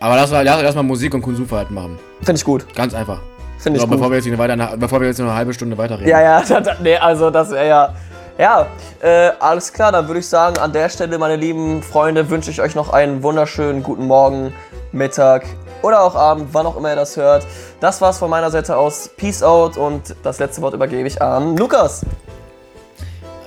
Aber 0.00 0.16
lass 0.16 0.30
lass, 0.30 0.44
lass 0.62 0.74
mal 0.74 0.82
Musik 0.82 1.14
und 1.14 1.22
Konsumverhalten 1.22 1.74
machen. 1.74 1.98
Finde 2.22 2.38
ich 2.38 2.44
gut. 2.44 2.66
Ganz 2.74 2.92
einfach. 2.94 3.22
Finde 3.58 3.78
ich 3.78 3.84
bevor 3.86 4.08
gut. 4.08 4.24
wir, 4.24 4.32
jetzt 4.32 4.38
weiter, 4.38 4.76
bevor 4.76 5.00
wir 5.00 5.08
jetzt 5.08 5.18
noch 5.18 5.26
eine 5.26 5.34
halbe 5.34 5.54
Stunde 5.54 5.76
weiterreden. 5.78 6.08
Ja, 6.08 6.20
ja, 6.20 6.42
da, 6.48 6.60
da, 6.60 6.76
nee, 6.82 6.96
also 6.96 7.30
das 7.30 7.50
wäre 7.50 7.68
ja. 7.68 7.94
Ja, 8.38 8.66
äh, 9.00 9.30
alles 9.40 9.72
klar, 9.72 9.92
dann 9.92 10.08
würde 10.08 10.20
ich 10.20 10.28
sagen, 10.28 10.58
an 10.58 10.70
der 10.70 10.90
Stelle, 10.90 11.16
meine 11.16 11.36
lieben 11.36 11.82
Freunde, 11.82 12.28
wünsche 12.28 12.50
ich 12.50 12.60
euch 12.60 12.74
noch 12.74 12.90
einen 12.92 13.22
wunderschönen 13.22 13.82
guten 13.82 14.06
Morgen, 14.06 14.52
Mittag 14.92 15.46
oder 15.80 16.02
auch 16.02 16.14
Abend, 16.14 16.48
wann 16.52 16.66
auch 16.66 16.76
immer 16.76 16.90
ihr 16.90 16.96
das 16.96 17.16
hört. 17.16 17.46
Das 17.80 18.00
war's 18.02 18.18
von 18.18 18.28
meiner 18.28 18.50
Seite 18.50 18.76
aus. 18.76 19.10
Peace 19.16 19.42
out 19.42 19.78
und 19.78 20.14
das 20.22 20.38
letzte 20.38 20.60
Wort 20.60 20.74
übergebe 20.74 21.06
ich 21.06 21.22
an 21.22 21.56
Lukas. 21.56 22.04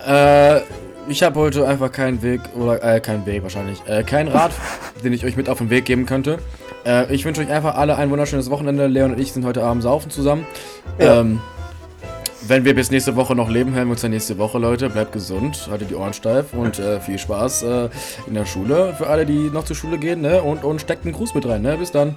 Äh, 0.08 0.62
ich 1.08 1.24
habe 1.24 1.40
heute 1.40 1.68
einfach 1.68 1.92
keinen 1.92 2.22
Weg, 2.22 2.42
oder, 2.56 2.84
äh, 2.84 3.00
keinen 3.00 3.26
Weg 3.26 3.44
wahrscheinlich, 3.44 3.82
äh, 3.88 4.04
keinen 4.04 4.30
Rat, 4.30 4.52
den 5.04 5.14
ich 5.14 5.26
euch 5.26 5.36
mit 5.36 5.50
auf 5.50 5.58
den 5.58 5.70
Weg 5.70 5.86
geben 5.86 6.06
könnte. 6.06 6.40
Äh, 6.90 7.14
ich 7.14 7.24
wünsche 7.24 7.42
euch 7.42 7.52
einfach 7.52 7.76
alle 7.76 7.98
ein 7.98 8.10
wunderschönes 8.10 8.50
Wochenende. 8.50 8.88
Leon 8.88 9.14
und 9.14 9.20
ich 9.20 9.32
sind 9.32 9.46
heute 9.46 9.64
Abend 9.64 9.84
saufen 9.84 10.10
zusammen. 10.10 10.46
Ja. 10.98 11.22
Ähm, 11.22 11.40
wenn 12.48 12.66
wir 12.66 12.74
bis 12.74 12.90
nächste 12.90 13.16
Woche 13.16 13.36
noch 13.36 13.50
leben, 13.50 13.76
hören 13.76 13.88
wir 13.88 13.92
uns 13.92 14.02
dann 14.02 14.12
nächste 14.12 14.38
Woche, 14.38 14.58
Leute. 14.58 14.90
Bleibt 14.90 15.12
gesund, 15.12 15.68
haltet 15.70 15.92
die 15.92 15.96
Ohren 15.96 16.14
steif 16.14 16.54
und 16.54 16.80
äh, 16.80 17.00
viel 17.00 17.20
Spaß 17.20 17.64
äh, 17.64 17.90
in 18.26 18.34
der 18.34 18.46
Schule 18.46 18.96
für 18.98 19.08
alle, 19.08 19.26
die 19.26 19.52
noch 19.52 19.66
zur 19.66 19.76
Schule 19.76 20.00
gehen, 20.00 20.22
ne? 20.22 20.42
Und, 20.42 20.64
und 20.64 20.82
steckt 20.82 21.06
einen 21.06 21.14
Gruß 21.14 21.36
mit 21.36 21.46
rein, 21.48 21.62
ne? 21.62 21.78
Bis 21.78 21.92
dann. 21.92 22.16